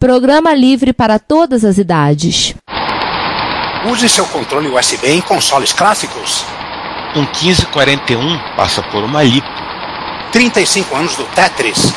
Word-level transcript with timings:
Programa 0.00 0.54
livre 0.54 0.94
para 0.94 1.18
todas 1.18 1.62
as 1.62 1.76
idades. 1.76 2.54
Use 3.84 4.08
seu 4.08 4.24
controle 4.24 4.70
USB 4.70 5.06
em 5.10 5.20
consoles 5.20 5.74
clássicos. 5.74 6.42
Um 7.14 7.20
1541 7.20 8.38
passa 8.56 8.82
por 8.84 9.04
uma 9.04 9.22
lipo. 9.22 9.46
35 10.32 10.96
anos 10.96 11.16
do 11.16 11.24
Tetris. 11.24 11.92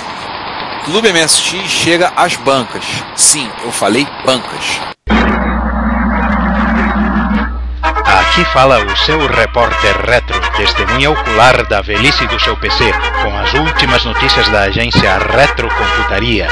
Clube 0.83 1.13
MSX 1.13 1.69
chega 1.69 2.11
às 2.17 2.35
bancas. 2.35 2.83
Sim, 3.15 3.49
eu 3.63 3.71
falei 3.71 4.05
bancas. 4.25 4.81
Aqui 8.05 8.43
fala 8.51 8.83
o 8.83 8.97
seu 8.97 9.27
repórter 9.27 9.95
retro, 10.05 10.41
testemunha 10.57 11.09
ocular 11.09 11.65
da 11.69 11.79
velhice 11.79 12.27
do 12.27 12.37
seu 12.37 12.57
PC, 12.57 12.83
com 13.21 13.37
as 13.37 13.53
últimas 13.53 14.03
notícias 14.03 14.49
da 14.49 14.63
agência 14.63 15.17
Retrocomputaria. 15.19 16.49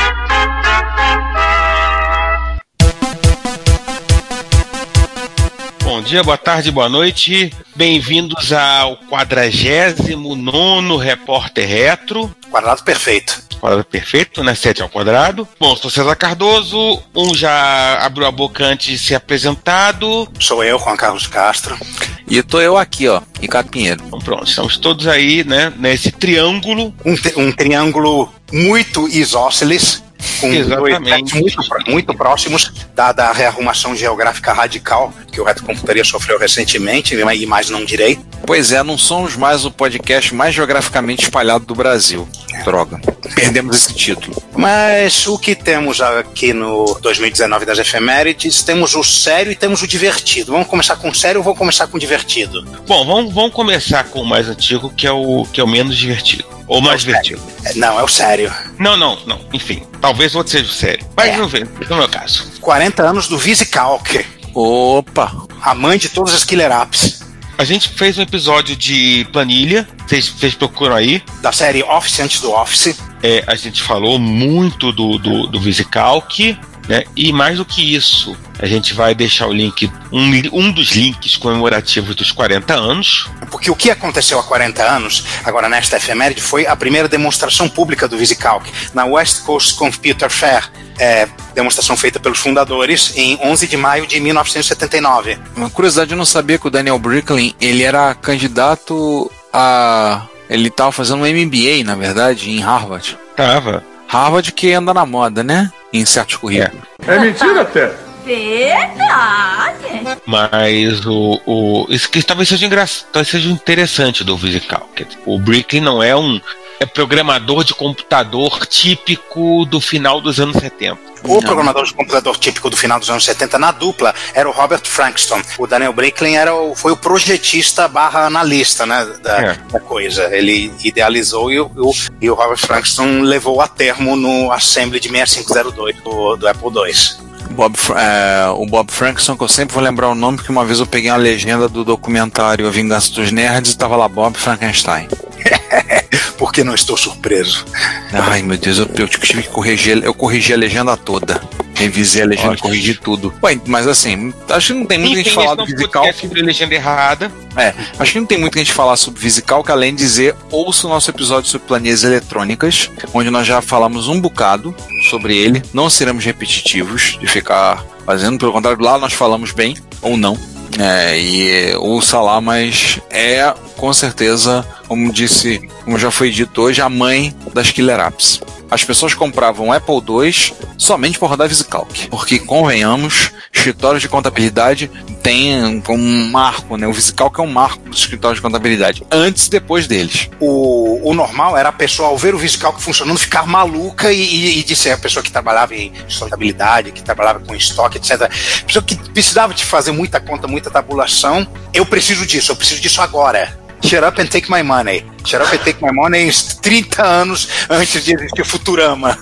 Bom 5.91 6.01
dia, 6.01 6.23
boa 6.23 6.37
tarde, 6.37 6.71
boa 6.71 6.87
noite. 6.87 7.51
Bem-vindos 7.75 8.54
ao 8.54 8.95
49 9.09 11.04
Repórter 11.04 11.68
Retro. 11.68 12.33
Quadrado 12.49 12.82
perfeito. 12.82 13.43
Quadrado 13.59 13.83
perfeito, 13.83 14.41
né? 14.41 14.55
7 14.55 14.82
ao 14.82 14.87
quadrado. 14.87 15.46
Bom, 15.59 15.75
sou 15.75 15.91
César 15.91 16.15
Cardoso. 16.15 17.04
Um 17.13 17.35
já 17.35 17.99
abriu 18.05 18.25
a 18.25 18.32
boca 18.32 18.63
antes 18.63 18.87
de 18.87 19.05
ser 19.05 19.15
apresentado. 19.15 20.29
Sou 20.39 20.63
eu, 20.63 20.79
Juan 20.79 20.96
Carlos 20.96 21.27
Castro. 21.27 21.77
E 22.25 22.41
tô 22.41 22.61
eu 22.61 22.77
aqui, 22.77 23.10
ó, 23.10 23.21
Ricardo 23.41 23.69
Pinheiro. 23.69 24.01
Então 24.07 24.19
pronto, 24.19 24.47
estamos 24.47 24.77
todos 24.77 25.07
aí, 25.07 25.43
né? 25.43 25.73
Nesse 25.75 26.10
triângulo. 26.10 26.93
Um, 27.04 27.15
um 27.35 27.51
triângulo 27.51 28.33
muito 28.49 29.10
isósceles 29.10 30.01
com 30.39 30.47
Exatamente. 30.51 31.35
muito, 31.35 31.57
muito 31.87 32.13
próximos, 32.13 32.71
dada 32.95 33.25
a 33.25 33.31
rearrumação 33.31 33.95
geográfica 33.95 34.53
radical 34.53 35.13
que 35.31 35.39
o 35.39 35.44
Retrocomputaria 35.44 36.03
sofreu 36.03 36.38
recentemente, 36.38 37.15
e 37.15 37.45
mais 37.45 37.69
não 37.69 37.85
direi. 37.85 38.19
Pois 38.45 38.71
é, 38.71 38.83
não 38.83 38.97
somos 38.97 39.35
mais 39.35 39.65
o 39.65 39.71
podcast 39.71 40.33
mais 40.35 40.53
geograficamente 40.53 41.23
espalhado 41.23 41.65
do 41.65 41.73
Brasil. 41.73 42.27
Droga. 42.65 42.99
Perdemos 43.33 43.77
esse 43.77 43.93
título. 43.93 44.41
Mas 44.55 45.25
o 45.25 45.39
que 45.39 45.55
temos 45.55 46.01
aqui 46.01 46.53
no 46.53 46.99
2019 47.01 47.66
das 47.66 47.79
efemérides, 47.79 48.61
temos 48.61 48.93
o 48.93 49.03
sério 49.03 49.51
e 49.51 49.55
temos 49.55 49.81
o 49.81 49.88
divertido. 49.88 50.51
Vamos 50.51 50.67
começar 50.67 50.95
com 50.97 51.09
o 51.09 51.16
sério 51.16 51.39
ou 51.39 51.43
vamos 51.43 51.57
começar 51.57 51.88
com 51.88 51.97
o 51.97 51.99
divertido? 51.99 52.63
Bom, 52.85 53.05
vamos, 53.05 53.33
vamos 53.33 53.53
começar 53.53 54.03
com 54.05 54.21
o 54.21 54.25
mais 54.25 54.47
antigo, 54.47 54.89
que 54.89 55.07
é 55.07 55.11
o, 55.11 55.45
que 55.51 55.61
é 55.61 55.63
o 55.63 55.67
menos 55.67 55.97
divertido. 55.97 56.45
Ou 56.72 56.80
mais 56.81 57.02
divertido. 57.02 57.41
Não, 57.75 58.00
é 58.00 58.03
o 58.03 58.08
sério. 58.08 58.50
Não, 58.80 58.95
não, 58.95 59.19
não. 59.25 59.41
Enfim, 59.52 59.83
talvez 60.00 60.33
outro 60.36 60.53
seja 60.53 60.69
o 60.69 60.73
sério. 60.73 61.05
Mas 61.17 61.31
É. 61.31 61.38
não 61.38 61.45
vê, 61.45 61.67
no 61.89 61.97
meu 61.97 62.08
caso. 62.08 62.50
40 62.61 63.03
anos 63.03 63.28
do 63.28 63.38
VisiCalc, 63.38 64.25
Opa! 64.53 65.36
a 65.61 65.75
mãe 65.75 65.97
de 65.97 66.08
todas 66.08 66.33
as 66.33 66.45
killer 66.45 66.72
apps. 66.72 67.23
A 67.58 67.66
gente 67.66 67.89
fez 67.89 68.17
um 68.17 68.22
episódio 68.22 68.73
de 68.78 69.28
planilha, 69.33 69.86
vocês, 70.08 70.30
vocês 70.30 70.55
procuram 70.55 70.95
aí. 70.95 71.22
Da 71.41 71.52
série 71.52 71.83
Office 71.83 72.22
antes 72.22 72.39
do 72.39 72.50
Office. 72.53 72.97
É, 73.22 73.44
a 73.47 73.56
gente 73.56 73.83
falou 73.83 74.17
muito 74.17 74.94
do, 74.94 75.17
do, 75.19 75.47
do 75.47 75.59
VisiCalc, 75.59 76.58
né? 76.87 77.03
E 77.15 77.31
mais 77.31 77.57
do 77.57 77.65
que 77.65 77.95
isso, 77.95 78.35
a 78.59 78.65
gente 78.65 78.93
vai 78.93 79.13
deixar 79.15 79.47
o 79.47 79.53
link, 79.53 79.91
um, 80.11 80.31
um 80.51 80.71
dos 80.71 80.91
links 80.91 81.38
comemorativos 81.38 82.15
dos 82.15 82.31
40 82.31 82.73
anos. 82.73 83.29
Porque 83.49 83.69
o 83.69 83.75
que 83.75 83.89
aconteceu 83.89 84.39
há 84.39 84.43
40 84.43 84.83
anos, 84.83 85.25
agora 85.43 85.69
nesta 85.69 85.97
efeméride, 85.97 86.41
foi 86.41 86.65
a 86.65 86.75
primeira 86.75 87.07
demonstração 87.07 87.67
pública 87.69 88.07
do 88.07 88.17
VisiCalc 88.17 88.65
na 88.93 89.05
West 89.05 89.43
Coast 89.43 89.75
Computer 89.75 90.29
Fair. 90.29 90.69
É, 90.99 91.27
demonstração 91.55 91.97
feita 91.97 92.19
pelos 92.19 92.38
fundadores 92.38 93.13
em 93.16 93.39
11 93.41 93.67
de 93.67 93.77
maio 93.77 94.05
de 94.05 94.19
1979. 94.19 95.39
Uma 95.55 95.69
curiosidade, 95.69 96.11
eu 96.11 96.17
não 96.17 96.25
sabia 96.25 96.59
que 96.59 96.67
o 96.67 96.69
Daniel 96.69 96.99
Bricklin, 96.99 97.55
ele 97.59 97.83
era 97.83 98.13
candidato 98.13 99.31
a... 99.51 100.27
Ele 100.47 100.69
tava 100.69 100.91
fazendo 100.91 101.23
um 101.23 101.25
MBA, 101.25 101.83
na 101.85 101.95
verdade, 101.95 102.51
em 102.51 102.59
Harvard. 102.59 103.17
Tava. 103.35 103.91
Harvard 104.11 104.51
que 104.51 104.73
anda 104.73 104.94
na 104.94 105.05
moda, 105.05 105.41
né? 105.41 105.72
Em 105.94 106.05
certos 106.05 106.35
currículos. 106.35 106.83
É 107.07 107.17
mentira 107.17 107.61
até. 107.61 107.94
Verdade. 108.25 110.19
Mas 110.25 111.05
o, 111.05 111.39
o 111.45 111.85
isso 111.89 112.09
que 112.09 112.21
talvez 112.21 112.50
seja 112.50 112.66
engraçado, 112.66 113.07
talvez 113.13 113.29
seja 113.29 113.50
interessante 113.50 114.21
do. 114.25 114.38
Quer 114.38 115.05
dizer, 115.05 115.19
O 115.25 115.39
Bricklin 115.39 115.79
não 115.79 116.03
é 116.03 116.13
um 116.13 116.41
é 116.81 116.86
programador 116.88 117.64
de 117.64 117.75
computador 117.75 118.66
típico 118.66 119.66
do 119.66 119.80
final 119.80 120.19
dos 120.19 120.40
anos 120.40 120.58
70. 120.58 120.97
O 121.24 121.40
programador 121.40 121.86
de 121.86 121.94
computador 121.94 122.36
típico 122.38 122.68
do 122.72 122.75
final 122.75 123.00
dos 123.00 123.08
anos 123.08 123.24
70 123.24 123.59
na 123.59 123.72
dupla 123.72 124.16
era 124.34 124.50
o 124.50 124.52
Robert 124.52 124.81
Frankston. 124.86 125.40
O 125.59 125.68
Daniel 125.68 125.94
Bricklin 125.94 126.34
era 126.34 126.56
o, 126.56 126.74
foi 126.75 126.92
o 126.92 126.97
projetista 126.97 127.88
barra 127.88 128.25
analista 128.25 128.88
né, 128.88 129.06
da, 129.22 129.38
É. 129.52 129.53
da 129.72 129.80
coisa. 129.80 130.36
Ele 130.36 130.74
idealizou 130.84 131.52
e 131.52 131.59
o, 131.59 131.72
o- 131.78 131.94
e 132.19 132.28
o 132.28 132.34
Robert 132.34 132.58
Frankston 132.58 133.22
levou 133.22 133.62
a 133.62 133.68
termo 133.68 134.16
no 134.16 134.52
Assembly 134.52 135.00
de 135.00 135.09
6502 135.09 135.96
do, 136.02 136.36
do 136.38 136.48
Apple 136.48 136.69
II. 136.69 137.31
Bob, 137.51 137.75
é, 137.95 138.50
o 138.56 138.66
Bob 138.66 138.91
Frankson, 138.91 139.35
que 139.35 139.44
eu 139.44 139.47
sempre 139.47 139.73
vou 139.73 139.84
lembrar 139.84 140.09
o 140.09 140.16
nome, 140.16 140.38
porque 140.38 140.51
uma 140.51 140.66
vez 140.66 140.79
eu 140.79 140.88
peguei 140.88 141.12
uma 141.12 141.17
legenda 141.17 141.67
do 141.67 141.84
documentário 141.84 142.67
A 142.67 142.72
Vingança 142.72 143.12
dos 143.13 143.31
Nerds 143.31 143.73
e 143.73 143.78
tava 143.78 143.95
lá 143.95 144.07
Bob 144.07 144.38
Frankenstein. 144.38 145.07
Porque 146.38 146.63
não 146.63 146.73
estou 146.73 146.97
surpreso. 146.97 147.63
Ai, 148.12 148.41
meu 148.41 148.57
Deus, 148.57 148.79
eu, 148.79 148.89
eu 148.97 149.07
tive 149.07 149.44
que 149.44 149.50
corrigir, 149.50 150.03
eu 150.03 150.12
corrigi 150.12 150.51
a 150.51 150.57
legenda 150.57 150.97
toda. 150.97 151.39
Revisei 151.81 152.24
a 152.24 152.25
legenda 152.25 152.53
e 152.53 152.58
corrigi 152.58 152.94
tudo. 152.94 153.34
Ué, 153.44 153.59
mas 153.66 153.88
assim, 153.88 154.34
acho 154.50 154.74
que 154.74 154.80
não 154.80 154.86
tem 154.86 154.97
muito 155.00 155.14
que 155.14 155.19
a 155.19 155.24
gente 155.24 155.34
falar 155.34 155.56
do 155.56 155.66
Visical. 155.66 156.14
sobre 156.14 156.42
legenda 156.42 156.75
errada. 156.75 157.31
É, 157.56 157.74
acho 158.00 158.14
que 158.14 158.19
não 158.19 158.25
tem 158.25 158.38
muito 158.38 158.53
que 158.53 158.59
a 158.59 158.64
gente 158.64 158.74
falar 158.74 158.96
sobre 158.96 159.19
Visical, 159.19 159.64
que 159.64 159.72
além 159.72 159.96
de 159.96 160.02
dizer, 160.02 160.36
ouça 160.52 160.88
o 160.88 160.90
nosso 160.90 161.09
episódio 161.09 161.50
sobre 161.50 161.68
planilhas 161.68 162.03
eletrônicas, 162.03 162.90
onde 163.14 163.30
nós 163.30 163.47
já 163.47 163.62
falamos 163.62 164.08
um 164.08 164.19
bocado 164.19 164.75
sobre 165.09 165.36
ele. 165.36 165.62
Não 165.74 165.90
seremos 165.90 166.24
repetitivos 166.24 167.18
de 167.19 167.28
ficar 167.28 167.84
fazendo, 168.06 168.38
pelo 168.38 168.52
contrário, 168.52 168.81
lá 168.81 168.98
nós 168.98 169.13
falamos 169.13 169.52
bem, 169.52 169.75
ou 170.02 170.16
não. 170.16 170.38
É, 170.80 171.19
e 171.19 171.75
ouça 171.75 172.22
lá, 172.22 172.40
mas 172.40 173.00
é 173.09 173.53
com 173.75 173.92
certeza, 173.92 174.66
como 174.88 175.12
disse, 175.12 175.68
como 175.84 175.98
já 175.98 176.12
foi 176.12 176.30
dito 176.30 176.62
hoje, 176.62 176.81
a 176.81 176.88
mãe 176.88 177.36
das 177.53 177.72
killer 177.72 178.00
apps. 178.00 178.40
As 178.71 178.85
pessoas 178.85 179.13
compravam 179.13 179.73
Apple 179.73 179.95
II 179.95 180.53
somente 180.77 181.19
para 181.19 181.27
rodar 181.27 181.49
VisiCalc. 181.49 182.07
Porque, 182.07 182.39
convenhamos, 182.39 183.31
escritórios 183.53 184.01
de 184.01 184.07
contabilidade 184.07 184.89
têm 185.21 185.83
um 185.89 186.29
marco, 186.29 186.77
né? 186.77 186.87
O 186.87 186.93
VisiCalc 186.93 187.37
é 187.37 187.43
um 187.43 187.51
marco 187.51 187.89
dos 187.89 187.99
escritórios 187.99 188.37
de 188.37 188.41
contabilidade. 188.41 189.03
Antes 189.11 189.47
e 189.47 189.49
depois 189.49 189.87
deles. 189.87 190.29
O, 190.39 191.09
o 191.09 191.13
normal 191.13 191.57
era 191.57 191.67
a 191.67 191.71
pessoa, 191.71 192.07
ao 192.07 192.17
ver 192.17 192.33
o 192.33 192.37
VisiCalc 192.37 192.81
funcionando, 192.81 193.19
ficar 193.19 193.45
maluca 193.45 194.11
e, 194.13 194.61
e, 194.61 194.65
e 194.65 194.89
a 194.89 194.97
pessoa 194.97 195.21
que 195.21 195.31
trabalhava 195.31 195.75
em 195.75 195.91
contabilidade, 196.17 196.93
que 196.93 197.03
trabalhava 197.03 197.39
com 197.39 197.53
estoque, 197.53 197.97
etc. 197.97 198.31
Pessoa 198.65 198.83
que 198.83 198.95
precisava 198.95 199.53
de 199.53 199.65
fazer 199.65 199.91
muita 199.91 200.21
conta, 200.21 200.47
muita 200.47 200.71
tabulação. 200.71 201.45
Eu 201.73 201.85
preciso 201.85 202.25
disso, 202.25 202.53
eu 202.53 202.55
preciso 202.55 202.79
disso 202.79 203.01
agora. 203.01 203.60
Shut 203.84 204.03
up 204.03 204.22
and 204.22 204.28
take 204.28 204.50
my 204.50 204.64
money. 204.64 205.03
Shut 205.25 205.42
up 205.42 205.53
and 205.53 205.64
take 205.64 205.81
my 205.81 205.92
money 205.92 206.28
em 206.28 206.31
30 206.31 207.03
anos 207.03 207.47
antes 207.69 208.03
de 208.03 208.14
existir 208.14 208.42
o 208.42 208.46
Futurama. 208.46 209.18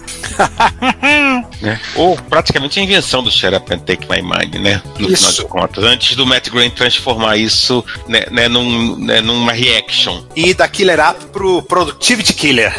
né? 1.61 1.79
Ou 1.95 2.15
praticamente 2.15 2.79
a 2.79 2.83
invenção 2.83 3.23
do 3.23 3.31
Shut 3.31 3.53
Up 3.53 3.73
and 3.73 3.79
Take 3.79 4.07
My 4.09 4.21
Money, 4.21 4.59
né? 4.59 4.81
No 4.97 5.09
Isso. 5.09 5.17
final 5.17 5.33
de 5.33 5.51
contas. 5.51 5.83
Antes 5.83 6.15
do 6.15 6.25
Matt 6.25 6.49
Grant 6.49 6.73
transformar 6.73 7.37
isso 7.37 7.83
né, 8.07 8.25
né, 8.31 8.47
num, 8.47 8.95
né, 8.97 9.21
numa 9.21 9.51
reaction. 9.51 10.23
E 10.35 10.53
da 10.53 10.67
Killer 10.67 10.99
App 10.99 11.25
pro 11.27 11.61
Productivity 11.63 12.33
Killer. 12.33 12.73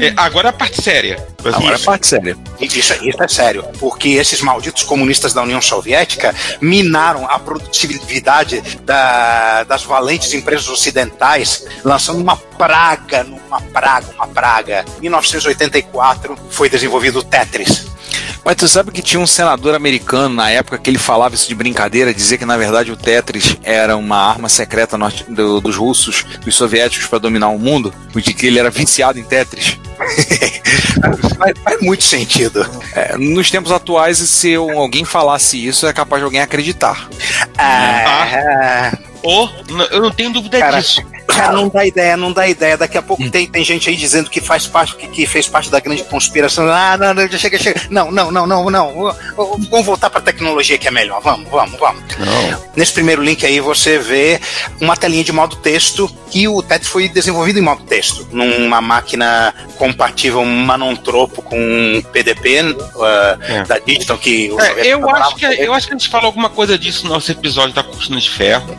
É, 0.00 0.12
agora 0.16 0.50
a 0.50 0.52
parte 0.52 0.82
séria. 0.82 1.33
Agora 1.52 1.72
é 1.72 1.76
Isso. 1.76 1.84
parte 1.84 2.06
séria. 2.06 2.36
Isso, 2.60 2.78
isso 3.08 3.22
é 3.22 3.28
sério, 3.28 3.64
porque 3.78 4.10
esses 4.10 4.40
malditos 4.40 4.82
comunistas 4.82 5.32
da 5.34 5.42
União 5.42 5.60
Soviética 5.60 6.34
minaram 6.60 7.26
a 7.28 7.38
produtividade 7.38 8.62
da- 8.84 9.64
das 9.64 9.82
valentes 9.82 10.32
empresas 10.32 10.68
ocidentais, 10.68 11.64
lançando 11.84 12.20
uma 12.20 12.36
praga, 12.36 13.26
uma 13.48 13.60
praga, 13.60 14.06
uma 14.14 14.26
praga. 14.28 14.84
Em 14.98 15.02
1984 15.02 16.36
foi 16.50 16.68
desenvolvido 16.68 17.18
o 17.18 17.22
Tetris. 17.22 17.86
Mas 18.44 18.56
tu 18.56 18.68
sabe 18.68 18.90
que 18.92 19.00
tinha 19.00 19.18
um 19.20 19.26
senador 19.26 19.74
americano 19.74 20.34
na 20.34 20.50
época 20.50 20.76
que 20.76 20.90
ele 20.90 20.98
falava 20.98 21.34
isso 21.34 21.48
de 21.48 21.54
brincadeira, 21.54 22.12
dizia 22.12 22.36
que 22.36 22.44
na 22.44 22.56
verdade 22.58 22.92
o 22.92 22.96
Tetris 22.96 23.56
era 23.62 23.96
uma 23.96 24.18
arma 24.18 24.48
secreta 24.50 24.98
do- 25.28 25.60
dos 25.62 25.76
russos, 25.76 26.24
dos 26.44 26.54
soviéticos 26.54 27.06
para 27.08 27.18
dominar 27.18 27.48
o 27.48 27.58
mundo, 27.58 27.92
de 28.14 28.34
que 28.34 28.46
ele 28.46 28.58
era 28.58 28.70
viciado 28.70 29.18
em 29.18 29.24
Tetris. 29.24 29.78
faz, 31.38 31.52
faz 31.62 31.80
muito 31.80 32.04
sentido. 32.04 32.66
É, 32.94 33.16
nos 33.16 33.50
tempos 33.50 33.72
atuais, 33.72 34.18
se 34.18 34.54
alguém 34.54 35.04
falasse 35.04 35.64
isso, 35.66 35.86
é 35.86 35.92
capaz 35.92 36.20
de 36.20 36.24
alguém 36.24 36.40
acreditar. 36.40 37.08
Ah, 37.58 38.92
Ou, 39.22 39.48
n- 39.68 39.88
eu 39.90 40.00
não 40.02 40.10
tenho 40.10 40.32
dúvida 40.32 40.58
disso. 40.80 41.02
Cara, 41.36 41.52
não 41.52 41.68
dá 41.68 41.84
ideia, 41.86 42.16
não 42.16 42.32
dá 42.32 42.46
ideia. 42.48 42.76
Daqui 42.76 42.96
a 42.98 43.02
pouco 43.02 43.28
tem, 43.30 43.46
tem 43.46 43.64
gente 43.64 43.88
aí 43.88 43.96
dizendo 43.96 44.30
que 44.30 44.40
faz 44.40 44.66
parte, 44.66 44.94
que, 44.96 45.08
que 45.08 45.26
fez 45.26 45.48
parte 45.48 45.70
da 45.70 45.80
grande 45.80 46.02
conspiração. 46.04 46.66
Ah, 46.68 46.96
não, 46.96 47.14
não, 47.14 47.28
chega, 47.30 47.58
chega. 47.58 47.80
Não, 47.90 48.10
não, 48.10 48.30
não, 48.30 48.46
não, 48.46 48.70
não. 48.70 49.14
Vamos 49.70 49.86
voltar 49.86 50.10
pra 50.10 50.20
tecnologia 50.20 50.78
que 50.78 50.88
é 50.88 50.90
melhor. 50.90 51.20
Vamos, 51.20 51.48
vamos, 51.50 51.78
vamos. 51.78 52.02
Não. 52.18 52.64
Nesse 52.76 52.92
primeiro 52.92 53.22
link 53.22 53.44
aí 53.44 53.60
você 53.60 53.98
vê 53.98 54.40
uma 54.80 54.96
telinha 54.96 55.24
de 55.24 55.32
modo 55.32 55.56
texto 55.56 56.08
que 56.30 56.48
o 56.48 56.62
Tetris 56.62 56.88
foi 56.90 57.08
desenvolvido 57.08 57.58
em 57.58 57.62
modo 57.62 57.82
texto, 57.84 58.26
numa 58.32 58.80
máquina 58.80 59.54
compatível 59.76 60.44
Manontropo 60.44 61.40
com 61.42 62.02
PDP 62.12 62.62
uh, 62.62 63.42
É. 63.42 63.62
da 63.64 63.78
Digital 63.78 64.18
que 64.18 64.50
o 64.50 64.60
É, 64.60 64.86
eu, 64.88 65.08
acho 65.10 65.36
que, 65.36 65.44
eu 65.44 65.72
acho 65.72 65.86
que 65.86 65.94
a 65.94 65.96
gente 65.96 66.08
falou 66.08 66.26
alguma 66.26 66.48
coisa 66.50 66.76
disso 66.76 67.04
no 67.06 67.14
nosso 67.14 67.30
episódio 67.30 67.74
da 67.74 67.82
Cortina 67.84 68.20
de 68.20 68.30
Ferro. 68.30 68.74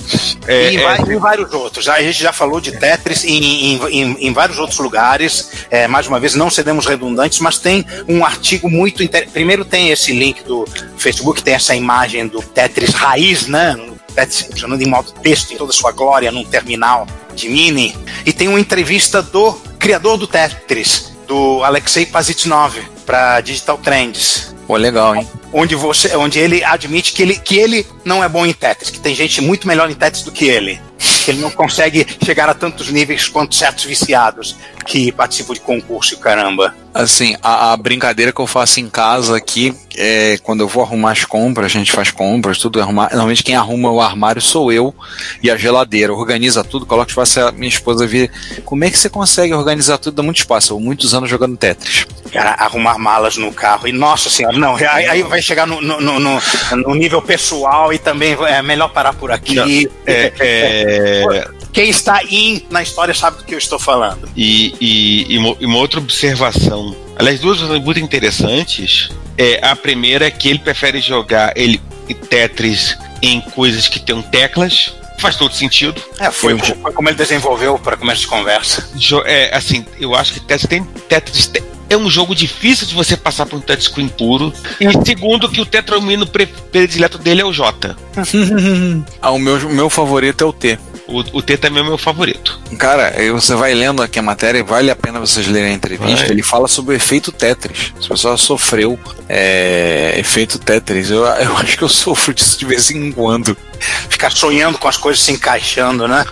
É, 0.47 0.71
e, 0.73 0.77
é, 0.77 0.83
vai- 0.83 0.99
e 1.09 1.17
vários 1.17 1.51
outros. 1.53 1.87
A 1.87 2.01
gente 2.01 2.21
já 2.21 2.33
falou 2.33 2.44
de 2.61 2.71
Tetris 2.71 3.23
em, 3.23 3.75
em, 3.75 4.17
em- 4.27 4.33
vários 4.33 4.57
outros 4.59 4.79
lugares. 4.79 5.49
É, 5.69 5.87
mais 5.87 6.07
uma 6.07 6.19
vez, 6.19 6.35
não 6.35 6.49
seremos 6.49 6.85
redundantes, 6.85 7.39
mas 7.39 7.57
tem 7.57 7.85
um 8.07 8.25
artigo 8.25 8.69
muito 8.69 9.03
interessante. 9.03 9.33
Primeiro 9.33 9.63
tem 9.65 9.89
esse 9.89 10.13
link 10.13 10.43
do 10.43 10.65
Facebook, 10.97 11.41
tem 11.43 11.53
essa 11.53 11.75
imagem 11.75 12.27
do 12.27 12.41
Tetris 12.41 12.93
raiz, 12.93 13.47
né? 13.47 13.75
Tetris 14.15 14.41
funcionando 14.41 14.81
em 14.81 14.87
modo 14.87 15.11
texto 15.11 15.53
em 15.53 15.57
toda 15.57 15.73
sua 15.73 15.91
glória 15.91 16.31
num 16.31 16.45
terminal 16.45 17.05
de 17.35 17.49
mini. 17.49 17.95
E 18.25 18.31
tem 18.31 18.47
uma 18.47 18.59
entrevista 18.59 19.21
do 19.21 19.53
criador 19.77 20.17
do 20.17 20.25
Tetris, 20.27 21.11
do 21.27 21.63
Alexei 21.63 22.05
Pazitnov, 22.05 22.75
para 23.05 23.39
Digital 23.41 23.77
Trends 23.77 24.55
Pô, 24.65 24.77
legal, 24.77 25.15
hein? 25.15 25.27
onde 25.53 25.75
você, 25.75 26.15
onde 26.15 26.39
ele 26.39 26.63
admite 26.63 27.13
que 27.13 27.21
ele, 27.21 27.35
que 27.35 27.55
ele 27.57 27.85
não 28.03 28.23
é 28.23 28.27
bom 28.27 28.45
em 28.47 28.53
Tetris, 28.53 28.89
que 28.89 28.99
tem 28.99 29.13
gente 29.13 29.39
muito 29.41 29.67
melhor 29.67 29.89
em 29.91 29.93
Tetris 29.93 30.23
do 30.23 30.31
que 30.31 30.45
ele, 30.45 30.81
ele 31.31 31.41
não 31.41 31.51
consegue 31.51 32.05
chegar 32.23 32.49
a 32.49 32.53
tantos 32.53 32.89
níveis 32.89 33.27
quanto 33.27 33.55
certos 33.55 33.85
viciados 33.85 34.55
que 34.85 35.11
participam 35.11 35.53
de 35.53 35.59
concurso 35.61 36.17
caramba. 36.19 36.73
Assim, 36.93 37.35
a, 37.43 37.73
a 37.73 37.77
brincadeira 37.77 38.31
que 38.31 38.39
eu 38.39 38.47
faço 38.47 38.79
em 38.79 38.89
casa 38.89 39.35
aqui 39.35 39.75
é 39.97 40.37
quando 40.43 40.61
eu 40.61 40.67
vou 40.67 40.81
arrumar 40.81 41.11
as 41.11 41.25
compras, 41.25 41.65
a 41.65 41.69
gente 41.77 41.91
faz 41.91 42.09
compras, 42.09 42.57
tudo 42.57 42.79
arrumar. 42.81 43.09
Normalmente 43.09 43.43
quem 43.43 43.53
arruma 43.55 43.91
o 43.91 43.99
armário 43.99 44.41
sou 44.41 44.71
eu 44.71 44.95
e 45.43 45.51
a 45.51 45.57
geladeira. 45.57 46.13
Organiza 46.13 46.63
tudo, 46.63 46.85
coloca 46.85 47.09
espaço. 47.09 47.41
A 47.41 47.51
minha 47.51 47.67
esposa 47.67 48.07
vê 48.07 48.29
como 48.63 48.85
é 48.85 48.89
que 48.89 48.97
você 48.97 49.09
consegue 49.09 49.53
organizar 49.53 49.97
tudo, 49.97 50.15
dá 50.15 50.23
muito 50.23 50.37
espaço. 50.37 50.73
Eu 50.73 50.79
muitos 50.79 51.13
anos 51.13 51.29
jogando 51.29 51.57
Tetris. 51.57 52.05
Cara, 52.31 52.51
arrumar 52.51 52.97
malas 52.97 53.35
no 53.35 53.51
carro. 53.51 53.87
E 53.87 53.91
nossa 53.91 54.29
senhora, 54.29 54.57
não, 54.57 54.75
aí, 54.75 55.05
aí 55.07 55.23
vai 55.23 55.41
chegar 55.41 55.65
no, 55.67 55.81
no, 55.81 55.99
no, 55.99 56.19
no- 56.19 56.95
nível 56.95 57.21
pessoal 57.21 57.91
e 57.91 57.97
também 57.99 58.37
é 58.47 58.61
melhor 58.61 58.89
parar 58.89 59.13
por 59.13 59.31
aqui. 59.31 59.89
é, 60.05 60.31
é, 60.39 61.47
Quem 61.73 61.89
está 61.89 62.23
in 62.23 62.61
na 62.69 62.81
história 62.81 63.13
sabe 63.13 63.37
do 63.37 63.43
que 63.43 63.53
eu 63.53 63.57
estou 63.57 63.77
falando. 63.77 64.29
e, 64.33 64.73
e, 64.79 65.25
e 65.33 65.37
uma, 65.37 65.55
e 65.59 65.65
uma 65.65 65.77
outra 65.77 65.99
observação. 65.99 66.95
Aliás, 67.17 67.39
duas 67.39 67.59
coisas 67.59 67.79
muito 67.81 67.99
interessantes. 67.99 69.09
É, 69.37 69.59
a 69.65 69.75
primeira 69.75 70.25
é 70.27 70.31
que 70.31 70.47
ele 70.49 70.59
prefere 70.59 70.99
jogar 71.01 71.53
ele 71.55 71.81
e 72.07 72.13
Tetris 72.13 72.97
em 73.21 73.41
coisas 73.41 73.87
que 73.87 73.99
tenham 73.99 74.21
teclas. 74.21 74.93
Faz 75.19 75.35
todo 75.37 75.53
sentido. 75.53 76.01
É, 76.19 76.29
foi, 76.29 76.53
Eu- 76.53 76.59
foi 76.59 76.91
como 76.91 77.07
ele 77.09 77.15
desenvolveu 77.17 77.79
para 77.79 77.95
começo 77.97 78.21
de 78.21 78.27
conversa. 78.27 78.87
Jo- 78.95 79.23
é, 79.25 79.55
assim, 79.55 79.85
eu 79.99 80.13
acho 80.13 80.33
que 80.33 80.39
Tetris 80.41 80.67
tem 80.69 80.83
Tetris 80.83 81.47
te- 81.47 81.63
é 81.89 81.95
um 81.95 82.09
jogo 82.09 82.35
difícil 82.35 82.85
de 82.87 82.93
você 82.93 83.15
passar 83.15 83.45
por 83.45 83.57
um 83.57 83.61
touchscreen 83.61 84.09
puro. 84.09 84.51
E 84.79 84.85
segundo 85.05 85.47
que 85.49 85.61
o 85.61 85.65
tetromino 85.65 86.25
pre- 86.27 86.47
predileto 86.47 87.17
dele 87.17 87.41
é 87.41 87.45
o 87.45 87.53
J. 87.53 87.95
ah, 89.21 89.31
o 89.31 89.39
meu, 89.39 89.55
o 89.67 89.73
meu 89.73 89.89
favorito 89.89 90.43
é 90.43 90.47
o 90.47 90.53
T. 90.53 90.77
O, 91.07 91.19
o 91.19 91.41
T 91.41 91.57
também 91.57 91.79
é 91.79 91.83
o 91.83 91.87
meu 91.87 91.97
favorito. 91.97 92.59
Cara, 92.77 93.13
você 93.31 93.55
vai 93.55 93.73
lendo 93.73 94.01
aqui 94.01 94.17
a 94.17 94.21
matéria, 94.21 94.63
vale 94.63 94.89
a 94.89 94.95
pena 94.95 95.19
vocês 95.19 95.47
lerem 95.47 95.71
a 95.71 95.73
entrevista. 95.73 96.25
Vai. 96.25 96.31
Ele 96.31 96.41
fala 96.41 96.67
sobre 96.67 96.93
o 96.93 96.95
efeito 96.95 97.31
Tetris. 97.31 97.93
Se 97.99 98.05
a 98.05 98.09
pessoa 98.09 98.37
sofreu 98.37 98.99
é, 99.29 100.15
efeito 100.17 100.57
Tetris, 100.57 101.11
eu, 101.11 101.23
eu 101.25 101.57
acho 101.57 101.77
que 101.77 101.83
eu 101.83 101.89
sofro 101.89 102.33
disso 102.33 102.57
de 102.57 102.65
vez 102.65 102.89
em 102.91 103.11
quando. 103.11 103.55
Ficar 104.09 104.31
sonhando 104.31 104.77
com 104.77 104.87
as 104.87 104.97
coisas 104.97 105.21
se 105.21 105.31
encaixando, 105.31 106.07
né? 106.07 106.25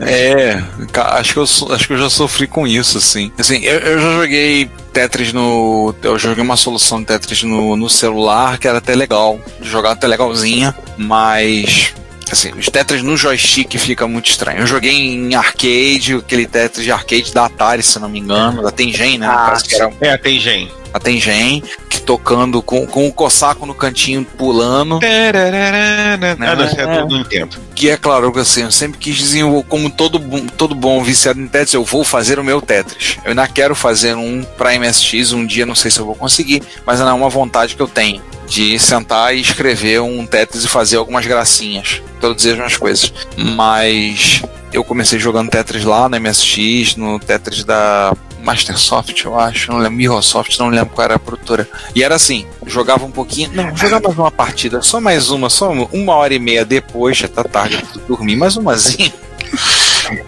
É, 0.00 0.62
acho 0.94 1.32
que 1.32 1.38
eu, 1.38 1.74
acho 1.74 1.86
que 1.86 1.92
eu 1.94 1.98
já 1.98 2.10
sofri 2.10 2.46
com 2.46 2.66
isso, 2.66 2.98
assim. 2.98 3.32
Assim, 3.38 3.64
eu, 3.64 3.78
eu 3.78 4.00
já 4.00 4.12
joguei 4.12 4.70
Tetris 4.92 5.32
no. 5.32 5.94
Eu 6.02 6.18
joguei 6.18 6.42
uma 6.42 6.56
solução 6.56 7.00
de 7.00 7.06
Tetris 7.06 7.42
no, 7.42 7.76
no 7.76 7.88
celular 7.88 8.58
que 8.58 8.68
era 8.68 8.78
até 8.78 8.94
legal. 8.94 9.40
Jogar 9.62 9.92
até 9.92 10.06
legalzinha, 10.06 10.74
mas. 10.96 11.94
Assim, 12.30 12.52
os 12.52 12.66
Tetris 12.66 13.02
no 13.02 13.16
joystick 13.16 13.76
fica 13.78 14.06
muito 14.06 14.30
estranho. 14.30 14.60
Eu 14.60 14.66
joguei 14.66 14.92
em 14.92 15.34
arcade, 15.34 16.14
aquele 16.14 16.46
Tetris 16.46 16.84
de 16.84 16.92
arcade 16.92 17.32
da 17.34 17.46
Atari, 17.46 17.82
se 17.82 17.98
não 17.98 18.08
me 18.08 18.20
engano, 18.20 18.62
da 18.62 18.70
Tengen, 18.70 19.18
né? 19.18 19.26
Ah, 19.26 19.56
É, 20.00 20.16
tem 20.16 20.38
gente. 20.38 20.72
a 20.92 20.98
Tengen, 21.00 21.62
tocando 22.00 22.60
com, 22.62 22.86
com 22.86 23.06
o 23.06 23.12
Cossaco 23.12 23.64
no 23.66 23.74
cantinho 23.74 24.24
pulando. 24.24 24.98
Ah, 26.40 26.56
não, 26.56 27.18
é. 27.42 27.48
Que 27.74 27.90
é 27.90 27.96
claro 27.96 28.32
que 28.32 28.38
assim, 28.40 28.62
eu 28.62 28.70
sempre 28.72 28.98
quis 28.98 29.16
desenvolver, 29.16 29.66
como 29.68 29.90
todo, 29.90 30.18
bom- 30.18 30.46
todo 30.56 30.74
bom 30.74 31.02
viciado 31.02 31.40
em 31.40 31.46
Tetris, 31.46 31.74
eu 31.74 31.84
vou 31.84 32.04
fazer 32.04 32.38
o 32.38 32.44
meu 32.44 32.60
Tetris. 32.60 33.16
Eu 33.24 33.30
ainda 33.30 33.46
quero 33.46 33.74
fazer 33.74 34.14
um 34.16 34.42
pra 34.56 34.74
MSX 34.78 35.32
um 35.32 35.46
dia, 35.46 35.64
não 35.66 35.74
sei 35.74 35.90
se 35.90 35.98
eu 36.00 36.06
vou 36.06 36.14
conseguir, 36.14 36.62
mas 36.86 37.00
é 37.00 37.04
uma 37.04 37.28
vontade 37.28 37.74
que 37.76 37.82
eu 37.82 37.88
tenho 37.88 38.20
de 38.46 38.78
sentar 38.80 39.34
e 39.34 39.40
escrever 39.40 40.00
um 40.00 40.26
Tetris 40.26 40.64
e 40.64 40.68
fazer 40.68 40.96
algumas 40.96 41.24
gracinhas, 41.24 42.02
produzir 42.20 42.50
as 42.50 42.56
minhas 42.56 42.76
coisas. 42.76 43.12
Mas 43.36 44.42
eu 44.72 44.82
comecei 44.82 45.18
jogando 45.18 45.50
Tetris 45.50 45.84
lá 45.84 46.08
na 46.08 46.18
MSX, 46.18 46.96
no 46.96 47.18
Tetris 47.20 47.62
da 47.64 48.12
Mastersoft, 48.42 49.24
eu 49.24 49.38
acho, 49.38 49.70
não 49.70 49.78
lembro, 49.78 49.96
Microsoft, 49.96 50.58
não 50.58 50.68
lembro 50.68 50.90
qual 50.94 51.04
era 51.04 51.14
a 51.16 51.18
produtora. 51.18 51.68
E 51.94 52.02
era 52.02 52.14
assim, 52.14 52.46
jogava 52.66 53.04
um 53.04 53.10
pouquinho, 53.10 53.50
não, 53.54 53.76
jogava 53.76 54.08
mais 54.08 54.18
uma 54.18 54.30
partida, 54.30 54.82
só 54.82 55.00
mais 55.00 55.30
uma, 55.30 55.48
só 55.50 55.70
uma, 55.70 55.86
uma 55.92 56.14
hora 56.14 56.34
e 56.34 56.38
meia 56.38 56.64
depois, 56.64 57.16
já 57.18 57.28
tá 57.28 57.44
tarde, 57.44 57.82
dormir, 58.08 58.36
mais 58.36 58.56
umazinha. 58.56 59.12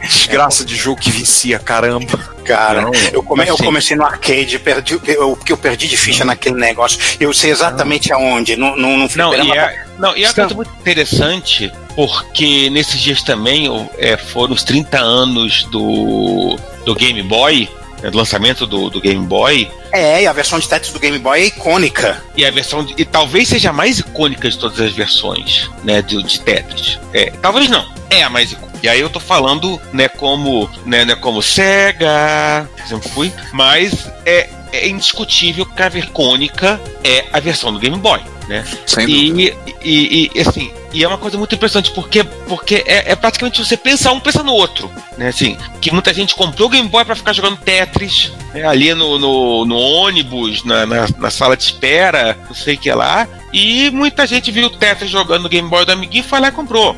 Desgraça 0.03 0.65
de 0.65 0.77
jogo 0.77 1.01
que 1.01 1.11
vicia, 1.11 1.59
caramba. 1.59 2.19
Cara, 2.45 2.83
Não, 2.83 2.93
eu, 3.13 3.23
come- 3.23 3.49
eu 3.49 3.57
comecei 3.57 3.97
no 3.97 4.05
arcade, 4.05 4.59
perdi, 4.59 4.99
eu, 5.07 5.37
porque 5.37 5.53
eu 5.53 5.57
perdi 5.57 5.89
de 5.89 5.97
ficha 5.97 6.25
naquele 6.25 6.57
negócio. 6.57 6.99
Eu 7.19 7.33
sei 7.33 7.51
exatamente 7.51 8.13
aonde. 8.13 8.57
No, 8.57 8.77
no, 8.77 8.91
no 8.97 8.99
Não, 8.99 9.09
fliperama. 9.09 9.55
e 9.55 9.59
é, 9.59 9.85
não, 9.99 10.17
e 10.17 10.25
é 10.25 10.29
uma 10.29 10.35
coisa 10.35 10.55
muito 10.55 10.71
interessante, 10.81 11.73
porque 11.97 12.69
nesses 12.71 13.01
dias 13.01 13.23
também 13.23 13.69
é, 13.99 14.17
foram 14.17 14.55
os 14.55 14.63
30 14.63 14.99
anos 14.99 15.65
do, 15.65 16.57
do 16.85 16.95
Game 16.95 17.23
Boy, 17.23 17.69
do 18.11 18.17
lançamento 18.19 18.67
do, 18.67 18.91
do 18.91 19.01
Game 19.01 19.25
Boy, 19.27 19.71
É, 19.93 20.23
e 20.23 20.27
a 20.27 20.33
versão 20.33 20.59
de 20.59 20.69
Tetris 20.69 20.93
do 20.93 20.99
Game 20.99 21.19
Boy 21.19 21.41
é 21.43 21.47
icônica. 21.47 22.23
e 22.37 22.45
a 22.45 22.51
versão 22.51 22.85
de- 22.85 22.95
e 22.97 23.05
talvez 23.05 23.49
seja 23.49 23.71
a 23.71 23.73
mais 23.73 23.99
icônica 23.99 24.49
de 24.51 24.59
todas 24.59 24.81
as 24.81 24.93
versões, 24.93 25.69
né, 25.85 26.01
de, 26.03 26.23
de 26.23 26.41
Tetris. 26.41 26.99
É, 27.13 27.31
talvez 27.43 27.69
não, 27.69 27.87
é 28.11 28.23
a 28.23 28.31
mais 28.31 28.53
icônica. 28.53 28.79
E 28.83 28.89
aí 28.89 29.01
eu 29.01 29.09
tô 29.09 29.21
falando, 29.21 29.81
né, 29.93 30.09
como, 30.09 30.69
né, 30.85 31.05
né, 31.05 31.15
como 31.15 31.41
Sega, 31.43 32.69
sempre 32.89 33.09
fui, 33.11 33.33
mas 33.53 34.11
é, 34.27 34.49
é 34.73 34.89
indiscutível 34.89 35.65
que 35.67 35.83
a 35.83 35.87
icônica 35.89 36.81
é 37.05 37.27
a 37.33 37.39
versão 37.39 37.73
do 37.73 37.79
Game 37.79 37.97
Boy, 37.99 38.21
né? 38.49 38.65
Sem 38.87 39.07
dúvida. 39.07 39.57
E, 39.85 40.31
e, 40.31 40.31
e, 40.35 40.41
assim, 40.41 40.73
e 40.93 41.03
é 41.03 41.09
uma 41.09 41.19
coisa 41.19 41.39
muito 41.39 41.55
impressionante, 41.55 41.91
porque, 41.93 42.23
porque 42.23 42.85
é, 42.87 43.13
é 43.13 43.17
praticamente 43.17 43.65
você 43.65 43.77
pensa 43.77 44.13
um, 44.13 44.21
pensa 44.21 44.43
no 44.43 44.53
outro. 44.53 44.91
Né? 45.17 45.29
Assim, 45.29 45.57
que 45.81 45.91
muita 45.91 46.13
gente 46.13 46.35
comprou 46.35 46.69
o 46.69 46.71
Game 46.71 46.89
Boy 46.89 47.05
pra 47.05 47.15
ficar 47.15 47.33
jogando 47.33 47.57
Tetris, 47.59 48.31
né? 48.53 48.65
ali 48.65 48.95
no, 48.95 49.19
no, 49.19 49.65
no 49.65 49.77
ônibus, 49.77 50.65
na, 50.65 50.85
na, 50.85 51.09
na 51.19 51.31
sala 51.31 51.57
de 51.57 51.65
espera, 51.65 52.37
não 52.47 52.55
sei 52.55 52.75
o 52.75 52.79
que 52.79 52.93
lá. 52.93 53.27
E 53.53 53.91
muita 53.91 54.27
gente 54.27 54.51
viu 54.51 54.67
o 54.67 54.71
Tetris 54.71 55.11
jogando 55.11 55.43
no 55.43 55.49
Game 55.49 55.69
Boy 55.69 55.85
do 55.85 55.93
amiguinho 55.93 56.25
e 56.25 56.27
foi 56.27 56.41
lá 56.41 56.49
e 56.49 56.53
comprou. 56.53 56.97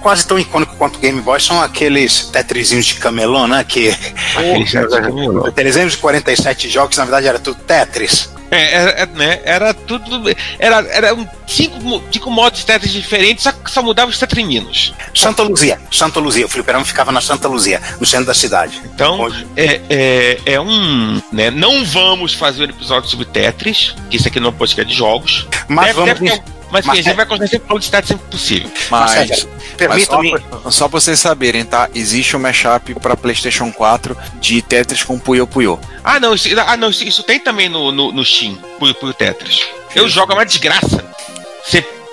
Quase 0.00 0.26
tão 0.26 0.38
icônico 0.38 0.74
quanto 0.76 0.96
o 0.96 1.00
Game 1.00 1.20
Boy 1.20 1.40
são 1.40 1.60
aqueles 1.60 2.26
Tetrisinhos 2.26 2.86
de 2.86 2.94
camelô, 2.94 3.46
né? 3.46 3.64
Que. 3.64 3.90
Aquele 4.36 4.66
chat 4.66 4.88
de 4.88 5.00
camelô. 5.00 5.50
347 5.52 6.68
jogos, 6.68 6.96
na 6.96 7.04
verdade, 7.04 7.28
era 7.28 7.38
tudo 7.38 7.60
Tetris. 7.60 8.30
É, 8.52 8.74
era, 8.74 8.90
é, 8.90 9.06
né, 9.06 9.40
era 9.44 9.72
tudo. 9.72 10.22
Era, 10.58 10.86
era 10.90 11.14
um, 11.14 11.26
cinco, 11.46 12.02
cinco 12.12 12.30
modos 12.30 12.60
de 12.60 12.66
Tetris 12.66 12.92
diferentes, 12.92 13.31
só, 13.40 13.52
só 13.66 13.82
mudava 13.82 14.10
os 14.10 14.18
tetriminos. 14.18 14.92
Santa 15.14 15.42
Luzia, 15.42 15.80
Santa 15.90 16.20
Luzia. 16.20 16.46
O 16.46 16.48
fliperama 16.48 16.84
ficava 16.84 17.12
na 17.12 17.20
Santa 17.20 17.48
Luzia, 17.48 17.80
no 18.00 18.06
centro 18.06 18.26
da 18.26 18.34
cidade. 18.34 18.80
Então, 18.84 19.26
é, 19.56 19.80
é, 19.88 20.40
é 20.54 20.60
um. 20.60 21.20
Né, 21.32 21.50
não 21.50 21.84
vamos 21.84 22.34
fazer 22.34 22.62
um 22.62 22.70
episódio 22.70 23.08
sobre 23.08 23.24
Tetris, 23.26 23.94
que 24.10 24.16
isso 24.16 24.28
aqui 24.28 24.40
não 24.40 24.48
é 24.48 24.50
um 24.50 24.54
podcast 24.54 24.90
de 24.90 24.96
jogos. 24.98 25.46
Mas 25.68 25.86
Deve- 25.86 25.98
vamos. 26.00 26.20
deve 26.20 26.30
ter- 26.38 26.52
mas, 26.70 26.86
mas 26.86 26.94
a 26.98 27.02
gente 27.02 27.10
é- 27.10 27.14
vai 27.14 27.26
continuar 27.26 27.48
sempre 27.48 28.06
sempre 28.06 28.26
possível. 28.30 28.70
Mas, 28.90 29.46
Mas, 29.88 30.04
só, 30.06 30.18
pra- 30.18 30.70
só 30.70 30.88
pra 30.88 31.00
vocês 31.00 31.20
saberem, 31.20 31.64
tá? 31.66 31.90
Existe 31.94 32.34
um 32.34 32.40
mashup 32.40 32.94
pra 32.94 33.14
PlayStation 33.14 33.70
4 33.70 34.16
de 34.40 34.62
Tetris 34.62 35.02
com 35.02 35.18
Puyo 35.18 35.46
Puyo. 35.46 35.78
Ah, 36.02 36.18
não, 36.18 36.34
isso, 36.34 36.48
ah, 36.66 36.76
não, 36.78 36.88
isso, 36.88 37.04
isso 37.04 37.22
tem 37.24 37.38
também 37.38 37.68
no, 37.68 37.92
no, 37.92 38.10
no 38.10 38.24
Steam, 38.24 38.54
Puyo 38.78 38.94
Puyo 38.94 39.12
Tetris. 39.12 39.60
Eu 39.94 40.08
jogo, 40.08 40.32
é 40.32 40.36
uma 40.36 40.46
desgraça. 40.46 41.04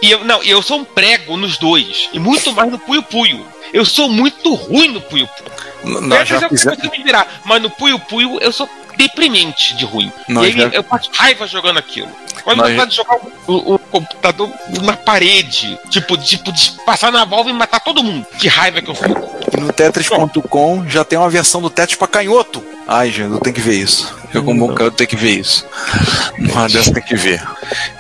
E 0.02 0.12
eu, 0.12 0.24
não, 0.24 0.42
eu 0.44 0.62
sou 0.62 0.80
um 0.80 0.84
prego 0.86 1.36
nos 1.38 1.58
dois, 1.58 2.10
e 2.14 2.20
muito 2.20 2.52
mais 2.54 2.72
no 2.72 2.80
Puyo 2.80 3.04
Puyo. 3.04 3.46
Eu 3.74 3.86
sou 3.86 4.10
muito 4.10 4.54
ruim 4.56 4.88
no 4.90 5.02
Puyo 5.02 5.28
Puyo. 5.28 6.02
Nós 6.02 6.28
já 6.28 6.38
eu 6.40 6.50
fizemos. 6.50 6.78
me 6.90 7.04
virar, 7.04 7.42
mas 7.46 7.62
no 7.62 7.70
Puyo 7.70 8.00
Puyo 8.00 8.38
eu 8.42 8.52
sou 8.52 8.68
deprimente 8.98 9.76
de 9.76 9.86
ruim. 9.86 10.12
Nós 10.28 10.46
e 10.46 10.48
aí 10.48 10.70
já- 10.70 10.76
eu 10.76 10.84
passo 10.84 11.10
raiva 11.14 11.48
jogando 11.48 11.78
aquilo. 11.78 12.10
Quando 12.44 12.58
Nós 12.60 12.72
vontade 12.72 12.92
de 12.92 12.98
jogar 12.98 13.18
o, 13.48 13.76
o 13.76 13.80
computador 13.80 14.50
na 14.82 14.94
parede, 14.96 15.78
tipo, 15.90 16.18
tipo, 16.18 16.52
de 16.52 16.72
passar 16.86 17.12
na 17.12 17.26
válvula 17.26 17.54
e 17.54 17.58
matar 17.58 17.80
todo 17.82 18.04
mundo. 18.04 18.26
Que 18.40 18.48
raiva 18.48 18.82
que 18.82 18.90
eu 18.90 18.96
fico. 18.96 19.40
E 19.56 19.60
no 19.60 19.72
Tetris.com 19.74 20.86
já 20.88 21.04
tem 21.04 21.20
uma 21.20 21.30
versão 21.30 21.62
do 21.62 21.70
Tetris 21.70 21.98
pra 21.98 22.08
canhoto. 22.08 22.64
Ai, 22.88 23.12
gente, 23.12 23.32
eu 23.34 23.40
tenho 23.40 23.54
que 23.56 23.62
ver 23.62 23.76
isso. 23.76 24.14
Eu, 24.34 24.44
como 24.44 24.68
bom 24.68 24.74
cara, 24.74 24.88
eu 24.88 24.92
tenho 24.92 25.10
que 25.10 25.16
ver 25.16 25.40
isso. 25.40 25.66
Uma 26.40 26.68
dessa 26.70 26.94
tem 26.94 27.04
que 27.04 27.16
ver. 27.16 27.42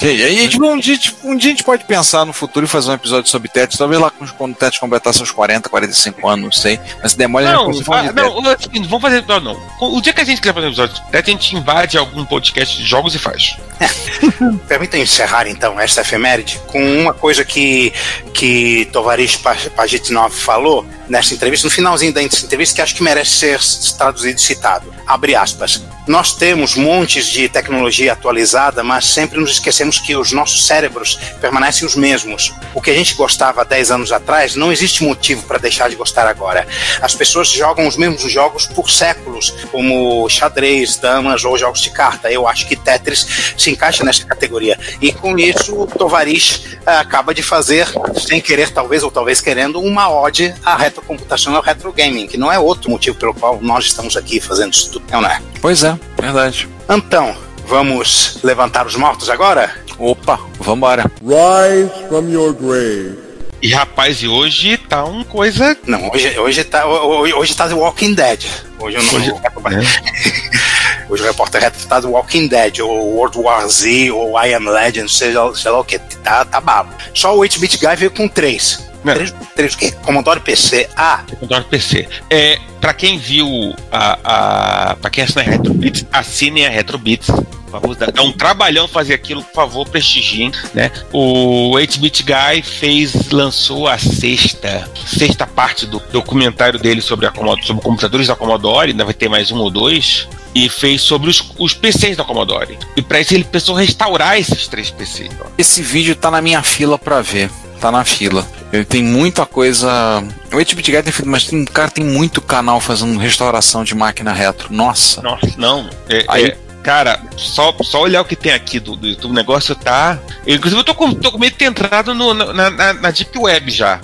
E 0.01 0.05
aí, 0.05 0.23
aí 0.23 0.39
a 0.39 0.41
gente, 0.43 0.61
um, 0.61 0.77
dia, 0.79 0.97
tipo, 0.97 1.27
um 1.27 1.35
dia 1.35 1.49
a 1.51 1.53
gente 1.53 1.63
pode 1.63 1.83
pensar 1.85 2.25
no 2.25 2.33
futuro 2.33 2.65
e 2.65 2.69
fazer 2.69 2.89
um 2.91 2.93
episódio 2.93 3.29
sobre 3.29 3.49
Tetris. 3.49 3.77
Talvez 3.77 3.99
lá 3.99 4.11
quando 4.11 4.51
o 4.51 4.55
Tetris 4.55 4.79
completar 4.79 5.13
seus 5.13 5.31
40, 5.31 5.69
45 5.69 6.27
anos, 6.27 6.45
não 6.45 6.51
sei. 6.51 6.79
Mas 7.01 7.11
se 7.13 7.17
demora, 7.17 7.45
a 7.45 7.49
gente 7.49 7.57
Não, 7.57 7.65
consegue 7.67 7.85
falar 7.85 7.99
ah, 7.99 8.13
Tetris. 8.13 8.43
não, 8.43 8.51
assim, 8.51 8.69
não 8.79 8.83
vamos 8.89 9.01
fazer 9.01 9.17
episódio, 9.17 9.43
não. 9.79 9.97
O 9.97 10.01
dia 10.01 10.13
que 10.13 10.21
a 10.21 10.25
gente 10.25 10.39
quiser 10.41 10.53
fazer 10.53 10.65
um 10.67 10.69
episódio, 10.69 11.03
a 11.11 11.21
gente 11.21 11.55
invade 11.55 11.97
algum 11.97 12.25
podcast 12.25 12.77
de 12.77 12.85
jogos 12.85 13.13
e 13.15 13.19
faz. 13.19 13.57
Permita 14.67 14.97
encerrar 14.97 15.47
então 15.47 15.79
esta 15.79 16.01
efeméride 16.01 16.59
com 16.67 16.79
uma 17.01 17.13
coisa 17.13 17.43
que, 17.45 17.93
que 18.33 18.87
Tovarish 18.91 19.37
Pa- 19.37 19.55
Pajitnov 19.75 20.31
falou 20.33 20.85
nessa 21.07 21.33
entrevista, 21.33 21.67
no 21.67 21.71
finalzinho 21.71 22.13
da 22.13 22.21
entrevista, 22.21 22.75
que 22.75 22.81
acho 22.81 22.95
que 22.95 23.03
merece 23.03 23.31
ser 23.31 23.59
traduzido 23.97 24.37
e 24.39 24.41
citado. 24.41 24.93
Abre 25.09 25.33
aspas. 25.33 25.81
Nós 26.05 26.33
temos 26.33 26.75
montes 26.75 27.25
de 27.25 27.49
tecnologia 27.49 28.13
atualizada, 28.13 28.83
mas 28.83 29.05
sempre 29.05 29.39
nos 29.39 29.53
esquecemos 29.53 29.97
que 29.97 30.15
os 30.15 30.31
nossos 30.31 30.67
cérebros 30.67 31.19
permanecem 31.41 31.87
os 31.87 31.95
mesmos. 31.95 32.53
O 32.75 32.81
que 32.81 32.91
a 32.91 32.93
gente 32.93 33.15
gostava 33.15 33.61
há 33.61 33.63
10 33.63 33.89
anos 33.89 34.11
atrás, 34.11 34.55
não 34.55 34.71
existe 34.71 35.03
motivo 35.03 35.41
para 35.47 35.57
deixar 35.57 35.89
de 35.89 35.95
gostar 35.95 36.27
agora. 36.27 36.67
As 37.01 37.15
pessoas 37.15 37.49
jogam 37.49 37.87
os 37.87 37.97
mesmos 37.97 38.31
jogos 38.31 38.67
por 38.67 38.91
séculos, 38.91 39.49
como 39.71 40.29
xadrez, 40.29 40.97
damas 40.97 41.43
ou 41.43 41.57
jogos 41.57 41.81
de 41.81 41.89
carta. 41.89 42.31
Eu 42.31 42.47
acho 42.47 42.67
que 42.67 42.75
Tetris 42.75 43.55
se 43.57 43.71
encaixa 43.71 44.03
nessa 44.03 44.25
categoria. 44.25 44.79
E 45.01 45.11
com 45.11 45.39
isso, 45.39 45.87
Tovarish 45.97 46.77
ah, 46.85 46.99
acaba 46.99 47.33
de 47.33 47.41
fazer, 47.41 47.87
sem 48.15 48.39
querer 48.39 48.69
talvez, 48.71 49.01
ou 49.01 49.09
talvez 49.09 49.41
querendo, 49.41 49.79
uma 49.79 50.07
ode 50.11 50.53
à 50.63 50.75
retrocomputação 50.75 51.53
e 51.53 51.55
ao 51.55 51.63
retro 51.63 51.91
gaming, 51.91 52.27
que 52.27 52.37
não 52.37 52.51
é 52.51 52.59
outro 52.59 52.91
motivo 52.91 53.17
pelo 53.17 53.33
qual 53.33 53.59
nós 53.59 53.85
estamos 53.85 54.15
aqui 54.15 54.39
fazendo 54.39 54.73
isso 54.73 54.98
não 55.11 55.25
é? 55.25 55.41
Pois 55.61 55.83
é, 55.83 55.97
verdade. 56.19 56.67
Então, 56.89 57.35
vamos 57.65 58.39
levantar 58.43 58.85
os 58.87 58.95
mortos 58.95 59.29
agora? 59.29 59.71
Opa, 59.97 60.39
vambora. 60.59 61.11
Rise 61.21 61.91
from 62.07 62.29
your 62.29 62.53
grave. 62.53 63.17
E 63.61 63.73
rapaz, 63.73 64.23
e 64.23 64.27
hoje 64.27 64.77
tá 64.77 65.03
uma 65.03 65.25
coisa. 65.25 65.75
Não, 65.85 66.09
hoje, 66.13 66.39
hoje, 66.39 66.63
tá, 66.63 66.85
hoje, 66.85 67.33
hoje 67.33 67.53
tá 67.55 67.67
The 67.67 67.73
Walking 67.73 68.13
Dead. 68.13 68.45
Hoje 68.79 68.95
eu 68.97 69.03
não. 69.03 69.13
Hoje- 69.15 69.33
Hoje 71.09 71.23
o 71.23 71.25
repórter 71.25 71.59
reto 71.61 71.87
tá 71.87 71.99
do 71.99 72.11
Walking 72.11 72.47
Dead, 72.47 72.79
ou 72.81 73.15
World 73.15 73.39
War 73.39 73.67
Z, 73.67 74.11
ou 74.11 74.39
I 74.39 74.53
Am 74.53 74.69
Legend, 74.69 75.11
seja, 75.11 75.39
sei 75.55 75.71
lá 75.71 75.79
o 75.79 75.83
que. 75.83 75.97
Tá, 76.23 76.45
tá 76.45 76.61
babo. 76.61 76.93
Só 77.15 77.35
o 77.35 77.39
8-Bit 77.39 77.79
Guy 77.79 77.95
veio 77.95 78.11
com 78.11 78.27
três. 78.27 78.87
Não. 79.03 79.13
Três, 79.15 79.33
três 79.55 79.73
o 79.73 79.77
quê? 79.77 79.91
Commodore 80.03 80.39
PC. 80.39 80.87
Ah, 80.95 81.21
Controle 81.39 81.63
PC. 81.65 82.07
É, 82.29 82.59
pra 82.79 82.93
quem 82.93 83.17
viu 83.17 83.75
a. 83.91 84.91
a 84.91 84.95
pra 84.95 85.09
quem 85.09 85.23
assina 85.23 85.41
a 85.41 85.45
Retrobits, 85.45 86.05
assinem 86.11 86.65
a 86.65 86.69
Retrobits. 86.69 87.29
Favor, 87.69 87.95
um 88.23 88.31
trabalhão 88.31 88.87
fazer 88.87 89.13
aquilo, 89.13 89.43
por 89.43 89.53
favor, 89.53 89.87
prestigiem, 89.87 90.51
né? 90.73 90.91
O 91.13 91.71
8-Bit 91.73 92.23
Guy 92.23 92.63
fez, 92.63 93.29
lançou 93.29 93.87
a 93.87 93.95
sexta, 93.99 94.89
sexta 95.05 95.45
parte 95.45 95.85
do 95.85 96.01
documentário 96.11 96.79
dele 96.79 96.99
sobre, 96.99 97.27
a 97.27 97.33
sobre 97.61 97.83
computadores 97.83 98.25
da 98.25 98.35
Commodore, 98.35 98.89
ainda 98.89 99.05
vai 99.05 99.13
ter 99.13 99.29
mais 99.29 99.51
um 99.51 99.59
ou 99.59 99.69
dois, 99.69 100.27
e 100.55 100.67
fez 100.67 101.01
sobre 101.01 101.29
os, 101.29 101.53
os 101.59 101.75
PCs 101.75 102.17
da 102.17 102.23
Commodore. 102.23 102.75
E 102.95 103.03
pra 103.03 103.21
isso 103.21 103.35
ele 103.35 103.43
pensou 103.43 103.75
restaurar 103.75 104.39
esses 104.39 104.67
três 104.67 104.89
PCs. 104.89 105.29
Esse 105.55 105.83
vídeo 105.83 106.15
tá 106.15 106.31
na 106.31 106.41
minha 106.41 106.63
fila 106.63 106.97
pra 106.97 107.21
ver. 107.21 107.51
Tá 107.79 107.91
na 107.91 108.03
fila. 108.03 108.45
Ele 108.71 108.85
tem 108.85 109.03
muita 109.03 109.45
coisa. 109.45 110.23
O 110.51 110.55
8-Bit 110.57 110.91
Guy 110.91 111.03
tem 111.03 111.11
feito, 111.13 111.27
mas 111.29 111.45
tem, 111.45 111.65
cara, 111.65 111.89
tem 111.89 112.05
muito 112.05 112.39
canal 112.41 112.79
fazendo 112.79 113.17
restauração 113.17 113.83
de 113.83 113.95
máquina 113.95 114.31
retro. 114.31 114.71
Nossa. 114.71 115.21
Nossa, 115.21 115.51
não. 115.57 115.89
É, 116.07 116.23
Aí- 116.27 116.45
é, 116.45 116.57
cara, 116.83 117.19
só, 117.35 117.73
só 117.81 118.01
olhar 118.01 118.21
o 118.21 118.25
que 118.25 118.35
tem 118.35 118.51
aqui 118.53 118.79
do, 118.79 118.95
do 118.95 119.07
YouTube, 119.07 119.31
o 119.31 119.33
negócio 119.33 119.73
tá. 119.75 120.19
Eu, 120.45 120.55
inclusive, 120.55 120.79
eu 120.79 120.85
tô 120.85 120.93
com, 120.93 121.13
tô 121.13 121.31
com 121.31 121.39
medo 121.39 121.53
de 121.53 121.57
ter 121.57 121.65
entrado 121.65 122.13
no- 122.13 122.33
na, 122.33 122.69
na, 122.69 122.93
na 122.93 123.11
Deep 123.11 123.37
Web 123.37 123.71
já. 123.71 123.99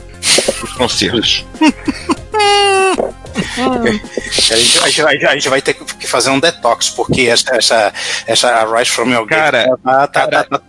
Os 0.64 0.74
concertos. 0.74 1.46
a 4.52 4.56
gente, 4.58 4.80
a, 4.84 4.88
gente, 4.88 5.02
vai- 5.02 5.24
a 5.26 5.34
gente 5.34 5.50
vai 5.50 5.62
ter 5.62 5.74
que 5.74 6.08
fazer 6.08 6.30
um 6.30 6.40
detox, 6.40 6.90
porque 6.90 7.22
essa, 7.24 7.56
essa, 7.56 7.94
essa 8.26 8.66
Rise 8.66 8.92
from 8.92 9.10
Your 9.12 9.26
Grave 9.26 9.52
Cara, 9.52 9.78
tá, 9.84 10.08
tá, 10.08 10.28
cara, 10.28 10.44
tá- 10.44 10.62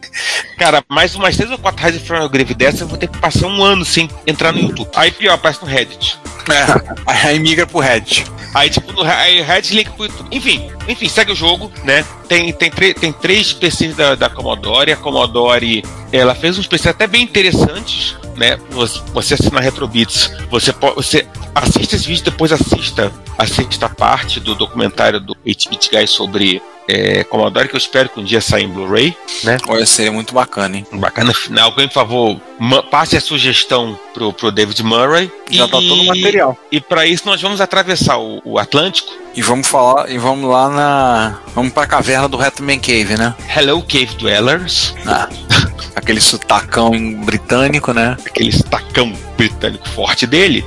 Cara, 0.59 0.85
mais 0.89 1.15
umas 1.15 1.37
três 1.37 1.51
ou 1.51 1.59
quatro 1.59 1.85
Rise 1.85 2.01
from 2.01 2.25
a 2.25 2.29
Grave 2.29 2.55
dessa, 2.55 2.85
eu 2.85 2.89
vou 2.89 2.99
ter 2.99 3.09
que 3.09 3.19
passar 3.19 3.47
um 3.47 3.63
ano 3.63 3.85
sem 3.85 4.09
entrar 4.27 4.53
no 4.53 4.59
YouTube. 4.61 4.89
Aí 4.97 5.11
pior, 5.11 5.35
aparece 5.35 5.61
no 5.63 5.69
Reddit. 5.69 6.19
É, 6.49 7.21
aí 7.27 7.39
migra 7.39 7.67
pro 7.67 7.81
Red. 7.81 8.25
Aí, 8.55 8.71
tipo, 8.71 8.91
no 8.93 9.03
aí, 9.03 9.43
Reddit 9.43 9.75
link 9.75 9.91
pro 9.91 10.05
YouTube. 10.07 10.29
Enfim, 10.35 10.71
enfim, 10.89 11.09
segue 11.09 11.33
o 11.33 11.35
jogo, 11.37 11.71
né? 11.85 12.05
Tem, 12.29 12.53
tem, 12.53 12.71
tem 12.71 13.13
três 13.13 13.53
PCs 13.53 13.95
da, 13.97 14.15
da 14.15 14.31
Commodore. 14.31 14.93
A 14.93 14.97
Commodore, 14.97 15.85
ela 16.13 16.35
fez 16.35 16.57
uns 16.57 16.67
PCs 16.67 16.87
até 16.87 17.07
bem 17.07 17.23
interessantes, 17.23 18.17
né? 18.37 18.59
Você, 18.71 19.35
assina 19.35 19.59
a 19.59 19.63
Retrobits, 19.63 20.31
você, 20.51 20.73
po- 20.73 20.95
você 20.95 21.27
assiste 21.55 21.97
esse 21.97 22.07
vídeo, 22.07 22.25
depois 22.25 22.53
assista 22.53 23.13
a 23.39 23.47
sexta 23.47 23.89
parte 23.89 24.41
do 24.41 24.55
documentário 24.55 25.21
do 25.21 25.35
8-Bit 25.47 25.91
Guy 25.91 26.07
sobre 26.07 26.63
é, 26.89 27.25
Commodore, 27.25 27.69
que 27.69 27.75
eu 27.75 27.79
espero 27.79 28.09
que 28.09 28.21
um 28.21 28.25
dia 28.25 28.41
saia 28.41 28.63
em 28.63 28.69
Blu-ray, 28.69 29.17
né? 29.43 29.57
Olha, 29.69 29.85
seria 29.85 30.13
muito 30.13 30.33
bacana, 30.33 30.77
hein? 30.77 30.87
Bacana 30.93 31.35
final. 31.35 31.71
Alguém, 31.71 31.89
por 31.89 31.95
favor, 31.95 32.41
passe 32.91 33.17
a 33.17 33.21
sugestão 33.21 33.99
pro, 34.15 34.33
pro 34.33 34.53
David 34.53 34.83
Murray. 34.85 35.31
Já 35.51 35.65
tá 35.67 35.73
todo 35.79 35.95
o 36.03 36.07
material. 36.07 36.57
E 36.71 36.81
para 36.81 37.05
isso 37.07 37.25
nós 37.27 37.43
vamos 37.43 37.61
atravessar 37.61 38.19
o, 38.19 38.41
o 38.45 38.59
Atlântico. 38.59 39.13
E 39.35 39.43
vamos 39.43 39.67
falar, 39.69 40.09
e 40.11 40.17
vamos 40.17 40.49
lá 40.49 40.71
na. 40.71 41.39
Vamos 41.55 41.71
pra 41.73 41.87
caverna 41.87 42.27
do 42.27 42.39
Reto 42.39 42.63
Man 42.63 42.79
Cave, 42.79 43.17
né? 43.19 43.35
Hello 43.55 43.83
Cave 43.83 44.15
Dwellers, 44.17 44.95
Ah, 45.05 45.29
aquele 45.97 46.21
sotacão 46.21 46.93
britânico, 47.25 47.93
né? 47.93 48.17
aquele 48.25 48.51
estacão 48.51 49.13
britânico 49.37 49.89
forte 49.89 50.27
dele. 50.27 50.65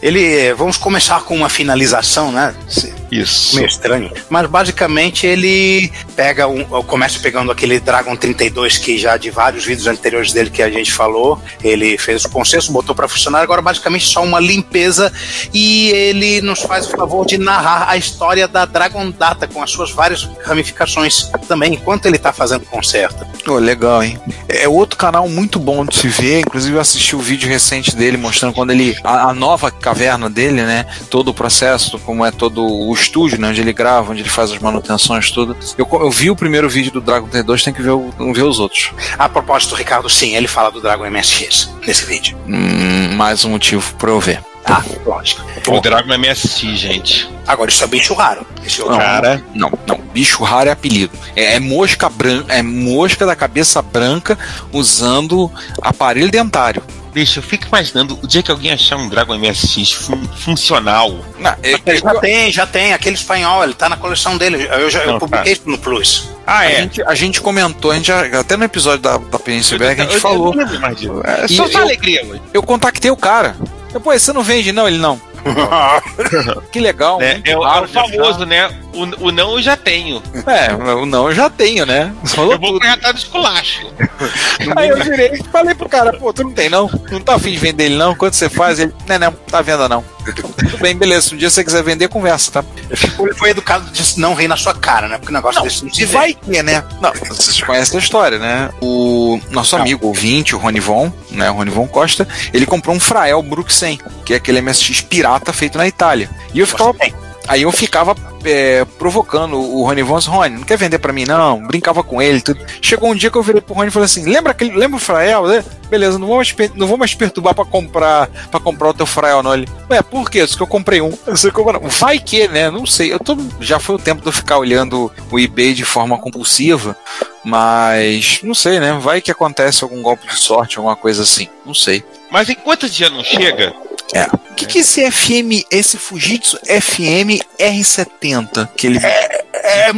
Ele, 0.00 0.52
vamos 0.54 0.76
começar 0.76 1.20
com 1.22 1.34
uma 1.34 1.48
finalização, 1.48 2.30
né? 2.30 2.54
Se- 2.68 2.94
Isso. 3.10 3.56
meio 3.56 3.66
estranho. 3.66 4.10
Mas 4.28 4.46
basicamente 4.48 5.26
ele 5.26 5.90
pega 6.14 6.46
um, 6.46 6.64
começa 6.84 7.18
pegando 7.18 7.50
aquele 7.50 7.80
Dragon 7.80 8.16
32 8.16 8.78
que 8.78 8.98
já 8.98 9.16
de 9.16 9.30
vários 9.30 9.64
vídeos 9.64 9.86
anteriores 9.86 10.32
dele 10.32 10.50
que 10.50 10.62
a 10.62 10.70
gente 10.70 10.92
falou, 10.92 11.40
ele 11.62 11.96
fez 11.98 12.24
o 12.24 12.30
consenso, 12.30 12.72
botou 12.72 12.94
para 12.94 13.08
funcionar, 13.08 13.40
agora 13.40 13.62
basicamente 13.62 14.06
só 14.06 14.22
uma 14.22 14.40
limpeza 14.40 15.12
e 15.52 15.90
ele 15.90 16.40
nos 16.40 16.60
faz 16.60 16.86
o 16.86 16.90
favor 16.90 17.26
de 17.26 17.38
narrar 17.38 17.88
a 17.88 17.96
história 17.96 18.46
da 18.46 18.64
Dragon 18.64 19.10
Data 19.10 19.46
com 19.46 19.62
as 19.62 19.70
suas 19.70 19.90
várias 19.90 20.28
ramificações 20.44 21.30
também, 21.46 21.74
enquanto 21.74 22.06
ele 22.06 22.18
tá 22.18 22.32
fazendo 22.32 22.62
o 22.62 22.66
conserto. 22.66 23.26
Pô, 23.44 23.58
legal, 23.58 24.02
hein? 24.02 24.18
É 24.48 24.68
outro 24.68 24.98
canal 24.98 25.28
muito 25.28 25.58
bom 25.58 25.84
de 25.84 25.96
se 25.96 26.08
ver. 26.08 26.40
Inclusive, 26.40 26.76
eu 26.76 26.80
assisti 26.80 27.16
o 27.16 27.20
vídeo 27.20 27.48
recente 27.48 27.96
dele 27.96 28.16
mostrando 28.16 28.52
quando 28.52 28.70
ele. 28.72 28.96
A, 29.02 29.30
a 29.30 29.34
nova 29.34 29.70
caverna 29.70 30.28
dele, 30.28 30.62
né? 30.62 30.84
Todo 31.08 31.28
o 31.28 31.34
processo, 31.34 31.98
como 32.00 32.24
é 32.24 32.30
todo 32.30 32.62
o 32.62 32.94
estúdio, 33.00 33.40
né? 33.40 33.48
Onde 33.48 33.60
ele 33.60 33.72
grava, 33.72 34.12
onde 34.12 34.22
ele 34.22 34.28
faz 34.28 34.50
as 34.50 34.58
manutenções, 34.58 35.30
tudo. 35.30 35.56
Eu, 35.76 35.86
eu 35.92 36.10
vi 36.10 36.30
o 36.30 36.36
primeiro 36.36 36.68
vídeo 36.68 36.90
do 36.92 37.00
Dragon 37.00 37.26
32, 37.28 37.62
tem 37.64 37.72
que 37.74 37.82
ver, 37.82 37.90
o- 37.90 38.12
ver 38.34 38.42
os 38.42 38.58
outros. 38.60 38.90
A 39.18 39.28
propósito, 39.28 39.74
Ricardo, 39.74 40.08
sim, 40.08 40.34
ele 40.36 40.48
fala 40.48 40.70
do 40.70 40.80
Dragon 40.80 41.04
MSX 41.10 41.70
nesse 41.86 42.04
vídeo. 42.06 42.36
Hum, 42.46 43.14
mais 43.16 43.44
um 43.44 43.50
motivo 43.50 43.94
pra 43.96 44.10
eu 44.10 44.20
ver. 44.20 44.42
Tá, 44.64 44.84
lógico. 45.06 45.40
O 45.68 45.80
Dragon 45.80 46.12
MSX, 46.18 46.60
gente. 46.78 47.30
Agora, 47.46 47.70
isso 47.70 47.82
é 47.82 47.86
bicho 47.86 48.12
raro. 48.12 48.46
Esse 48.66 48.82
outro 48.82 48.98
Cara, 48.98 49.42
Não, 49.54 49.72
não. 49.86 49.96
Bicho 50.12 50.42
raro 50.44 50.68
é 50.68 50.72
apelido. 50.72 51.16
É, 51.34 51.54
é 51.54 51.60
mosca 51.60 52.10
branca, 52.10 52.52
é 52.52 52.62
mosca 52.62 53.24
da 53.24 53.34
cabeça 53.34 53.80
branca 53.80 54.36
usando 54.70 55.50
aparelho 55.80 56.30
dentário. 56.30 56.82
Deixa, 57.18 57.40
eu 57.40 57.42
fico 57.42 57.66
imaginando 57.66 58.18
o 58.22 58.26
dia 58.26 58.42
que 58.42 58.50
alguém 58.50 58.70
achar 58.72 58.96
um 58.96 59.08
Dragon 59.08 59.34
MSX 59.36 59.92
fun- 59.92 60.24
funcional. 60.36 61.10
Não, 61.38 61.50
é- 61.62 61.72
é- 61.84 61.96
Já 61.96 62.14
tem, 62.20 62.52
já 62.52 62.66
tem, 62.66 62.92
aquele 62.92 63.16
espanhol, 63.16 63.64
ele 63.64 63.74
tá 63.74 63.88
na 63.88 63.96
coleção 63.96 64.36
dele. 64.38 64.68
Eu, 64.70 64.88
já, 64.88 65.00
eu 65.00 65.12
Não, 65.12 65.18
publiquei 65.18 65.54
tá. 65.54 65.60
isso 65.60 65.68
no 65.68 65.78
Plus. 65.78 66.28
Ah, 66.46 66.60
a, 66.60 66.70
é. 66.70 66.76
gente, 66.82 67.02
a 67.02 67.14
gente 67.14 67.40
comentou, 67.40 67.90
a 67.90 67.94
gente 67.96 68.06
já- 68.06 68.40
até 68.40 68.56
no 68.56 68.64
episódio 68.64 69.00
da, 69.00 69.18
da 69.18 69.38
Ibérica, 69.74 70.02
a 70.02 70.04
gente 70.04 70.12
Eu- 70.12 70.16
eu 70.16 70.20
falou. 70.20 70.54
disso. 70.94 71.20
É 71.24 71.48
só 71.48 71.66
eu- 71.66 71.78
alegria 71.78 72.24
hoje. 72.24 72.40
Eu 72.54 72.62
contactei 72.62 73.10
o 73.10 73.16
cara. 73.16 73.56
Eu, 73.92 74.00
Pô, 74.00 74.12
você 74.12 74.32
não 74.32 74.42
vende, 74.42 74.70
não? 74.72 74.86
Ele 74.86 74.98
não. 74.98 75.20
Que 76.72 76.80
legal. 76.80 77.20
É, 77.20 77.40
o- 77.56 77.62
é 77.62 77.64
raro 77.66 77.82
o 77.82 77.84
achar. 77.84 78.08
famoso, 78.08 78.44
né? 78.46 78.70
O, 78.92 79.28
o 79.28 79.32
não 79.32 79.52
eu 79.52 79.62
já 79.62 79.76
tenho. 79.76 80.22
É, 80.46 80.72
o 80.74 81.06
não 81.06 81.28
eu 81.28 81.34
já 81.34 81.50
tenho, 81.50 81.84
né? 81.84 82.12
Falou 82.26 82.52
Eu 82.52 82.58
vou 82.58 82.72
tudo. 82.72 82.86
atrás 82.86 83.14
do 83.14 83.18
esculacho. 83.18 83.86
Aí 84.76 84.88
eu 84.88 84.96
virei 85.04 85.32
e 85.34 85.44
falei 85.44 85.74
pro 85.74 85.88
cara, 85.88 86.12
pô, 86.14 86.32
tu 86.32 86.42
não 86.42 86.52
tem 86.52 86.68
não? 86.68 86.90
Não 87.10 87.20
tá 87.20 87.34
afim 87.34 87.52
de 87.52 87.58
vender 87.58 87.84
ele 87.84 87.96
não? 87.96 88.14
Quanto 88.14 88.34
você 88.34 88.48
faz? 88.48 88.78
Ele, 88.78 88.92
não, 89.06 89.18
não, 89.18 89.32
tá 89.32 89.58
à 89.58 89.62
venda 89.62 89.88
não. 89.88 90.04
Tudo 90.24 90.78
bem, 90.78 90.96
beleza. 90.96 91.28
Se 91.28 91.34
um 91.34 91.38
dia 91.38 91.48
você 91.48 91.64
quiser 91.64 91.82
vender, 91.82 92.08
conversa, 92.08 92.50
tá? 92.50 92.64
Ele 92.90 93.34
foi 93.34 93.50
educado 93.50 93.90
de 93.90 94.20
não 94.20 94.34
rir 94.34 94.48
na 94.48 94.56
sua 94.56 94.74
cara, 94.74 95.08
né? 95.08 95.16
Porque 95.18 95.32
o 95.32 95.34
negócio 95.34 95.62
desse 95.62 95.84
não 95.84 95.92
se 95.92 96.02
E 96.02 96.04
vai 96.06 96.34
que, 96.34 96.62
né? 96.62 96.84
Não, 97.00 97.12
vocês 97.14 97.60
conhecem 97.62 97.98
a 97.98 98.02
história, 98.02 98.38
né? 98.38 98.70
O 98.80 99.40
nosso 99.50 99.76
amigo 99.76 100.06
ouvinte, 100.06 100.54
o 100.54 100.58
Ronivon, 100.58 101.12
né? 101.30 101.50
O 101.50 101.54
Ronivon 101.54 101.86
Costa, 101.86 102.26
ele 102.52 102.66
comprou 102.66 102.94
um 102.94 103.00
Frael 103.00 103.42
Brook 103.42 103.72
100, 103.72 104.00
que 104.24 104.34
é 104.34 104.36
aquele 104.36 104.60
MSX 104.60 105.00
pirata 105.02 105.52
feito 105.52 105.78
na 105.78 105.86
Itália. 105.86 106.28
E 106.52 106.60
eu 106.60 106.66
ficava. 106.66 106.92
Você 106.92 106.98
tem. 106.98 107.27
Aí 107.48 107.62
eu 107.62 107.72
ficava 107.72 108.14
é, 108.44 108.84
provocando 108.98 109.58
o 109.58 109.82
Rony 109.84 110.02
Von, 110.02 110.18
Rony, 110.18 110.56
não 110.56 110.64
quer 110.64 110.76
vender 110.76 110.98
pra 110.98 111.12
mim 111.12 111.24
não? 111.24 111.66
Brincava 111.66 112.02
com 112.02 112.20
ele, 112.20 112.42
tudo. 112.42 112.60
Chegou 112.82 113.10
um 113.10 113.14
dia 113.14 113.30
que 113.30 113.36
eu 113.36 113.42
virei 113.42 113.60
pro 113.60 113.74
Rony 113.74 113.88
e 113.88 113.90
falei 113.90 114.04
assim: 114.04 114.24
lembra 114.24 114.52
aquele, 114.52 114.76
lembra 114.76 114.96
o 114.96 115.00
Frael? 115.00 115.46
né? 115.46 115.64
Beleza, 115.88 116.18
não 116.18 116.26
vou 116.26 116.36
mais, 116.36 116.54
não 116.74 116.86
vou 116.86 116.98
mais 116.98 117.14
perturbar 117.14 117.54
pra 117.54 117.64
comprar 117.64 118.28
para 118.50 118.60
comprar 118.60 118.90
o 118.90 118.94
teu 118.94 119.06
Frael, 119.06 119.42
não. 119.42 119.54
Ele, 119.54 119.66
ué, 119.90 120.02
por 120.02 120.30
quê? 120.30 120.42
Isso 120.42 120.56
que 120.56 120.62
eu 120.62 120.66
comprei 120.66 121.00
um. 121.00 121.16
Eu 121.26 121.36
sei. 121.36 121.50
Vai 121.98 122.18
que, 122.18 122.46
né? 122.48 122.70
Não 122.70 122.84
sei. 122.84 123.12
Eu 123.12 123.18
tô, 123.18 123.36
já 123.60 123.78
foi 123.78 123.96
o 123.96 123.98
tempo 123.98 124.20
de 124.20 124.28
eu 124.28 124.32
ficar 124.32 124.58
olhando 124.58 125.10
o 125.30 125.38
eBay 125.38 125.72
de 125.72 125.84
forma 125.84 126.18
compulsiva, 126.18 126.96
mas 127.42 128.40
não 128.42 128.54
sei, 128.54 128.78
né? 128.78 128.92
Vai 129.00 129.22
que 129.22 129.30
acontece 129.30 129.82
algum 129.82 130.02
golpe 130.02 130.26
de 130.26 130.36
sorte, 130.38 130.76
alguma 130.76 130.96
coisa 130.96 131.22
assim. 131.22 131.48
Não 131.64 131.74
sei. 131.74 132.04
Mas 132.30 132.50
enquanto 132.50 132.84
esse 132.84 132.96
dia 132.96 133.08
não 133.08 133.24
chega, 133.24 133.74
É. 134.14 134.24
O 134.50 134.54
que, 134.54 134.66
que 134.66 134.78
esse 134.78 135.08
FM, 135.10 135.66
esse 135.70 135.96
Fujitsu 135.96 136.58
FM 136.64 137.42
R70 137.58 138.68
que 138.76 138.86
ele 138.86 138.98
É 138.98 139.37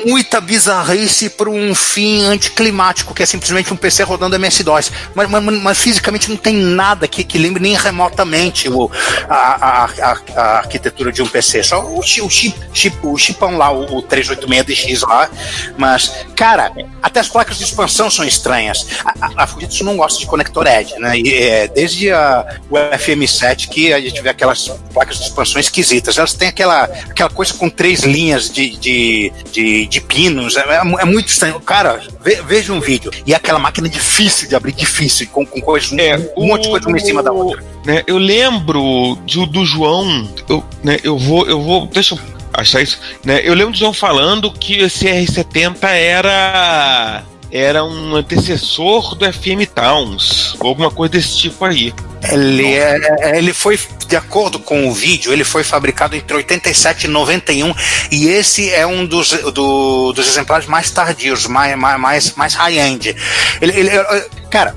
muita 0.06 0.40
bizarrice 0.40 1.28
para 1.30 1.48
um 1.50 1.74
fim 1.74 2.24
anticlimático, 2.24 3.14
que 3.14 3.22
é 3.22 3.26
simplesmente 3.26 3.72
um 3.72 3.76
PC 3.76 4.02
rodando 4.02 4.36
MS-DOS. 4.36 4.92
Mas, 5.14 5.28
mas- 5.28 5.42
mas 5.62 5.78
fisicamente 5.78 6.28
não 6.28 6.36
tem 6.36 6.54
nada 6.54 7.06
que, 7.08 7.24
que 7.24 7.38
lembre 7.38 7.62
nem 7.62 7.74
remotamente 7.76 8.68
o, 8.68 8.90
a, 9.28 9.34
a- 9.34 9.84
a- 9.84 10.18
a 10.36 10.42
arquitetura 10.58 11.12
de 11.12 11.22
um 11.22 11.26
PC. 11.28 11.62
Só 11.62 11.80
o, 11.84 11.98
o, 11.98 12.02
chip, 12.02 12.54
chip- 12.72 12.98
o 13.06 13.16
chipão 13.18 13.56
lá, 13.56 13.70
o, 13.72 13.98
o 13.98 14.02
386DX 14.02 15.06
lá. 15.06 15.30
Mas, 15.76 16.12
cara, 16.36 16.72
até 17.02 17.20
as 17.20 17.28
placas 17.28 17.58
de 17.58 17.64
expansão 17.64 18.10
são 18.10 18.24
estranhas. 18.24 18.86
A, 19.04 19.14
a, 19.26 19.44
a 19.44 19.46
Fujitsu 19.46 19.84
não 19.84 19.96
gosta 19.96 20.18
de 20.18 20.26
conector 20.26 20.66
Edge, 20.66 20.94
né? 20.98 21.18
E, 21.18 21.34
é, 21.34 21.68
desde 21.68 22.10
a, 22.10 22.46
o 22.70 22.74
FM7 22.76 23.68
que 23.68 23.92
a 23.92 24.00
gente 24.00 24.20
vê 24.20 24.30
aquelas 24.30 24.68
placas 24.92 25.18
de 25.18 25.24
expansão 25.24 25.60
esquisitas. 25.60 26.16
Elas 26.18 26.32
têm 26.32 26.48
aquela, 26.48 26.84
aquela 26.84 27.30
coisa 27.30 27.52
com 27.54 27.68
três 27.68 28.00
linhas 28.00 28.50
de, 28.50 28.70
de, 28.76 29.32
de, 29.52 29.59
de 29.86 30.00
pinos. 30.00 30.56
É, 30.56 30.60
é 30.60 30.80
é 31.00 31.04
muito 31.04 31.28
estranho. 31.28 31.60
Cara, 31.60 32.00
ve- 32.22 32.42
veja 32.46 32.72
um 32.72 32.80
vídeo. 32.80 33.10
E 33.26 33.32
é 33.32 33.36
aquela 33.36 33.58
máquina 33.58 33.88
difícil 33.88 34.48
de 34.48 34.54
abrir, 34.54 34.72
difícil, 34.72 35.26
com, 35.28 35.44
com 35.46 35.60
coisas, 35.60 35.92
É, 35.98 36.16
um, 36.36 36.44
um 36.44 36.46
monte 36.48 36.62
de 36.64 36.68
coisa 36.70 36.88
uma 36.88 36.96
em 36.96 37.00
cima 37.00 37.22
da 37.22 37.32
outra. 37.32 37.62
né, 37.84 38.02
eu 38.06 38.18
lembro 38.18 39.18
de- 39.24 39.46
do 39.46 39.64
João, 39.64 40.28
eu, 40.48 40.64
né, 40.82 40.98
eu 41.02 41.18
vou, 41.18 41.46
eu 41.46 41.60
vou, 41.60 41.86
deixa 41.86 42.14
eu 42.14 42.20
achar 42.52 42.82
isso, 42.82 42.98
né, 43.24 43.40
eu 43.44 43.54
lembro 43.54 43.72
do 43.72 43.78
João 43.78 43.92
falando 43.92 44.50
que 44.52 44.78
esse 44.80 45.06
R70 45.06 45.84
era 45.88 47.22
era 47.52 47.84
um 47.84 48.14
antecessor 48.14 49.14
do 49.14 49.24
FM 49.30 49.66
Towns, 49.74 50.54
ou 50.60 50.68
alguma 50.68 50.90
coisa 50.90 51.12
desse 51.12 51.36
tipo 51.38 51.64
aí. 51.64 51.92
Ele, 52.30 52.74
é- 52.74 53.38
ele 53.38 53.52
foi, 53.52 53.78
de 54.06 54.14
acordo 54.14 54.58
com 54.58 54.86
o 54.88 54.92
vídeo, 54.92 55.32
ele 55.32 55.42
foi 55.42 55.64
fabricado 55.64 56.14
entre 56.14 56.36
87 56.36 57.04
e 57.04 57.08
91 57.08 57.74
e 58.12 58.28
esse 58.28 58.70
é 58.70 58.86
um 58.86 59.06
dos, 59.06 59.30
do- 59.30 60.12
dos 60.12 60.28
exemplares 60.28 60.66
mais 60.66 60.90
tardios, 60.90 61.46
mais, 61.46 61.76
mais- 61.78 62.34
mais, 62.34 62.54
high-end. 62.54 63.16
Ele, 63.60 63.72
ele- 63.80 63.90
cara, 64.50 64.76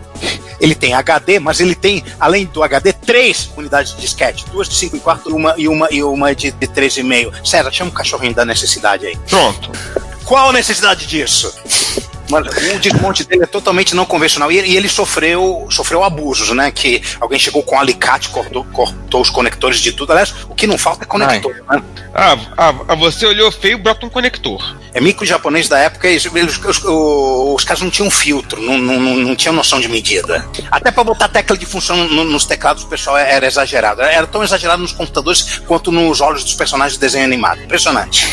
ele 0.59 0.73
tem 0.73 0.93
HD, 0.93 1.37
mas 1.39 1.59
ele 1.59 1.75
tem, 1.75 2.01
além 2.17 2.45
do 2.45 2.63
HD, 2.63 2.93
três 2.93 3.49
unidades 3.57 3.93
de 3.93 4.01
disquete. 4.01 4.45
Duas 4.49 4.69
de 4.69 4.75
5 4.75 4.95
e 4.95 4.99
4 5.01 5.29
e 5.29 5.33
uma, 5.33 5.53
e 5.57 5.67
uma, 5.67 5.87
e 5.91 6.01
uma 6.03 6.33
de, 6.33 6.49
de 6.51 6.67
3,5. 6.67 7.31
César, 7.45 7.71
chama 7.71 7.89
o 7.91 7.93
cachorrinho 7.93 8.33
da 8.33 8.45
necessidade 8.45 9.05
aí. 9.05 9.17
Pronto. 9.29 9.69
Qual 10.23 10.49
a 10.49 10.53
necessidade 10.53 11.05
disso? 11.05 11.53
Mas 12.41 12.75
o 12.75 12.79
desmonte 12.79 13.23
dele 13.23 13.43
é 13.43 13.47
totalmente 13.47 13.95
não 13.95 14.05
convencional 14.05 14.51
e 14.51 14.57
ele, 14.57 14.67
e 14.69 14.77
ele 14.77 14.89
sofreu, 14.89 15.67
sofreu 15.69 16.03
abusos, 16.03 16.49
né? 16.51 16.71
Que 16.71 17.01
alguém 17.19 17.39
chegou 17.39 17.63
com 17.63 17.75
um 17.75 17.79
alicate, 17.79 18.29
cortou, 18.29 18.63
cortou 18.65 19.21
os 19.21 19.29
conectores 19.29 19.79
de 19.79 19.91
tudo. 19.91 20.11
Aliás, 20.11 20.33
o 20.49 20.55
que 20.55 20.65
não 20.67 20.77
falta 20.77 21.03
é 21.03 21.07
conector. 21.07 21.53
Né? 21.69 21.83
Ah, 22.15 22.37
ah, 22.57 22.73
ah, 22.89 22.95
você 22.95 23.25
olhou 23.25 23.51
feio, 23.51 23.77
brota 23.77 24.05
um 24.05 24.09
conector. 24.09 24.75
É 24.93 25.01
micro 25.01 25.25
japonês 25.25 25.67
da 25.67 25.79
época, 25.79 26.07
eles, 26.07 26.25
eles- 26.33 26.57
os, 26.63 26.83
os- 26.83 27.63
caras 27.63 27.81
não 27.81 27.89
tinham 27.89 28.11
filtro, 28.11 28.61
não, 28.61 28.77
não, 28.77 28.99
não, 28.99 29.15
não 29.15 29.35
tinham 29.35 29.53
noção 29.55 29.79
de 29.79 29.87
medida. 29.89 30.45
Até 30.69 30.91
para 30.91 31.03
botar 31.03 31.27
tecla 31.27 31.57
de 31.57 31.65
função 31.65 31.97
no- 32.07 32.23
nos 32.23 32.45
teclados, 32.45 32.83
o 32.83 32.87
pessoal 32.87 33.17
era 33.17 33.45
exagerado. 33.47 34.01
Era 34.01 34.27
tão 34.27 34.43
exagerado 34.43 34.81
nos 34.81 34.91
computadores 34.91 35.59
quanto 35.65 35.91
nos 35.91 36.21
olhos 36.21 36.43
dos 36.43 36.53
personagens 36.53 36.93
de 36.93 36.99
desenho 36.99 37.25
animado. 37.25 37.61
Impressionante. 37.63 38.27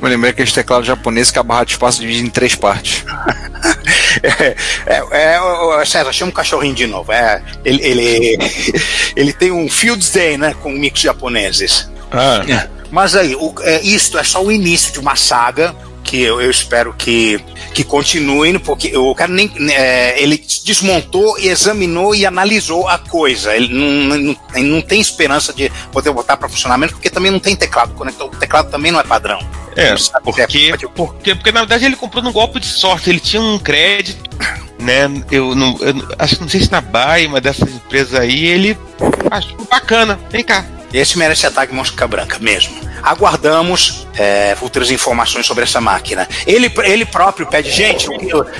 Eu 0.00 0.08
lembrei 0.08 0.30
aquele 0.30 0.50
teclado 0.50 0.84
japonês 0.84 1.30
que 1.30 1.38
a 1.38 1.42
barra 1.42 1.64
de 1.64 1.72
espaço 1.72 2.00
divide 2.00 2.22
em 2.22 2.30
três 2.30 2.54
partes. 2.54 3.04
É, 4.22 4.56
é, 4.86 5.34
é, 5.34 5.40
ô, 5.40 5.84
César, 5.84 6.12
chama 6.12 6.30
o 6.30 6.34
cachorrinho 6.34 6.74
de 6.74 6.86
novo. 6.86 7.10
É, 7.10 7.42
ele, 7.64 7.82
ele, 7.82 8.38
ele 9.16 9.32
tem 9.32 9.50
um 9.50 9.68
Fields 9.68 10.10
Day, 10.10 10.36
né? 10.36 10.54
Com 10.62 10.70
mix 10.70 11.00
japoneses. 11.00 11.90
Ah, 12.12 12.44
Mas 12.90 13.16
aí, 13.16 13.34
o, 13.34 13.52
é, 13.62 13.82
isto 13.82 14.16
é 14.16 14.22
só 14.22 14.42
o 14.42 14.52
início 14.52 14.92
de 14.92 15.00
uma 15.00 15.16
saga 15.16 15.74
que 16.04 16.22
eu, 16.22 16.40
eu 16.40 16.50
espero 16.50 16.92
que, 16.92 17.40
que 17.72 17.82
continue, 17.82 18.58
porque 18.58 18.96
o 18.96 19.14
cara 19.14 19.32
nem 19.32 19.50
é, 19.70 20.22
ele 20.22 20.40
desmontou 20.64 21.36
examinou 21.38 22.14
e 22.14 22.26
analisou 22.26 22.86
a 22.86 22.98
coisa. 22.98 23.56
Ele 23.56 23.74
não, 23.74 24.16
não, 24.16 24.36
não 24.62 24.82
tem 24.82 25.00
esperança 25.00 25.52
de 25.52 25.70
poder 25.90 26.12
botar 26.12 26.36
para 26.36 26.48
funcionamento, 26.48 26.92
porque 26.94 27.10
também 27.10 27.32
não 27.32 27.40
tem 27.40 27.56
teclado. 27.56 27.94
O 27.98 28.28
teclado 28.36 28.70
também 28.70 28.92
não 28.92 29.00
é 29.00 29.04
padrão. 29.04 29.40
É, 29.76 29.96
sabe 29.96 30.24
porque, 30.24 30.42
é- 30.42 30.76
porque, 30.94 31.34
porque 31.34 31.52
na 31.52 31.60
verdade 31.60 31.84
ele 31.84 31.96
comprou 31.96 32.22
num 32.22 32.32
golpe 32.32 32.60
de 32.60 32.66
sorte, 32.66 33.10
ele 33.10 33.20
tinha 33.20 33.42
um 33.42 33.58
crédito, 33.58 34.30
né? 34.78 35.04
Eu 35.30 35.54
não, 35.54 35.76
eu 35.80 35.94
não- 35.94 36.08
acho 36.18 36.36
que 36.36 36.42
não 36.42 36.48
sei 36.48 36.60
se 36.60 36.70
na 36.70 36.80
Bahia, 36.80 37.28
uma 37.28 37.40
dessas 37.40 37.68
empresas 37.70 38.14
aí, 38.18 38.46
ele 38.46 38.78
achou 39.30 39.66
bacana, 39.70 40.18
vem 40.30 40.44
cá. 40.44 40.64
Esse 40.92 41.18
merece 41.18 41.44
ataque 41.44 41.74
mosca 41.74 42.06
branca 42.06 42.38
mesmo. 42.38 42.72
Aguardamos 43.02 44.06
é, 44.16 44.54
futuras 44.54 44.92
informações 44.92 45.44
sobre 45.44 45.64
essa 45.64 45.80
máquina. 45.80 46.28
Ele, 46.46 46.72
ele 46.84 47.04
próprio 47.04 47.46
pede, 47.48 47.68
gente, 47.68 48.06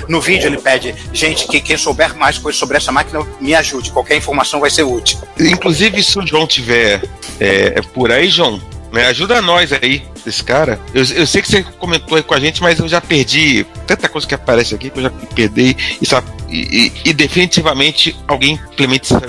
no 0.08 0.20
vídeo 0.20 0.48
ele 0.48 0.58
pede, 0.58 0.96
gente, 1.12 1.46
que 1.46 1.60
quem 1.60 1.76
souber 1.76 2.16
mais 2.16 2.36
coisas 2.36 2.58
sobre 2.58 2.76
essa 2.76 2.90
máquina, 2.90 3.24
me 3.40 3.54
ajude. 3.54 3.92
Qualquer 3.92 4.16
informação 4.16 4.58
vai 4.58 4.68
ser 4.68 4.82
útil. 4.82 5.18
Inclusive, 5.38 6.02
se 6.02 6.18
o 6.18 6.26
João 6.26 6.44
tiver 6.44 7.04
é, 7.38 7.74
é 7.76 7.82
por 7.82 8.10
aí, 8.10 8.28
João, 8.28 8.60
né, 8.94 9.06
ajuda 9.08 9.42
nós 9.42 9.72
aí, 9.72 10.02
esse 10.26 10.42
cara. 10.42 10.80
Eu, 10.94 11.04
eu 11.04 11.26
sei 11.26 11.42
que 11.42 11.48
você 11.48 11.62
comentou 11.62 12.16
aí 12.16 12.22
com 12.22 12.32
a 12.34 12.40
gente, 12.40 12.62
mas 12.62 12.78
eu 12.78 12.88
já 12.88 13.00
perdi 13.00 13.66
tanta 13.86 14.08
coisa 14.08 14.26
que 14.26 14.34
aparece 14.34 14.74
aqui 14.74 14.88
que 14.90 14.98
eu 14.98 15.02
já 15.02 15.10
perdi 15.10 15.76
e, 16.00 16.06
sabe, 16.06 16.28
e, 16.48 16.86
e- 16.86 16.92
e 17.10 17.12
definitivamente 17.12 18.16
alguém 18.26 18.52
implemente 18.72 19.04
isso 19.04 19.20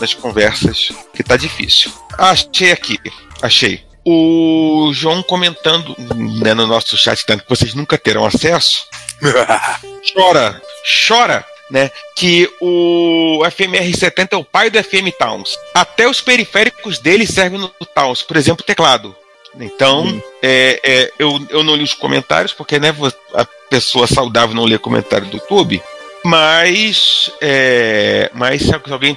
nas, 0.00 0.12
conversas, 0.14 0.92
que 1.14 1.22
tá 1.22 1.36
difícil. 1.36 1.90
Achei 2.18 2.72
aqui, 2.72 2.98
achei. 3.40 3.82
O 4.04 4.90
João 4.92 5.22
comentando 5.22 5.96
né, 6.42 6.52
no 6.52 6.66
nosso 6.66 6.94
chat, 6.96 7.24
tanto 7.24 7.44
que 7.44 7.48
vocês 7.48 7.72
nunca 7.72 7.96
terão 7.96 8.26
acesso, 8.26 8.86
chora, 10.12 10.60
chora, 11.08 11.46
né? 11.70 11.90
Que 12.16 12.48
o 12.60 13.40
FMR70 13.44 14.28
é 14.32 14.36
o 14.36 14.44
pai 14.44 14.70
do 14.70 14.82
FM 14.82 15.10
Towns. 15.18 15.56
Até 15.74 16.08
os 16.08 16.20
periféricos 16.20 16.98
dele 16.98 17.26
servem 17.26 17.58
no 17.58 17.68
Towns, 17.94 18.22
por 18.22 18.36
exemplo, 18.36 18.62
o 18.62 18.66
teclado. 18.66 19.14
Então, 19.60 20.20
é, 20.42 20.80
é, 20.82 21.12
eu, 21.18 21.40
eu 21.48 21.62
não 21.62 21.76
li 21.76 21.84
os 21.84 21.94
comentários, 21.94 22.52
porque 22.52 22.78
né, 22.78 22.94
a 23.34 23.44
pessoa 23.70 24.06
saudável 24.06 24.54
não 24.54 24.64
lê 24.64 24.78
comentário 24.78 25.26
do 25.26 25.36
YouTube. 25.36 25.82
Mas, 26.24 27.30
é, 27.40 28.30
mas 28.34 28.62
se 28.62 28.74
alguém 28.90 29.16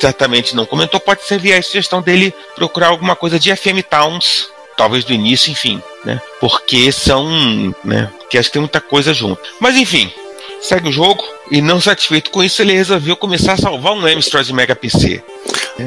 certamente 0.00 0.56
não 0.56 0.66
comentou, 0.66 0.98
pode 0.98 1.22
servir 1.24 1.52
a 1.52 1.62
sugestão 1.62 2.02
dele 2.02 2.34
procurar 2.56 2.88
alguma 2.88 3.14
coisa 3.14 3.38
de 3.38 3.54
FM 3.54 3.82
Towns, 3.88 4.48
talvez 4.76 5.04
do 5.04 5.12
início, 5.12 5.50
enfim, 5.50 5.80
né? 6.04 6.20
Porque 6.40 6.90
são, 6.90 7.28
né? 7.84 8.10
Que 8.28 8.36
acho 8.36 8.48
que 8.48 8.54
tem 8.54 8.60
muita 8.60 8.80
coisa 8.80 9.14
junto. 9.14 9.40
Mas 9.60 9.76
enfim, 9.76 10.12
segue 10.62 10.88
o 10.88 10.92
jogo 10.92 11.22
e 11.50 11.60
não 11.60 11.80
satisfeito 11.80 12.30
com 12.30 12.42
isso, 12.42 12.60
ele 12.62 12.72
resolveu 12.72 13.16
começar 13.16 13.54
a 13.54 13.56
salvar 13.56 13.92
um 13.92 14.06
Amstrad 14.06 14.48
Mega 14.50 14.74
PC. 14.76 15.22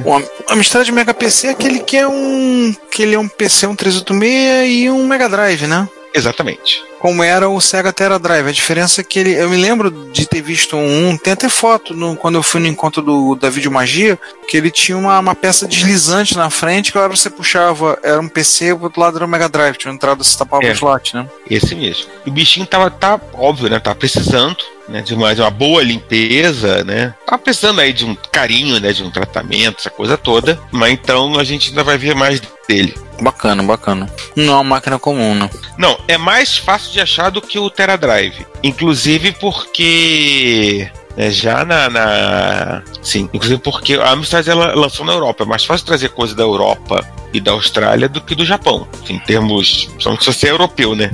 O 0.05 0.13
Am- 0.13 0.25
Amstrad 0.49 0.89
Mega 0.89 1.13
PC 1.13 1.47
é 1.47 1.49
aquele 1.51 1.79
que 1.79 1.97
é 1.97 2.07
um. 2.07 2.75
que 2.91 3.03
ele 3.03 3.15
é 3.15 3.19
um 3.19 3.27
PC, 3.27 3.67
um 3.67 3.75
386 3.75 4.69
e 4.69 4.89
um 4.89 5.05
Mega 5.07 5.29
Drive, 5.29 5.67
né? 5.67 5.88
Exatamente. 6.13 6.81
Como 7.04 7.22
era 7.22 7.50
o 7.50 7.60
Sega 7.60 7.92
Terra 7.92 8.18
Drive. 8.18 8.48
A 8.48 8.52
diferença 8.54 9.02
é 9.02 9.04
que 9.04 9.20
ele, 9.20 9.34
eu 9.34 9.50
me 9.50 9.58
lembro 9.58 9.92
de 10.13 10.26
ter 10.26 10.42
visto 10.42 10.78
um, 10.78 11.18
tem 11.18 11.34
até 11.34 11.50
foto 11.50 11.94
no, 11.94 12.16
quando 12.16 12.36
eu 12.36 12.44
fui 12.44 12.62
no 12.62 12.68
encontro 12.68 13.02
do 13.02 13.36
da 13.36 13.50
Videomagia, 13.50 14.18
que 14.48 14.56
ele 14.56 14.72
tinha 14.72 14.98
uma, 14.98 15.20
uma 15.20 15.36
peça 15.36 15.68
deslizante 15.68 16.38
na 16.38 16.50
frente, 16.50 16.94
que 16.94 16.98
a 16.98 17.02
hora 17.02 17.13
você 17.13 17.30
puxava, 17.30 18.00
era 18.02 18.22
um 18.22 18.30
PC, 18.30 18.72
o 18.72 18.84
outro 18.84 19.02
lado 19.02 19.18
era 19.18 19.26
um 19.26 19.28
Mega 19.28 19.50
Drive, 19.50 19.76
tinha 19.76 19.94
entrada, 19.94 20.24
você 20.24 20.38
tapava 20.38 20.63
É. 20.63 20.70
o 20.70 20.72
slot, 20.72 21.13
né? 21.13 21.28
Esse 21.50 21.76
mesmo. 21.76 22.06
O 22.26 22.32
bichinho 22.32 22.66
tava, 22.66 22.89
tá 22.89 23.20
óbvio, 23.34 23.70
né? 23.70 23.82
Tá 23.82 23.94
precisando. 23.94 24.56
Né, 24.86 25.02
de, 25.02 25.13
uma, 25.13 25.34
de 25.34 25.39
uma 25.39 25.50
boa 25.50 25.82
limpeza, 25.82 26.84
né? 26.84 27.13
Tá 27.26 27.38
precisando 27.38 27.80
aí 27.80 27.94
de 27.94 28.04
um 28.04 28.18
carinho, 28.34 28.82
né? 28.82 28.92
De 28.92 29.02
um 29.02 29.10
tratamento, 29.10 29.78
essa 29.80 29.89
coisa 29.89 30.18
toda. 30.18 30.60
Mas 30.74 30.92
então 30.92 31.39
a 31.39 31.44
gente 31.46 31.70
ainda 31.70 31.86
vai 31.86 31.98
ver 31.98 32.13
mais 32.13 32.42
dele. 32.68 32.94
Bacana, 33.22 33.63
bacana. 33.63 34.10
Não 34.36 34.54
é 34.54 34.56
uma 34.58 34.63
máquina 34.63 35.00
comum, 35.00 35.36
né? 35.36 35.50
Não, 35.78 35.98
é 36.08 36.18
mais 36.18 36.58
fácil 36.58 36.92
de 36.93 37.01
achar 37.01 37.29
do 37.29 37.41
que 37.41 37.58
o 37.60 37.69
Tera 37.69 37.97
Drive. 37.97 38.45
Inclusive 38.63 39.32
porque. 39.34 40.89
né, 41.17 41.29
já 41.32 41.65
na, 41.65 41.89
na- 41.89 42.84
Sim, 43.01 43.29
inclusive 43.34 43.62
porque 43.62 43.95
a 43.95 44.12
Amstrad 44.12 44.47
ela 44.47 44.73
lançou 44.75 45.06
na 45.06 45.13
Europa. 45.13 45.43
É 45.43 45.47
mais 45.47 45.65
fácil 45.65 45.86
trazer 45.86 46.10
coisa 46.10 46.34
da 46.36 46.43
Europa 46.43 47.06
e 47.34 47.39
da 47.41 47.51
Austrália 47.51 48.08
do 48.08 48.21
que 48.21 48.36
do 48.36 48.45
Japão. 48.45 48.88
Em 49.10 49.19
termos. 49.19 49.89
Só 49.99 50.15
se 50.17 50.25
você 50.25 50.47
é 50.47 50.51
europeu, 50.51 50.95
né? 50.95 51.12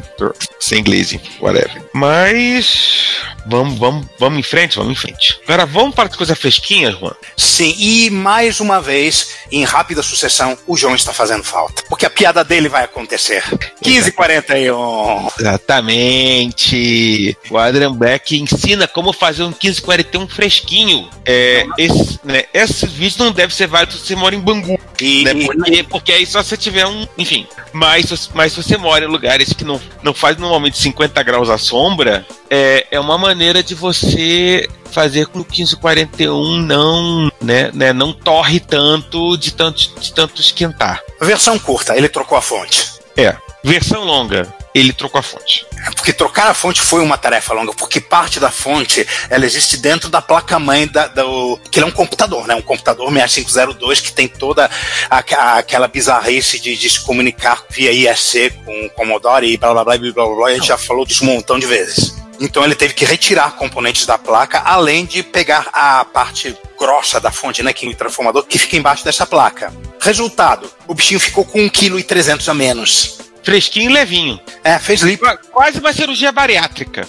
Sem 0.60 0.80
inglês, 0.80 1.18
whatever. 1.42 1.82
Mas. 1.94 3.18
Vamos, 3.50 3.78
vamos, 3.80 4.06
vamos 4.20 4.40
em 4.40 4.44
frente, 4.44 4.78
vamos 4.78 4.92
em 4.94 4.96
frente. 4.96 5.40
Agora 5.46 5.66
vamos 5.66 5.96
para 5.96 6.08
as 6.10 6.16
coisas 6.16 6.38
fresquinhas, 6.38 6.98
Juan. 7.00 7.14
Sim, 7.36 7.74
e 7.78 8.10
mais 8.10 8.60
uma 8.60 8.80
vez, 8.82 9.36
em 9.52 9.64
rápida 9.64 10.02
sucessão, 10.04 10.58
o 10.68 10.78
João 10.78 10.96
está 10.96 11.12
fazendo 11.14 11.44
falta. 11.44 11.84
Porque 11.90 12.06
a 12.06 12.10
piada 12.10 12.44
dele 12.44 12.70
vai 12.70 12.84
acontecer. 12.84 13.44
15h41. 13.84 15.32
Exatamente. 15.40 17.38
O 17.50 17.58
Adrian 17.58 17.94
Black 17.94 18.40
ensina 18.40 18.88
como 18.88 19.12
fazer 19.14 19.44
um 19.44 19.48
1541 19.50 20.28
fresquinho. 20.28 21.10
É, 21.26 21.66
esse, 21.78 22.20
né, 22.24 22.44
esse 22.54 22.86
vídeo 22.88 23.24
não 23.24 23.32
deve 23.32 23.54
ser 23.54 23.68
válido 23.68 23.94
se 23.94 24.00
você 24.08 24.16
mora 24.16 24.36
em 24.36 24.40
Bangu. 24.40 24.80
E, 25.02 25.24
Né, 25.24 25.34
porque, 25.46 25.84
porque 25.84 26.12
aí 26.12 26.26
só 26.26 26.42
se 26.44 26.50
você 26.50 26.58
tiver 26.58 26.86
um. 26.86 27.08
Enfim. 27.18 27.48
Mas, 27.74 28.08
se- 28.10 28.30
mas 28.34 28.54
se 28.54 28.62
você 28.62 28.78
mora 28.78 29.06
em 29.06 29.08
lugares 29.08 29.54
que 29.54 29.64
não, 29.64 29.80
não 30.04 30.14
faz 30.14 30.38
normalmente 30.38 30.78
50 30.78 31.22
graus 31.24 31.50
à 31.50 31.58
sombra, 31.58 32.26
é, 32.50 32.88
é 32.92 33.00
uma 33.00 33.18
maneira 33.18 33.62
de 33.64 33.76
você 33.76 34.68
fazer 34.92 35.28
com 35.28 35.44
que 35.44 35.62
o 35.64 35.68
1541 35.68 36.58
não, 36.62 37.32
né, 37.42 37.70
né, 37.74 37.94
não 37.94 38.12
torre 38.12 38.60
tanto 38.60 39.38
de 39.38 39.52
tanto, 39.54 39.92
de 40.00 40.12
tanto 40.14 40.42
esquentar. 40.42 41.02
versão 41.22 41.58
curta, 41.60 41.96
ele 41.96 42.10
trocou 42.10 42.38
a 42.38 42.42
fonte. 42.42 42.90
É. 43.16 43.36
Versão 43.62 44.06
longa, 44.06 44.48
ele 44.74 44.94
trocou 44.94 45.20
a 45.20 45.22
fonte. 45.22 45.66
Porque 45.96 46.14
trocar 46.14 46.48
a 46.50 46.54
fonte 46.54 46.80
foi 46.82 47.02
uma 47.02 47.18
tarefa 47.18 47.54
longa, 47.54 47.74
porque 47.74 48.00
parte 48.00 48.40
da 48.40 48.50
fonte 48.50 49.06
ela 49.30 49.46
existe 49.46 49.76
dentro 49.78 50.10
da 50.10 50.22
placa-mãe 50.22 50.88
da, 50.88 51.08
do. 51.08 51.60
que 51.70 51.80
é 51.80 51.86
um 51.86 51.92
computador, 51.92 52.48
né? 52.48 52.56
Um 52.56 52.62
computador 52.62 53.12
6502 53.12 54.00
que 54.00 54.14
tem 54.14 54.28
toda 54.30 54.70
a- 55.10 55.18
a- 55.36 55.58
aquela 55.58 55.88
bizarrice 55.90 56.58
de, 56.60 56.76
de 56.78 56.90
se 56.90 57.02
comunicar 57.02 57.64
via 57.70 57.92
ISC 57.92 58.50
com 58.66 58.86
o 58.86 58.90
Commodore 58.92 59.48
e 59.54 59.58
blá 59.58 59.74
blá 59.74 59.84
blá 59.84 59.98
blá 59.98 60.12
blá 60.14 60.36
blá. 60.36 60.48
A 60.48 60.54
gente 60.54 60.68
já 60.68 60.78
falou 60.78 61.06
disso 61.06 61.24
um 61.26 61.28
montão 61.28 61.60
de 61.60 61.66
vezes. 61.66 62.16
Então 62.40 62.64
ele 62.64 62.76
teve 62.76 62.94
que 62.94 63.04
retirar 63.06 63.52
componentes 63.58 64.06
da 64.06 64.18
placa, 64.18 64.60
além 64.60 65.06
de 65.06 65.22
pegar 65.24 65.68
a 65.74 66.06
parte 66.06 66.56
grossa 66.80 67.20
da 67.20 67.32
fonte, 67.32 67.62
né, 67.62 67.74
que 67.74 67.86
é 67.86 67.90
o 67.90 67.96
transformador, 67.96 68.44
que 68.46 68.58
fica 68.58 68.78
embaixo 68.78 69.04
dessa 69.04 69.26
placa. 69.26 69.74
Resultado, 70.02 70.72
o 70.88 70.94
bichinho 70.96 71.20
ficou 71.20 71.44
com 71.44 71.60
1,3 71.60 72.04
kg 72.38 72.50
a 72.50 72.54
menos. 72.54 73.20
Fresquinho 73.44 73.90
e 73.90 73.94
levinho. 73.94 74.40
É, 74.64 74.78
fez 74.80 75.02
lipo. 75.02 75.24
Qua- 75.26 75.38
Quase 75.52 75.80
uma 75.80 75.92
cirurgia 75.94 76.32
bariátrica. 76.32 77.08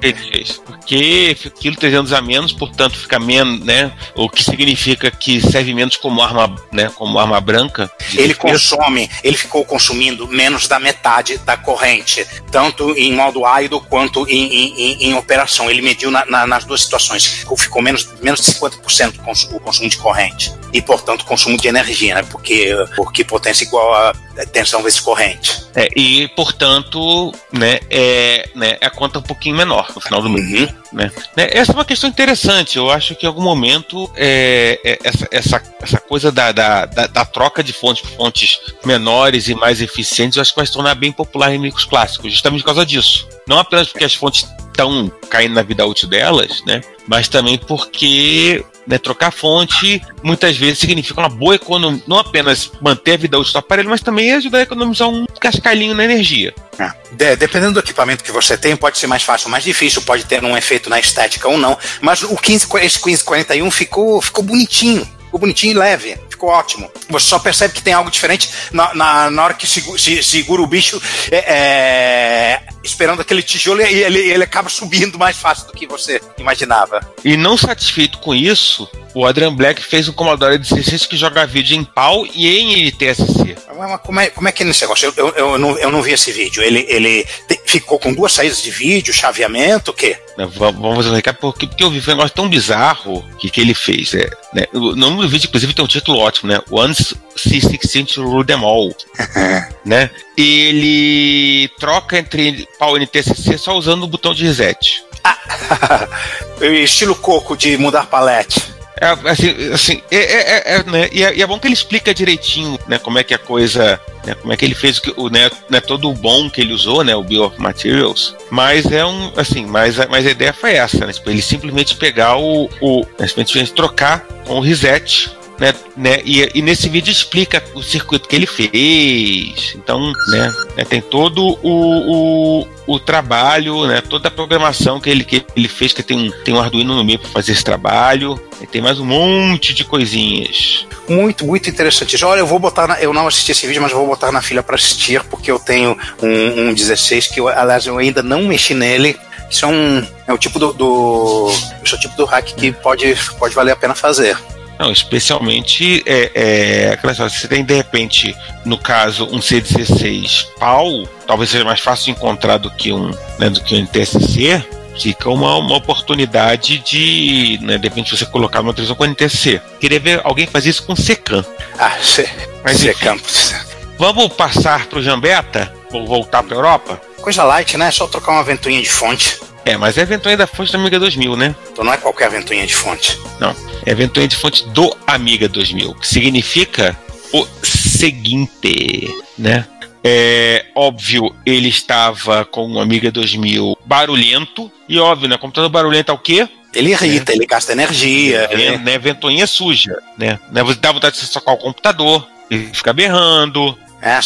Ele 0.00 0.14
fez. 0.14 0.60
Porque 0.64 1.36
fica 1.38 1.56
quilo 1.58 1.76
300 1.76 2.12
a 2.12 2.20
menos, 2.20 2.52
portanto 2.52 2.96
fica 2.96 3.18
menos, 3.18 3.60
né? 3.64 3.92
O 4.14 4.28
que 4.28 4.42
significa 4.44 5.10
que 5.10 5.40
serve 5.40 5.74
menos 5.74 5.96
como 5.96 6.22
arma, 6.22 6.54
né? 6.72 6.90
Como 6.94 7.18
arma 7.18 7.40
branca. 7.40 7.90
de 8.10 8.18
Ele 8.18 8.28
defesa. 8.28 8.52
consome, 8.52 9.10
ele 9.22 9.36
ficou 9.36 9.64
consumindo 9.64 10.26
menos 10.28 10.66
da 10.68 10.78
metade 10.78 11.38
da 11.38 11.56
corrente, 11.56 12.26
tanto 12.50 12.96
em 12.96 13.12
modo 13.12 13.44
árido 13.44 13.80
quanto 13.80 14.26
em, 14.28 14.46
em- 14.46 14.74
em- 14.80 15.04
em 15.10 15.14
operação. 15.14 15.70
Ele 15.70 15.82
mediu 15.82 16.10
na- 16.10 16.24
na- 16.26 16.46
nas 16.46 16.64
duas 16.64 16.82
situações. 16.82 17.44
Ficou, 17.58 17.82
menos, 17.82 18.08
menos 18.22 18.40
de 18.40 18.46
50% 18.46 19.16
o 19.18 19.22
consu- 19.22 19.56
o 19.56 19.60
consumo 19.60 19.88
de 19.88 19.96
corrente. 19.98 20.52
E, 20.72 20.80
portanto, 20.82 21.24
consumo 21.24 21.56
de 21.56 21.66
energia, 21.68 22.14
né? 22.14 22.22
Porque, 22.30 22.74
porque 22.96 23.24
potência 23.24 23.64
igual 23.64 23.92
a 23.94 24.12
tensão 24.52 24.82
vezes 24.82 25.00
corrente. 25.00 25.66
É, 25.74 25.88
e, 25.96 26.28
portanto, 26.28 27.32
né, 27.52 27.80
é, 27.90 28.48
né, 28.54 28.76
a 28.80 28.90
conta 28.90 29.18
um 29.18 29.22
pouquinho 29.38 29.56
menor 29.56 29.90
no 29.94 30.00
final 30.00 30.20
do 30.20 30.28
mês. 30.28 30.48
Uhum. 30.50 30.68
né? 30.92 31.10
Né, 31.36 31.48
Essa 31.52 31.72
é 31.72 31.74
uma 31.74 31.84
questão 31.84 32.10
interessante. 32.10 32.76
Eu 32.76 32.90
acho 32.90 33.14
que 33.14 33.24
em 33.24 33.28
algum 33.28 33.40
momento 33.40 34.10
é, 34.16 34.80
é, 34.84 34.98
essa, 35.04 35.28
essa, 35.30 35.62
essa 35.80 36.00
coisa 36.00 36.30
da, 36.32 36.50
da, 36.50 36.84
da, 36.84 37.06
da 37.06 37.24
troca 37.24 37.62
de 37.62 37.72
fontes 37.72 38.02
por 38.02 38.16
fontes 38.16 38.58
menores 38.84 39.48
e 39.48 39.54
mais 39.54 39.80
eficientes, 39.80 40.36
eu 40.36 40.42
acho 40.42 40.50
que 40.50 40.56
vai 40.56 40.66
se 40.66 40.72
tornar 40.72 40.94
bem 40.96 41.12
popular 41.12 41.54
em 41.54 41.58
micros 41.58 41.84
clássicos, 41.84 42.32
justamente 42.32 42.60
por 42.60 42.66
causa 42.66 42.84
disso. 42.84 43.26
Não 43.46 43.58
apenas 43.58 43.88
porque 43.88 44.04
as 44.04 44.14
fontes 44.14 44.46
estão 44.78 45.10
caindo 45.28 45.54
na 45.54 45.62
vida 45.62 45.84
útil 45.84 46.08
delas, 46.08 46.62
né? 46.64 46.80
Mas 47.06 47.26
também 47.28 47.58
porque 47.58 48.64
né, 48.86 48.96
trocar 48.96 49.32
fonte 49.32 50.00
muitas 50.22 50.56
vezes 50.56 50.78
significa 50.78 51.18
uma 51.20 51.28
boa 51.28 51.56
economia, 51.56 52.02
não 52.06 52.18
apenas 52.18 52.70
manter 52.80 53.14
a 53.14 53.16
vida 53.16 53.38
útil 53.38 53.52
do 53.54 53.58
aparelho, 53.58 53.88
mas 53.90 54.00
também 54.00 54.32
ajudar 54.34 54.58
a 54.58 54.62
economizar 54.62 55.08
um 55.08 55.26
cascalhinho 55.40 55.94
na 55.94 56.04
energia. 56.04 56.54
É. 56.78 56.92
De- 57.12 57.36
dependendo 57.36 57.74
do 57.74 57.80
equipamento 57.80 58.22
que 58.22 58.30
você 58.30 58.56
tem, 58.56 58.76
pode 58.76 58.98
ser 58.98 59.06
mais 59.08 59.22
fácil 59.22 59.46
ou 59.48 59.50
mais 59.50 59.64
difícil, 59.64 60.00
pode 60.02 60.24
ter 60.24 60.42
um 60.44 60.56
efeito 60.56 60.88
na 60.88 61.00
estética 61.00 61.48
ou 61.48 61.58
não. 61.58 61.76
Mas 62.00 62.22
o 62.22 62.36
15, 62.36 62.66
esse 62.82 62.98
1541 63.04 63.70
ficou, 63.70 64.22
ficou 64.22 64.44
bonitinho. 64.44 65.04
Ficou 65.24 65.40
bonitinho 65.40 65.72
e 65.72 65.74
leve. 65.74 66.16
Ficou 66.30 66.48
ótimo. 66.50 66.90
Você 67.10 67.26
só 67.26 67.38
percebe 67.38 67.74
que 67.74 67.82
tem 67.82 67.92
algo 67.92 68.10
diferente 68.10 68.48
na, 68.72 68.94
na, 68.94 69.30
na 69.30 69.44
hora 69.44 69.54
que 69.54 69.66
segu- 69.66 69.98
se- 69.98 70.22
segura 70.22 70.62
o 70.62 70.66
bicho 70.66 71.00
é, 71.30 71.36
é, 71.36 72.60
esperando 72.88 73.20
aquele 73.20 73.42
tijolo 73.42 73.80
e 73.82 74.02
ele, 74.02 74.18
ele 74.18 74.44
acaba 74.44 74.68
subindo 74.68 75.18
mais 75.18 75.36
fácil 75.36 75.66
do 75.66 75.72
que 75.72 75.86
você 75.86 76.20
imaginava. 76.38 77.00
E 77.24 77.36
não 77.36 77.56
satisfeito 77.56 78.18
com 78.18 78.34
isso, 78.34 78.88
o 79.14 79.26
Adrian 79.26 79.54
Black 79.54 79.82
fez 79.82 80.08
um 80.08 80.12
Commodore 80.12 80.58
16 80.58 81.06
que 81.06 81.16
joga 81.16 81.46
vídeo 81.46 81.76
em 81.76 81.84
PAL 81.84 82.26
e 82.34 82.48
em 82.58 82.86
NTSC. 82.88 83.56
Mas 83.76 84.00
como 84.00 84.18
é, 84.20 84.30
como 84.30 84.48
é 84.48 84.52
que 84.52 84.62
é 84.62 84.66
nesse 84.66 84.80
negócio? 84.82 85.12
Eu, 85.16 85.28
eu, 85.28 85.34
eu 85.52 85.58
não, 85.58 85.78
eu 85.78 85.90
não 85.92 86.02
vi 86.02 86.12
esse 86.12 86.32
vídeo. 86.32 86.62
Ele, 86.62 86.84
ele 86.88 87.24
te- 87.48 87.60
ficou 87.64 87.98
com 87.98 88.12
duas 88.12 88.32
saídas 88.32 88.60
de 88.60 88.70
vídeo, 88.70 89.14
chaveamento, 89.14 89.92
o 89.92 89.94
quê? 89.94 90.18
Né, 90.36 90.46
va- 90.52 90.70
Vamos 90.72 90.96
fazer 90.96 91.10
um 91.10 91.14
recap, 91.14 91.40
porque, 91.40 91.66
porque 91.66 91.84
eu 91.84 91.90
vi 91.90 92.00
um 92.00 92.06
negócio 92.08 92.34
tão 92.34 92.48
bizarro 92.48 93.24
que, 93.38 93.48
que 93.50 93.60
ele 93.60 93.74
fez. 93.74 94.14
É, 94.14 94.28
né? 94.52 94.66
O 94.72 94.96
nome 94.96 95.22
do 95.22 95.28
vídeo, 95.28 95.46
inclusive, 95.46 95.72
tem 95.74 95.84
um 95.84 95.88
título 95.88 96.18
ótimo, 96.18 96.50
né? 96.50 96.60
Once 96.70 97.14
C16 97.36 98.14
to 98.14 98.22
rule 98.24 98.44
them 98.44 98.64
all. 98.64 98.92
né? 99.84 100.10
Ele 100.36 101.68
troca 101.78 102.18
entre 102.18 102.66
PAL 102.78 102.96
e 102.96 103.00
NTSC 103.00 103.58
só 103.58 103.76
usando 103.76 104.04
o 104.04 104.06
botão 104.08 104.32
de 104.34 104.44
reset. 104.44 105.02
Estilo 106.84 107.14
coco 107.14 107.56
de 107.56 107.76
mudar 107.76 108.06
palete. 108.06 108.62
É, 109.00 109.10
assim, 109.30 109.72
assim, 109.72 110.02
é, 110.10 110.16
é- 110.16 110.50
é- 110.50 110.74
é, 110.78 110.82
né, 110.82 111.08
e, 111.12 111.22
é, 111.22 111.32
e 111.36 111.40
é 111.40 111.46
bom 111.46 111.56
que 111.56 111.68
ele 111.68 111.74
explica 111.74 112.12
direitinho, 112.12 112.76
né, 112.88 112.98
como 112.98 113.16
é 113.16 113.22
que 113.22 113.32
a 113.32 113.38
coisa, 113.38 114.00
né, 114.26 114.34
como 114.34 114.52
é 114.52 114.56
que 114.56 114.64
ele 114.64 114.74
fez 114.74 115.00
o, 115.16 115.28
né, 115.28 115.48
né, 115.70 115.80
todo 115.80 116.10
o 116.10 116.14
bom 116.14 116.50
que 116.50 116.60
ele 116.60 116.72
usou, 116.72 117.04
né, 117.04 117.14
o 117.14 117.22
Bill 117.22 117.44
of 117.44 117.60
Materials, 117.60 118.34
mas 118.50 118.86
é 118.90 119.06
um, 119.06 119.32
assim, 119.36 119.64
mas, 119.66 120.00
a- 120.00 120.08
mas 120.08 120.26
a 120.26 120.30
ideia 120.32 120.52
foi 120.52 120.72
essa, 120.72 121.06
né, 121.06 121.12
tipo, 121.12 121.30
ele 121.30 121.40
simplesmente 121.40 121.94
pegar 121.94 122.38
o, 122.38 122.68
o 122.80 123.06
né, 123.16 123.28
simplesmente 123.28 123.72
trocar 123.72 124.26
com 124.44 124.54
o 124.56 124.60
reset, 124.60 125.30
né, 125.58 125.74
né, 125.96 126.20
e, 126.24 126.48
e 126.54 126.62
nesse 126.62 126.88
vídeo 126.88 127.10
explica 127.10 127.62
o 127.74 127.82
circuito 127.82 128.28
que 128.28 128.36
ele 128.36 128.46
fez, 128.46 129.74
então, 129.74 130.12
né, 130.28 130.54
né, 130.76 130.84
tem 130.84 131.00
todo 131.00 131.58
o, 131.62 132.62
o, 132.62 132.68
o 132.86 133.00
trabalho, 133.00 133.86
né, 133.86 134.00
toda 134.00 134.28
a 134.28 134.30
programação 134.30 135.00
que 135.00 135.10
ele, 135.10 135.24
que 135.24 135.44
ele 135.56 135.68
fez, 135.68 135.92
que 135.92 136.02
tem 136.02 136.16
um, 136.16 136.30
tem 136.44 136.54
um 136.54 136.60
Arduino 136.60 136.94
no 136.94 137.04
meio 137.04 137.18
para 137.18 137.30
fazer 137.30 137.52
esse 137.52 137.64
trabalho, 137.64 138.40
e 138.60 138.66
tem 138.66 138.80
mais 138.80 138.98
um 138.98 139.04
monte 139.04 139.74
de 139.74 139.84
coisinhas. 139.84 140.86
Muito, 141.08 141.46
muito 141.46 141.70
interessante. 141.70 142.16
isso. 142.16 142.26
Olha, 142.26 142.40
eu 142.40 142.46
vou 142.46 142.58
botar. 142.58 142.86
Na, 142.86 143.00
eu 143.00 143.12
não 143.14 143.26
assisti 143.26 143.52
esse 143.52 143.66
vídeo, 143.66 143.80
mas 143.80 143.92
vou 143.92 144.06
botar 144.06 144.30
na 144.30 144.42
fila 144.42 144.62
para 144.62 144.74
assistir, 144.74 145.22
porque 145.24 145.50
eu 145.50 145.58
tenho 145.58 145.96
um, 146.22 146.68
um 146.68 146.74
16 146.74 147.28
que, 147.28 147.40
eu, 147.40 147.48
aliás, 147.48 147.86
eu 147.86 147.96
ainda 147.98 148.22
não 148.22 148.42
mexi 148.42 148.74
nele. 148.74 149.16
Isso 149.50 149.64
é 149.64 149.68
um. 149.68 150.06
É 150.26 150.32
o 150.32 150.38
tipo 150.38 150.58
do. 150.58 150.72
do 150.72 151.50
esse 151.82 151.94
é 151.94 151.96
o 151.96 152.00
tipo 152.00 152.16
do 152.16 152.24
hack 152.24 152.52
que 152.52 152.72
pode, 152.72 153.16
pode 153.38 153.54
valer 153.54 153.72
a 153.72 153.76
pena 153.76 153.94
fazer. 153.94 154.36
Não, 154.78 154.92
especialmente 154.92 156.02
é, 156.06 156.30
é 156.34 156.92
aquela 156.92 157.12
história, 157.12 157.32
se 157.32 157.40
você 157.40 157.48
tem 157.48 157.64
de 157.64 157.74
repente, 157.74 158.36
no 158.64 158.78
caso, 158.78 159.26
um 159.26 159.40
C16 159.40 160.46
pau, 160.58 161.04
talvez 161.26 161.50
seja 161.50 161.64
mais 161.64 161.80
fácil 161.80 162.06
de 162.06 162.10
encontrar 162.12 162.58
do 162.58 162.70
que 162.70 162.92
um, 162.92 163.10
né, 163.38 163.50
do 163.50 163.60
que 163.60 163.74
um 163.74 163.78
NTSC, 163.78 164.64
fica 164.98 165.28
uma, 165.30 165.56
uma 165.56 165.76
oportunidade 165.76 166.78
de, 166.78 167.58
né, 167.62 167.76
de 167.76 167.88
repente, 167.88 168.16
você 168.16 168.24
colocar 168.24 168.60
uma 168.60 168.72
televisão 168.72 168.96
com 168.96 169.04
NTSC. 169.04 169.60
Queria 169.80 169.98
ver 169.98 170.20
alguém 170.22 170.46
fazer 170.46 170.70
isso 170.70 170.84
com 170.84 170.94
Secan. 170.94 171.44
Ah, 171.78 171.96
C, 172.00 172.28
Mas. 172.64 172.82
Campos. 172.98 173.54
Vamos 173.98 174.28
passar 174.28 174.86
para 174.86 175.00
o 175.00 175.02
Jambeta? 175.02 175.72
Vou 175.90 176.06
voltar 176.06 176.42
para 176.42 176.56
Europa? 176.56 177.07
Coisa 177.20 177.44
light, 177.44 177.76
né? 177.76 177.88
É 177.88 177.90
só 177.90 178.06
trocar 178.06 178.32
uma 178.32 178.44
ventoinha 178.44 178.80
de 178.80 178.90
fonte. 178.90 179.38
É, 179.64 179.76
mas 179.76 179.98
é 179.98 180.02
a 180.02 180.06
ventoinha 180.06 180.36
da 180.36 180.46
fonte 180.46 180.72
do 180.72 180.78
Amiga 180.78 180.98
2000, 180.98 181.36
né? 181.36 181.54
Então 181.70 181.84
não 181.84 181.92
é 181.92 181.96
qualquer 181.96 182.30
ventoinha 182.30 182.66
de 182.66 182.74
fonte. 182.74 183.18
Não. 183.38 183.54
É 183.84 183.92
a 183.92 183.94
ventoinha 183.94 184.28
de 184.28 184.36
fonte 184.36 184.66
do 184.68 184.96
Amiga 185.06 185.48
2000, 185.48 185.94
que 185.94 186.08
significa 186.08 186.98
o 187.32 187.46
seguinte, 187.62 189.14
né? 189.36 189.66
É 190.02 190.64
óbvio, 190.74 191.34
ele 191.44 191.68
estava 191.68 192.44
com 192.44 192.72
o 192.72 192.80
Amiga 192.80 193.10
2000 193.10 193.76
barulhento, 193.84 194.70
e 194.88 194.98
óbvio, 194.98 195.28
né? 195.28 195.36
Computador 195.36 195.68
barulhento 195.68 196.10
é 196.10 196.14
o 196.14 196.18
quê? 196.18 196.48
Ele 196.74 196.92
irrita, 196.92 197.32
ele 197.32 197.46
gasta 197.46 197.72
energia. 197.72 198.48
É, 198.50 198.78
né? 198.78 198.98
Ventoinha 198.98 199.46
suja, 199.46 199.98
né? 200.16 200.38
né? 200.50 200.62
Você 200.62 200.78
dá 200.78 200.92
vontade 200.92 201.16
de 201.16 201.20
você 201.20 201.26
socar 201.26 201.54
o 201.54 201.58
computador, 201.58 202.26
ele 202.50 202.70
fica 202.72 202.92
berrando, 202.92 203.76
É, 204.00 204.18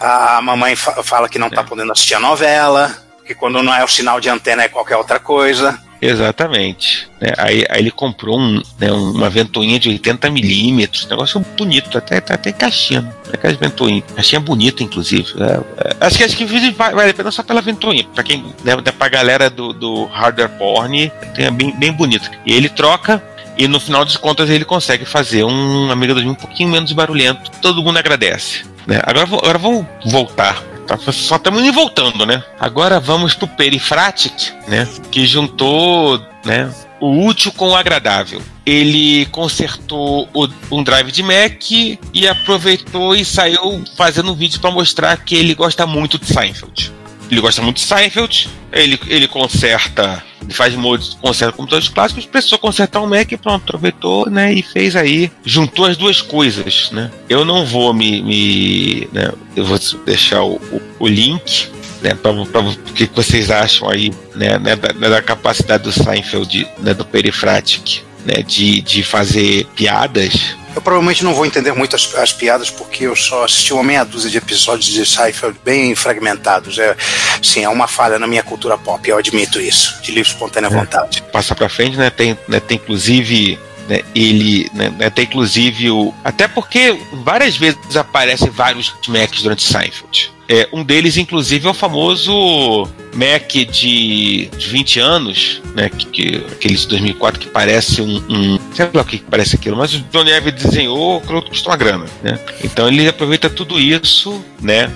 a, 0.00 0.36
a 0.38 0.42
mamãe 0.42 0.76
fa- 0.76 1.02
fala 1.02 1.28
que 1.28 1.38
não 1.38 1.48
tá 1.50 1.64
podendo 1.64 1.92
assistir 1.92 2.14
a 2.14 2.20
novela, 2.20 2.94
que 3.26 3.34
quando 3.34 3.62
não 3.62 3.74
é 3.74 3.82
o 3.84 3.88
sinal 3.88 4.20
de 4.20 4.28
antena 4.28 4.62
é 4.64 4.68
qualquer 4.68 4.96
outra 4.96 5.18
coisa. 5.18 5.78
Exatamente. 6.00 7.08
né? 7.20 7.32
Aí, 7.38 7.64
aí 7.68 7.80
ele 7.80 7.90
comprou 7.90 8.38
um, 8.38 8.62
né, 8.78 8.90
uma 8.92 9.28
ventoinha 9.28 9.78
de 9.80 9.88
80 9.88 10.30
milímetros, 10.30 11.08
negócio 11.08 11.40
bonito, 11.56 11.96
até, 11.98 12.18
até, 12.18 12.34
até 12.34 12.52
caixinha, 12.52 13.00
né? 13.02 13.12
aquelas 13.32 13.56
ventoinhas. 13.56 14.04
Caixinha 14.14 14.40
bonita, 14.40 14.82
inclusive. 14.82 15.26
É, 15.40 15.88
é, 15.88 15.96
acho 16.00 16.18
que 16.18 16.24
acho 16.24 16.36
que 16.36 16.44
vale 16.44 17.10
a 17.10 17.14
pena 17.14 17.30
só 17.30 17.42
pela 17.42 17.60
ventoinha. 17.60 18.04
Pra 18.14 18.22
quem, 18.22 18.44
né, 18.62 18.76
pra 18.96 19.08
galera 19.08 19.50
do, 19.50 19.72
do 19.72 20.04
hardware 20.04 20.50
porn, 20.50 21.10
tem 21.34 21.46
é 21.46 21.50
bem, 21.50 21.72
bem 21.76 21.92
bonito. 21.92 22.30
E 22.46 22.52
ele 22.52 22.68
troca. 22.68 23.22
E 23.56 23.66
no 23.66 23.80
final 23.80 24.04
das 24.04 24.16
contas 24.16 24.48
ele 24.50 24.64
consegue 24.64 25.04
fazer 25.04 25.42
um 25.42 25.90
Amiga 25.90 26.14
2000 26.14 26.30
um 26.32 26.36
pouquinho 26.36 26.68
menos 26.68 26.92
barulhento. 26.92 27.50
Todo 27.60 27.82
mundo 27.82 27.98
agradece. 27.98 28.62
Né? 28.88 29.00
Agora, 29.04 29.22
agora 29.26 29.58
vamos 29.58 29.86
voltar 30.06 30.62
Tá, 30.88 30.96
Só 31.12 31.36
estamos 31.36 31.60
indo 31.62 31.70
voltando, 31.74 32.24
né? 32.24 32.42
Agora 32.58 32.98
vamos 32.98 33.34
pro 33.34 33.46
Perifratic, 33.46 34.54
né? 34.66 34.88
Que 35.10 35.26
juntou, 35.26 36.18
né? 36.46 36.72
O 36.98 37.26
útil 37.26 37.52
com 37.52 37.68
o 37.68 37.76
agradável. 37.76 38.40
Ele 38.64 39.26
consertou 39.26 40.26
o- 40.32 40.48
um 40.70 40.82
drive 40.82 41.12
de 41.12 41.22
Mac 41.22 41.70
e 41.70 42.26
aproveitou 42.26 43.14
e 43.14 43.22
saiu 43.22 43.84
fazendo 43.98 44.32
um 44.32 44.34
vídeo 44.34 44.58
para 44.60 44.70
mostrar 44.70 45.18
que 45.18 45.34
ele 45.36 45.54
gosta 45.54 45.86
muito 45.86 46.18
de 46.18 46.24
Seinfeld. 46.24 46.90
Ele 47.30 47.40
gosta 47.40 47.60
muito 47.62 47.76
de 47.76 47.82
Seinfeld, 47.82 48.48
ele, 48.72 48.98
ele 49.06 49.28
conserta, 49.28 50.22
ele 50.42 50.52
faz 50.52 50.74
mods, 50.74 51.16
conserta 51.20 51.56
computadores 51.56 51.88
clássicos, 51.88 52.24
precisou 52.24 52.58
consertar 52.58 53.00
um 53.00 53.06
Mac 53.06 53.30
e 53.30 53.36
pronto, 53.36 53.62
aproveitou, 53.62 54.30
né, 54.30 54.52
e 54.52 54.62
fez 54.62 54.96
aí, 54.96 55.30
juntou 55.44 55.84
as 55.84 55.96
duas 55.96 56.22
coisas, 56.22 56.90
né. 56.90 57.10
Eu 57.28 57.44
não 57.44 57.66
vou 57.66 57.92
me, 57.92 58.22
me 58.22 59.08
né, 59.12 59.30
eu 59.54 59.64
vou 59.64 59.78
deixar 60.06 60.42
o, 60.42 60.54
o, 60.54 60.82
o 61.00 61.06
link, 61.06 61.68
né, 62.00 62.14
para 62.14 62.30
o 62.32 62.76
que 62.94 63.10
vocês 63.14 63.50
acham 63.50 63.90
aí, 63.90 64.10
né, 64.34 64.58
né, 64.58 64.76
da, 64.76 64.92
da 64.92 65.22
capacidade 65.22 65.82
do 65.82 65.92
Seinfeld, 65.92 66.66
né, 66.78 66.94
do 66.94 67.04
Perifratic, 67.04 68.07
né, 68.24 68.42
de, 68.42 68.80
de 68.80 69.02
fazer 69.02 69.66
piadas, 69.76 70.56
Eu 70.74 70.82
provavelmente 70.82 71.24
não 71.24 71.34
vou 71.34 71.44
entender 71.44 71.72
muito 71.72 71.96
as, 71.96 72.14
as 72.14 72.32
piadas 72.32 72.70
porque 72.70 73.04
eu 73.04 73.16
só 73.16 73.44
assisti 73.44 73.72
uma 73.72 73.82
meia 73.82 74.04
dúzia 74.04 74.30
de 74.30 74.38
episódios 74.38 74.86
de 74.88 75.04
Seinfeld 75.04 75.58
bem 75.64 75.94
fragmentados. 75.94 76.78
É, 76.78 76.94
sim, 77.42 77.64
é 77.64 77.68
uma 77.68 77.88
falha 77.88 78.18
na 78.18 78.26
minha 78.26 78.42
cultura 78.42 78.78
pop, 78.78 79.08
eu 79.08 79.18
admito 79.18 79.60
isso, 79.60 80.00
de 80.02 80.12
livre 80.12 80.30
espontânea 80.30 80.70
vontade. 80.70 81.22
passar 81.32 81.54
pra 81.54 81.68
frente, 81.68 81.96
né? 81.96 82.10
Tem, 82.10 82.38
né, 82.46 82.60
tem 82.60 82.76
inclusive. 82.76 83.58
Né, 83.88 84.02
ele 84.14 84.68
né, 84.74 84.90
né, 84.90 85.10
tem 85.10 85.24
inclusive 85.24 85.90
o. 85.90 86.12
Até 86.22 86.46
porque 86.46 86.96
várias 87.24 87.56
vezes 87.56 87.96
aparecem 87.96 88.50
vários 88.50 88.92
Macs 89.08 89.42
durante 89.42 89.62
Seinfeld. 89.62 90.30
É, 90.50 90.66
um 90.72 90.82
deles, 90.82 91.18
inclusive, 91.18 91.66
é 91.66 91.70
o 91.70 91.74
famoso 91.74 92.88
Mac 93.14 93.50
de, 93.50 94.46
de 94.46 94.68
20 94.68 94.98
anos, 94.98 95.62
né? 95.74 95.90
Que, 95.90 96.06
que, 96.06 96.36
aquele 96.52 96.74
de 96.74 96.88
2004 96.88 97.40
que 97.40 97.48
parece 97.48 98.00
um, 98.00 98.16
um. 98.28 98.58
Sei 98.74 98.88
lá 98.92 99.02
o 99.02 99.04
que 99.04 99.18
parece 99.18 99.56
aquilo, 99.56 99.76
mas 99.76 99.92
o 99.94 100.00
Johnny 100.10 100.30
Ive 100.30 100.52
desenhou, 100.52 101.20
custou 101.20 101.70
uma 101.70 101.76
grana, 101.76 102.06
né? 102.22 102.38
Então 102.64 102.88
ele 102.88 103.06
aproveita 103.06 103.50
tudo 103.50 103.78
isso, 103.78 104.42
né? 104.60 104.90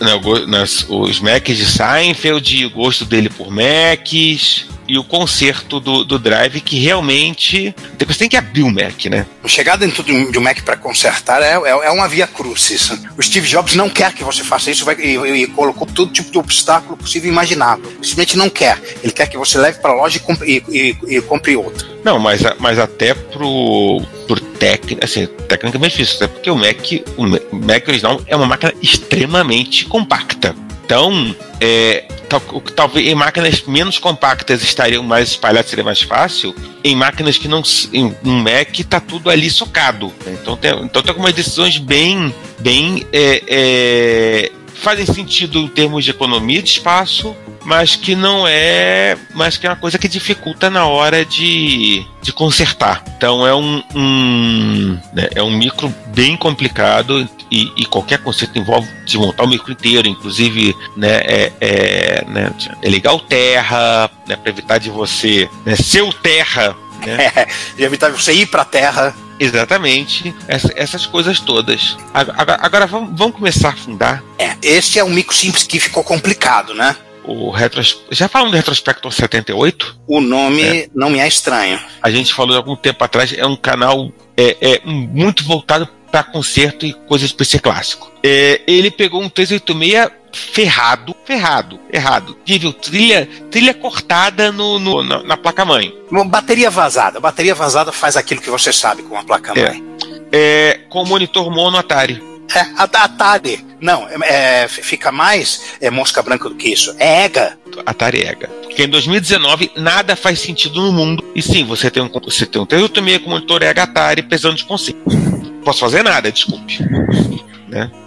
Né, 0.00 0.12
nas- 0.46 0.84
os 0.88 1.20
Macs 1.20 1.56
de 1.56 1.66
Seinfeld, 1.66 2.66
o 2.66 2.70
gosto 2.70 3.04
dele 3.04 3.28
por 3.30 3.50
Macs 3.50 4.66
e 4.88 4.98
o 4.98 5.04
conserto 5.04 5.78
do, 5.78 6.02
do 6.04 6.18
Drive 6.18 6.60
que 6.62 6.76
realmente 6.80 7.72
você 8.04 8.18
tem 8.18 8.28
que 8.28 8.36
abrir 8.36 8.62
o 8.62 8.70
Mac, 8.70 9.04
né? 9.06 9.24
Chegar 9.46 9.76
dentro 9.76 10.02
de 10.02 10.10
um, 10.12 10.30
de 10.32 10.38
um 10.38 10.42
Mac 10.42 10.62
para 10.62 10.76
consertar 10.76 11.40
é, 11.42 11.52
é, 11.54 11.68
é 11.86 11.90
uma 11.90 12.08
via 12.08 12.26
crucis. 12.26 12.90
O 13.16 13.22
Steve 13.22 13.46
Jobs 13.46 13.76
não 13.76 13.88
quer 13.88 14.12
que 14.12 14.24
você 14.24 14.42
faça 14.42 14.68
isso 14.70 14.84
vai, 14.84 14.96
e, 14.96 15.16
e- 15.42 15.46
colocou 15.46 15.86
todo 15.86 16.10
tipo 16.12 16.30
de 16.32 16.38
obstáculo 16.38 16.96
possível 16.96 17.28
e 17.30 17.32
imaginável. 17.32 17.84
Simplesmente 18.02 18.36
não 18.36 18.50
quer. 18.50 18.80
Ele 19.02 19.12
quer 19.12 19.28
que 19.28 19.38
você 19.38 19.58
leve 19.58 19.78
para 19.78 19.92
a 19.92 19.94
loja 19.94 20.16
e 20.16 20.20
compre, 20.20 20.64
e, 20.68 20.76
e- 21.08 21.16
e 21.16 21.20
compre 21.22 21.54
outro. 21.56 21.86
Não, 22.04 22.18
mas, 22.18 22.40
mas 22.58 22.78
até 22.78 23.12
pro, 23.14 24.00
pro 24.26 24.40
técnico, 24.40 25.04
assim, 25.04 25.26
tecnicamente 25.48 25.92
difícil, 25.96 26.16
até 26.16 26.28
porque 26.28 26.50
o 26.50 26.56
Mac, 26.56 26.78
o 27.16 27.26
Ma- 27.26 27.40
o 27.52 27.56
Mac 27.56 27.86
original 27.88 28.20
é 28.26 28.34
uma 28.34 28.46
máquina 28.46 28.72
extremamente 28.82 29.84
compacta. 29.84 30.54
Então, 30.84 31.34
é, 31.60 32.04
tal- 32.28 32.40
talvez 32.74 33.06
em 33.06 33.14
máquinas 33.14 33.62
menos 33.66 33.98
compactas 33.98 34.62
estariam 34.62 35.02
mais 35.02 35.28
espalhadas, 35.30 35.68
seria 35.70 35.84
mais 35.84 36.00
fácil. 36.02 36.54
Em 36.82 36.96
máquinas 36.96 37.36
que 37.38 37.46
não. 37.46 37.62
Em 37.92 38.14
um 38.24 38.32
Mac 38.38 38.76
tá 38.88 38.98
tudo 38.98 39.28
ali 39.30 39.50
socado. 39.50 40.12
né? 40.24 40.36
Então 40.40 40.56
tem, 40.56 40.72
então 40.82 41.02
tem 41.02 41.10
algumas 41.10 41.34
decisões 41.34 41.76
bem. 41.78 42.34
bem 42.58 43.06
é, 43.12 43.42
é, 43.46 44.52
fazem 44.74 45.04
sentido 45.06 45.58
em 45.60 45.68
termos 45.68 46.04
de 46.04 46.10
economia 46.10 46.62
de 46.62 46.70
espaço, 46.70 47.36
mas 47.64 47.96
que 47.96 48.14
não 48.14 48.46
é. 48.46 49.16
Mas 49.34 49.56
que 49.56 49.66
é 49.66 49.70
uma 49.70 49.76
coisa 49.76 49.98
que 49.98 50.08
dificulta 50.08 50.68
na 50.70 50.86
hora 50.86 51.24
de, 51.24 52.04
de 52.22 52.32
consertar. 52.32 53.02
Então 53.16 53.46
é 53.46 53.54
um, 53.54 53.82
um, 53.94 54.98
né, 55.12 55.28
é 55.34 55.42
um 55.42 55.50
micro 55.50 55.92
bem 56.08 56.36
complicado 56.36 57.28
e, 57.50 57.72
e 57.76 57.84
qualquer 57.84 58.18
conserto 58.18 58.58
envolve 58.58 58.88
desmontar 59.04 59.44
o 59.46 59.48
micro 59.48 59.72
inteiro, 59.72 60.08
inclusive 60.08 60.74
né, 60.96 61.16
é, 61.24 61.52
é, 61.60 62.24
né, 62.28 62.52
é 62.82 62.88
ligar 62.88 63.12
o 63.14 63.20
terra, 63.20 64.10
né, 64.26 64.36
para 64.36 64.50
evitar 64.50 64.78
de 64.78 64.90
você 64.90 65.48
né, 65.64 65.76
ser 65.76 66.02
o 66.02 66.12
terra. 66.12 66.74
Né? 67.06 67.16
E 67.78 67.82
evitar 67.84 68.10
você 68.10 68.32
ir 68.32 68.46
para 68.46 68.60
a 68.60 68.64
Terra. 68.64 69.14
Exatamente, 69.38 70.34
essa- 70.46 70.70
essas 70.76 71.06
coisas 71.06 71.40
todas. 71.40 71.96
Agora, 72.12 72.58
agora- 72.60 72.86
vamos, 72.86 73.18
vamos 73.18 73.34
começar 73.36 73.70
a 73.70 73.76
fundar 73.76 74.22
É, 74.38 74.54
este 74.62 74.98
é 74.98 75.04
um 75.04 75.08
micro 75.08 75.34
simples 75.34 75.62
que 75.62 75.80
ficou 75.80 76.04
complicado, 76.04 76.74
né? 76.74 76.94
O 77.24 77.50
retros... 77.50 78.00
Já 78.10 78.28
falamos 78.28 78.52
do 78.52 78.56
Retrospector 78.56 79.12
78? 79.12 80.00
O 80.06 80.20
nome 80.20 80.88
não 80.94 81.10
me 81.10 81.18
é 81.18 81.28
estranho. 81.28 81.78
A 82.02 82.10
gente 82.10 82.32
falou 82.32 82.56
algum 82.56 82.76
tempo 82.76 83.02
atrás, 83.04 83.32
é 83.36 83.46
um 83.46 83.56
canal 83.56 84.10
é, 84.36 84.56
é, 84.60 84.80
muito 84.84 85.44
voltado 85.44 85.88
para 86.10 86.22
concerto 86.24 86.84
e 86.84 86.92
coisas 86.92 87.28
de 87.28 87.34
PC 87.36 87.58
clássico. 87.60 88.10
É, 88.22 88.60
ele 88.66 88.90
pegou 88.90 89.22
um 89.22 89.28
386 89.28 90.10
ferrado, 90.32 91.14
ferrado, 91.24 91.78
errado. 91.92 92.36
Nível 92.48 92.72
trilha, 92.72 93.28
trilha 93.50 93.74
cortada 93.74 94.50
no, 94.52 94.78
no- 94.78 95.02
na, 95.02 95.22
na 95.22 95.36
placa-mãe. 95.36 95.92
Uma 96.10 96.24
Bateria 96.24 96.70
vazada. 96.70 97.18
Bateria 97.20 97.54
vazada 97.54 97.90
faz 97.92 98.16
aquilo 98.16 98.40
que 98.40 98.50
você 98.50 98.72
sabe 98.72 99.02
com 99.02 99.16
a 99.16 99.24
placa-mãe. 99.24 99.84
É, 100.32 100.80
com 100.88 101.04
monitor 101.04 101.50
mono 101.50 101.76
Atari. 101.76 102.22
É, 102.54 102.60
a 102.76 102.82
a 102.82 103.04
Atari. 103.04 103.64
Não, 103.80 104.06
é, 104.08 104.62
é, 104.64 104.68
fica 104.68 105.10
mais 105.10 105.62
é, 105.80 105.90
mosca 105.90 106.22
branca 106.22 106.48
do 106.48 106.54
que 106.54 106.68
isso. 106.70 106.94
É 106.98 107.24
EGA. 107.24 107.58
Atari 107.86 108.20
EGA. 108.26 108.48
Porque 108.62 108.82
em 108.84 108.88
2019 108.88 109.72
nada 109.76 110.14
faz 110.16 110.38
sentido 110.40 110.80
no 110.82 110.92
mundo. 110.92 111.24
E 111.34 111.40
sim, 111.42 111.64
você 111.64 111.90
tem 111.90 112.02
um, 112.02 112.08
você 112.08 112.44
tem 112.46 112.60
um 112.60 112.66
386 112.66 113.22
com 113.24 113.30
monitor 113.30 113.62
EGA 113.62 113.84
Atari 113.84 114.22
pesando 114.22 114.56
de. 114.56 114.66
Não 114.66 115.62
posso 115.64 115.80
fazer 115.80 116.02
nada, 116.02 116.30
desculpe. 116.32 116.78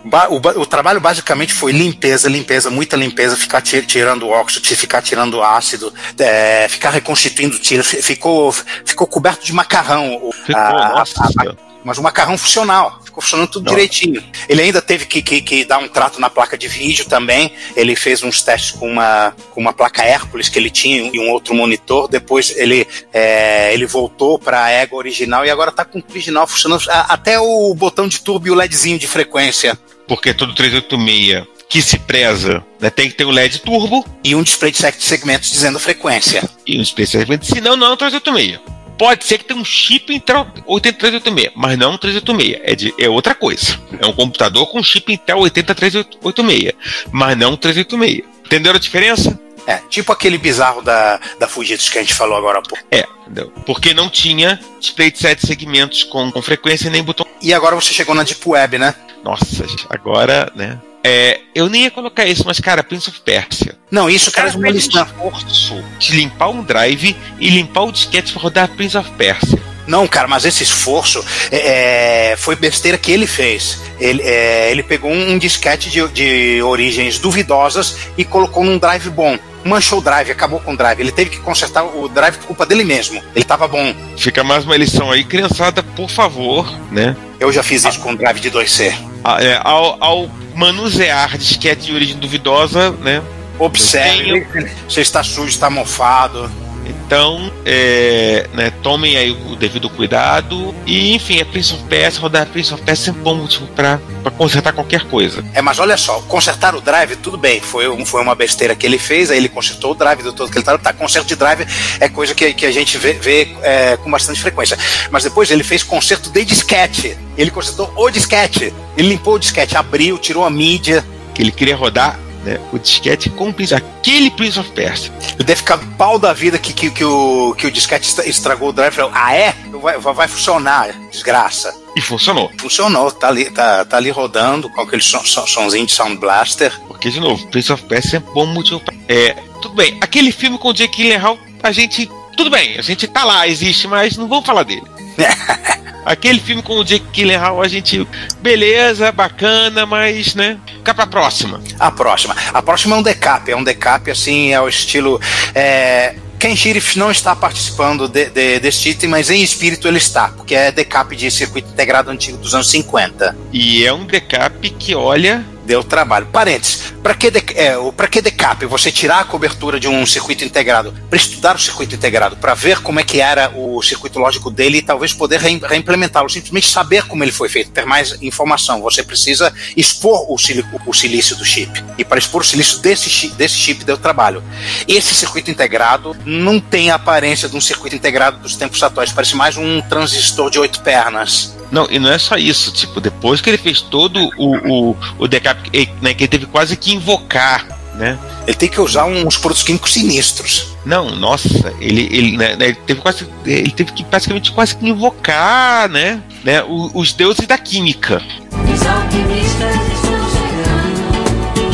Ba- 0.05 0.27
O, 0.29 0.35
o 0.61 0.65
trabalho 0.65 0.99
basicamente 0.99 1.53
foi 1.53 1.71
limpeza, 1.71 2.27
limpeza, 2.27 2.69
muita 2.69 2.97
limpeza, 2.97 3.37
ficar 3.37 3.61
ti- 3.61 3.81
tirando 3.83 4.27
óxido, 4.27 4.65
ficar 4.75 5.01
tirando 5.01 5.41
ácido, 5.41 5.93
é, 6.19 6.67
ficar 6.67 6.89
reconstituindo 6.89 7.57
tiro. 7.57 7.83
Fi- 7.83 8.01
Ficou, 8.01 8.51
ficou 8.85 9.07
coberto 9.07 9.45
de 9.45 9.53
macarrão. 9.53 10.29
Ficou, 10.45 10.61
a- 10.61 10.89
nossa 10.97 11.23
a- 11.23 11.27
a-. 11.49 11.72
mas 11.83 11.97
o 11.97 12.01
macarrão 12.01 12.37
funcional. 12.37 12.99
Ficou 13.03 13.21
funcionando 13.21 13.49
tudo 13.49 13.65
Não. 13.65 13.71
direitinho. 13.73 14.23
Ele 14.49 14.61
ainda 14.61 14.81
teve 14.81 15.05
que, 15.05 15.21
que- 15.21 15.41
que 15.41 15.65
dar 15.65 15.77
um 15.77 15.87
trato 15.87 16.19
na 16.19 16.29
placa 16.29 16.57
de 16.57 16.67
vídeo 16.67 17.05
também. 17.05 17.51
Ele 17.75 17.95
fez 17.95 18.23
uns 18.23 18.41
testes 18.41 18.71
com 18.71 18.89
uma, 18.89 19.35
com 19.51 19.61
uma 19.61 19.73
placa 19.73 20.03
Hércules 20.03 20.49
que 20.49 20.57
ele 20.57 20.69
tinha 20.69 21.09
e 21.13 21.19
um 21.19 21.29
outro 21.29 21.53
monitor. 21.53 22.07
Depois 22.07 22.55
ele, 22.57 22.87
é, 23.13 23.73
ele 23.73 23.85
voltou 23.85 24.39
para 24.39 24.63
a 24.63 24.69
Ego 24.71 24.95
original 24.97 25.45
e 25.45 25.49
agora 25.49 25.69
está 25.69 25.85
com 25.85 25.99
o 25.99 26.03
original 26.09 26.47
funcionando. 26.47 26.83
Até 26.89 27.39
o 27.39 27.73
botão 27.75 28.07
de 28.07 28.19
turbo 28.21 28.47
e 28.47 28.51
o 28.51 28.55
LEDzinho 28.55 28.97
de 28.97 29.07
frequência. 29.07 29.77
Porque 30.07 30.33
todo 30.33 30.53
386 30.53 31.45
que 31.69 31.81
se 31.81 31.97
preza 31.97 32.63
né, 32.79 32.89
tem 32.91 33.09
que 33.09 33.15
ter 33.15 33.25
um 33.25 33.31
LED 33.31 33.59
turbo 33.61 34.05
E 34.23 34.35
um 34.35 34.43
display 34.43 34.71
de 34.71 34.77
sete 34.77 35.03
segmentos 35.03 35.49
dizendo 35.49 35.79
frequência. 35.79 36.47
e 36.67 36.77
um 36.77 36.81
display 36.83 37.07
de 37.07 37.47
senão 37.47 37.75
não 37.75 37.87
é 37.87 37.93
um 37.93 37.97
386. 37.97 38.59
Pode 38.97 39.25
ser 39.25 39.39
que 39.39 39.45
tenha 39.45 39.59
um 39.59 39.65
chip 39.65 40.13
Intel 40.13 40.47
8386, 40.65 41.51
mas 41.55 41.77
não 41.77 41.93
um 41.93 41.97
386. 41.97 42.61
É, 42.63 42.75
de, 42.75 42.93
é 42.97 43.09
outra 43.09 43.33
coisa. 43.35 43.79
É 43.99 44.05
um 44.05 44.13
computador 44.13 44.67
com 44.67 44.83
chip 44.83 45.11
Intel 45.11 45.39
80386, 45.39 46.73
mas 47.11 47.37
não 47.37 47.53
um 47.53 47.57
386. 47.57 48.23
Entenderam 48.45 48.75
a 48.75 48.79
diferença? 48.79 49.39
É, 49.65 49.77
tipo 49.89 50.11
aquele 50.11 50.37
bizarro 50.37 50.81
da, 50.81 51.19
da 51.39 51.47
Fujitsu 51.47 51.91
que 51.91 51.97
a 51.97 52.01
gente 52.01 52.13
falou 52.13 52.37
agora 52.37 52.59
há 52.59 52.61
pouco. 52.61 52.83
É, 52.91 53.05
entendeu? 53.21 53.51
Porque 53.65 53.93
não 53.93 54.09
tinha 54.09 54.59
display 54.79 55.09
de 55.09 55.19
sete 55.19 55.47
segmentos 55.47 56.03
com, 56.03 56.31
com 56.31 56.41
frequência 56.41 56.89
nem 56.89 57.01
botão. 57.01 57.25
E 57.41 57.53
agora 57.53 57.75
você 57.75 57.93
chegou 57.93 58.13
na 58.13 58.23
Deep 58.23 58.41
Web, 58.45 58.77
né? 58.77 58.93
Nossa, 59.23 59.65
agora, 59.89 60.51
né? 60.53 60.79
É, 61.05 61.41
eu 61.53 61.67
nem 61.69 61.83
ia 61.83 61.91
colocar 61.91 62.25
isso, 62.25 62.43
mas, 62.45 62.59
cara, 62.59 62.83
Prince 62.83 63.09
of 63.09 63.19
Persia. 63.21 63.75
Não, 63.91 64.09
isso 64.09 64.29
O 64.29 64.33
cara 64.33 64.47
traz 64.49 64.55
uma 64.55 64.69
um 64.69 64.71
lição. 64.71 65.03
esforço 65.03 65.83
de 65.99 66.15
limpar 66.15 66.49
um 66.49 66.63
drive 66.63 67.15
e 67.39 67.49
limpar 67.49 67.83
o 67.83 67.91
disquete 67.91 68.31
para 68.31 68.41
rodar 68.41 68.69
Prince 68.69 68.97
of 68.97 69.09
Persia. 69.11 69.59
Não, 69.85 70.07
cara, 70.07 70.29
mas 70.29 70.45
esse 70.45 70.63
esforço 70.63 71.23
é, 71.51 72.31
é, 72.31 72.37
foi 72.37 72.55
besteira 72.55 72.97
que 72.97 73.11
ele 73.11 73.27
fez. 73.27 73.79
Ele, 73.99 74.21
é, 74.23 74.71
ele 74.71 74.81
pegou 74.81 75.11
um, 75.11 75.31
um 75.31 75.37
disquete 75.37 75.89
de, 75.89 76.07
de 76.07 76.61
origens 76.63 77.19
duvidosas 77.19 77.97
e 78.17 78.23
colocou 78.23 78.63
num 78.63 78.77
drive 78.77 79.09
bom. 79.09 79.37
Manchou 79.65 79.99
o 79.99 80.01
drive, 80.01 80.31
acabou 80.31 80.59
com 80.59 80.73
o 80.73 80.77
drive. 80.77 80.99
Ele 81.01 81.11
teve 81.11 81.29
que 81.31 81.39
consertar 81.39 81.83
o 81.83 82.07
drive 82.07 82.37
por 82.37 82.47
culpa 82.47 82.65
dele 82.65 82.83
mesmo. 82.83 83.21
Ele 83.35 83.45
tava 83.45 83.67
bom. 83.67 83.93
Fica 84.17 84.43
mais 84.43 84.65
uma 84.65 84.75
lição 84.77 85.11
aí, 85.11 85.23
criançada, 85.23 85.83
por 85.83 86.09
favor, 86.09 86.69
né? 86.91 87.15
Eu 87.43 87.51
já 87.51 87.61
fiz 87.61 87.83
isso 87.83 87.99
com 87.99 88.15
drive 88.15 88.39
de 88.39 88.49
2C. 88.49 88.93
A- 89.21 89.43
é, 89.43 89.59
Ao, 89.61 89.97
ao 90.01 90.29
manusear 90.55 91.37
disquete 91.37 91.87
de 91.87 91.93
origem 91.93 92.15
duvidosa, 92.17 92.91
né? 92.91 93.21
Observe. 93.59 94.47
Você 94.87 95.01
está 95.01 95.21
sujo, 95.21 95.49
está 95.49 95.69
mofado. 95.69 96.49
Então, 96.85 97.51
é, 97.65 98.47
né, 98.53 98.71
tomem 98.81 99.15
aí 99.17 99.31
o 99.31 99.55
devido 99.55 99.89
cuidado. 99.89 100.73
E, 100.85 101.13
enfim, 101.13 101.39
é 101.39 101.45
Prince 101.45 101.73
of 101.73 101.83
Persia, 101.83 102.21
rodar 102.21 102.45
Prince 102.47 102.73
of 102.73 102.81
Persia 102.83 103.03
é 103.03 103.05
sempre 103.05 103.21
bom 103.21 103.35
motivo 103.35 103.67
pra, 103.67 103.99
pra 104.21 104.31
consertar 104.31 104.73
qualquer 104.73 105.03
coisa. 105.05 105.43
É, 105.53 105.61
mas 105.61 105.79
olha 105.79 105.95
só, 105.97 106.19
consertar 106.21 106.75
o 106.75 106.81
drive, 106.81 107.15
tudo 107.17 107.37
bem, 107.37 107.61
foi, 107.61 107.87
um- 107.87 108.05
foi 108.05 108.21
uma 108.21 108.35
besteira 108.35 108.75
que 108.75 108.85
ele 108.85 108.97
fez, 108.97 109.31
aí 109.31 109.37
ele 109.37 109.49
consertou 109.49 109.91
o 109.91 109.95
drive 109.95 110.23
do 110.23 110.33
todo 110.33 110.51
que 110.51 110.57
ele 110.57 110.65
tá. 110.65 110.77
Tá, 110.77 110.91
conserto 110.91 111.27
de 111.27 111.35
drive 111.35 111.65
é 111.99 112.09
coisa 112.09 112.33
que, 112.35 112.53
que 112.53 112.65
a 112.65 112.71
gente 112.71 112.97
vê, 112.97 113.13
vê, 113.13 113.55
é, 113.61 113.95
com 113.97 114.09
bastante 114.11 114.41
frequência. 114.41 114.77
Mas 115.11 115.23
depois 115.23 115.49
ele 115.51 115.63
fez 115.63 115.83
conserto 115.83 116.29
de 116.29 116.43
disquete. 116.43 117.17
Ele 117.37 117.51
consertou 117.51 117.91
o 117.95 118.09
disquete. 118.09 118.73
Ele 118.97 119.09
limpou 119.09 119.35
o 119.35 119.39
disquete, 119.39 119.77
abriu, 119.77 120.17
tirou 120.17 120.43
a 120.45 120.49
mídia. 120.49 121.05
Que 121.33 121.41
ele 121.41 121.51
queria 121.51 121.75
rodar 121.75 122.19
né, 122.43 122.59
o 122.71 122.79
disquete 122.79 123.29
com 123.29 123.49
o 123.49 123.53
Prince, 123.53 123.73
aquele 123.73 124.29
Prince 124.31 124.59
of 124.59 124.69
Persia. 124.71 125.11
Ele 125.35 125.43
deve 125.43 125.57
ficar 125.57 125.77
pau 125.97 126.19
da 126.19 126.33
vida 126.33 126.57
que, 126.57 126.73
que, 126.73 126.89
que, 126.89 127.03
o, 127.05 127.55
que 127.57 127.67
o 127.67 127.71
disquete 127.71 128.07
estra- 128.07 128.27
estragou 128.27 128.69
o 128.69 128.73
drive. 128.73 128.97
Ah, 129.13 129.35
é? 129.35 129.53
Vai, 129.81 129.97
vai 129.97 130.27
funcionar, 130.27 130.91
desgraça. 131.11 131.73
E 131.95 132.01
funcionou. 132.01 132.51
Funcionou, 132.59 133.11
tá 133.11 133.27
ali, 133.27 133.49
tá, 133.51 133.85
tá 133.85 133.97
ali 133.97 134.09
rodando 134.09 134.69
com 134.69 134.81
aquele 134.81 135.01
som, 135.01 135.23
som, 135.23 135.45
sonzinho 135.45 135.85
de 135.85 135.91
Sound 135.91 136.17
Blaster. 136.17 136.71
Porque, 136.87 137.09
de 137.09 137.19
novo, 137.19 137.47
Prince 137.47 137.71
of 137.71 137.83
Persia 137.83 138.17
é 138.17 138.33
bom 138.33 138.45
motivo 138.45 138.79
pra. 138.79 138.93
É, 139.07 139.33
tudo 139.61 139.75
bem, 139.75 139.97
aquele 140.01 140.31
filme 140.31 140.57
com 140.57 140.69
o 140.69 140.73
Jake 140.73 140.97
Gyllenhaal, 140.97 141.37
a 141.61 141.71
gente. 141.71 142.09
Tudo 142.35 142.49
bem, 142.49 142.79
a 142.79 142.81
gente 142.81 143.07
tá 143.07 143.23
lá, 143.23 143.47
existe, 143.47 143.87
mas 143.87 144.17
não 144.17 144.27
vamos 144.27 144.45
falar 144.45 144.63
dele. 144.63 144.81
Aquele 146.05 146.39
filme 146.39 146.61
com 146.61 146.77
o 146.77 146.83
Jake 146.83 147.05
Gyllenhaal, 147.13 147.61
a 147.61 147.67
gente. 147.67 148.05
Beleza, 148.41 149.09
bacana, 149.11 149.85
mas, 149.85 150.35
né? 150.35 150.57
Fica 150.67 150.93
pra 150.93 151.07
próxima. 151.07 151.61
A 151.79 151.89
próxima. 151.91 152.35
A 152.53 152.61
próxima 152.61 152.95
é 152.95 152.99
um 152.99 153.03
decap. 153.03 153.49
É 153.49 153.55
um 153.55 153.63
decap, 153.63 154.11
assim, 154.11 154.51
é 154.53 154.59
o 154.59 154.67
estilo. 154.67 155.19
É... 155.55 156.15
Ken 156.37 156.53
Shirif 156.57 156.97
não 156.99 157.09
está 157.09 157.33
participando 157.33 158.09
de- 158.09 158.25
de- 158.25 158.59
desse 158.59 158.89
item, 158.89 159.09
mas 159.09 159.29
em 159.29 159.41
espírito 159.41 159.87
ele 159.87 159.97
está, 159.97 160.27
porque 160.27 160.53
é 160.53 160.73
decap 160.73 161.15
de 161.15 161.31
circuito 161.31 161.69
integrado 161.71 162.11
antigo 162.11 162.37
dos 162.37 162.53
anos 162.53 162.69
50. 162.69 163.33
E 163.53 163.85
é 163.85 163.93
um 163.93 164.03
decap 164.05 164.69
que, 164.71 164.93
olha. 164.93 165.45
Deu 165.65 165.81
trabalho. 165.81 166.25
Parênteses, 166.25 166.92
para 167.03 167.13
que, 167.13 167.29
dec- 167.29 167.53
é, 167.57 167.75
que 168.09 168.21
decap? 168.21 168.65
Você 168.65 168.91
tirar 168.91 169.19
a 169.19 169.23
cobertura 169.25 169.79
de 169.79 169.87
um 169.87 170.05
circuito 170.05 170.43
integrado 170.45 170.93
para 171.09 171.17
estudar 171.17 171.55
o 171.55 171.59
circuito 171.59 171.93
integrado, 171.93 172.37
para 172.37 172.53
ver 172.53 172.79
como 172.81 172.99
é 172.99 173.03
que 173.03 173.19
era 173.19 173.51
o 173.55 173.81
circuito 173.81 174.17
lógico 174.19 174.49
dele 174.49 174.77
e 174.77 174.81
talvez 174.81 175.11
poder 175.13 175.39
reim- 175.39 175.59
reimplementá-lo, 175.61 176.29
simplesmente 176.29 176.67
saber 176.67 177.03
como 177.03 177.23
ele 177.23 177.31
foi 177.31 177.49
feito, 177.49 177.71
ter 177.71 177.85
mais 177.85 178.15
informação. 178.21 178.81
Você 178.81 179.03
precisa 179.03 179.53
expor 179.75 180.31
o, 180.31 180.37
sili- 180.37 180.65
o 180.85 180.93
silício 180.93 181.35
do 181.35 181.43
chip. 181.43 181.83
E 181.97 182.05
para 182.05 182.17
expor 182.19 182.41
o 182.41 182.45
silício 182.45 182.79
desse, 182.79 183.09
chi- 183.09 183.29
desse 183.29 183.55
chip 183.55 183.83
deu 183.83 183.97
trabalho. 183.97 184.41
Esse 184.87 185.13
circuito 185.13 185.51
integrado 185.51 186.15
não 186.25 186.59
tem 186.59 186.89
a 186.89 186.95
aparência 186.95 187.49
de 187.49 187.57
um 187.57 187.61
circuito 187.61 187.95
integrado 187.95 188.37
dos 188.37 188.55
tempos 188.55 188.81
atuais, 188.81 189.11
parece 189.11 189.35
mais 189.35 189.57
um 189.57 189.81
transistor 189.81 190.49
de 190.49 190.59
oito 190.59 190.79
pernas. 190.81 191.53
Não, 191.71 191.87
e 191.89 191.97
não 191.97 192.11
é 192.11 192.19
só 192.19 192.37
isso, 192.37 192.71
tipo, 192.71 193.01
depois 193.01 193.41
que 193.41 193.49
ele 193.49 193.57
fez 193.57 193.81
todo 193.81 194.29
o, 194.37 194.91
o, 194.91 194.97
o 195.17 195.27
decap, 195.27 195.59
né, 196.03 196.13
que 196.13 196.23
ele 196.25 196.27
teve 196.27 196.45
quase 196.45 196.77
que 196.77 196.92
invocar, 196.93 197.67
né? 197.95 198.17
Ele 198.45 198.55
tem 198.57 198.69
que 198.69 198.79
usar 198.81 199.05
uns 199.05 199.37
produtos 199.37 199.63
químicos 199.63 199.93
sinistros. 199.93 200.73
Não, 200.85 201.15
nossa, 201.15 201.73
ele, 201.79 202.09
ele, 202.11 202.37
né, 202.37 202.55
né, 202.57 202.65
ele 202.65 202.77
teve 202.85 202.99
quase. 202.99 203.25
Ele 203.45 203.71
teve 203.71 203.93
que 203.93 204.03
praticamente 204.03 204.51
quase 204.51 204.75
que 204.75 204.87
invocar, 204.87 205.87
né? 205.89 206.21
né 206.43 206.61
o- 206.63 206.91
os 206.93 207.13
deuses 207.13 207.47
da 207.47 207.57
química. 207.57 208.21
Os 208.51 208.85
alquimistas 208.85 209.75
estão 209.93 210.19
chegando. 210.33 211.73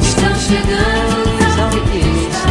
Estão 0.00 0.34
chegando 0.40 1.48
os 1.48 1.58
alquimistas. 1.58 2.44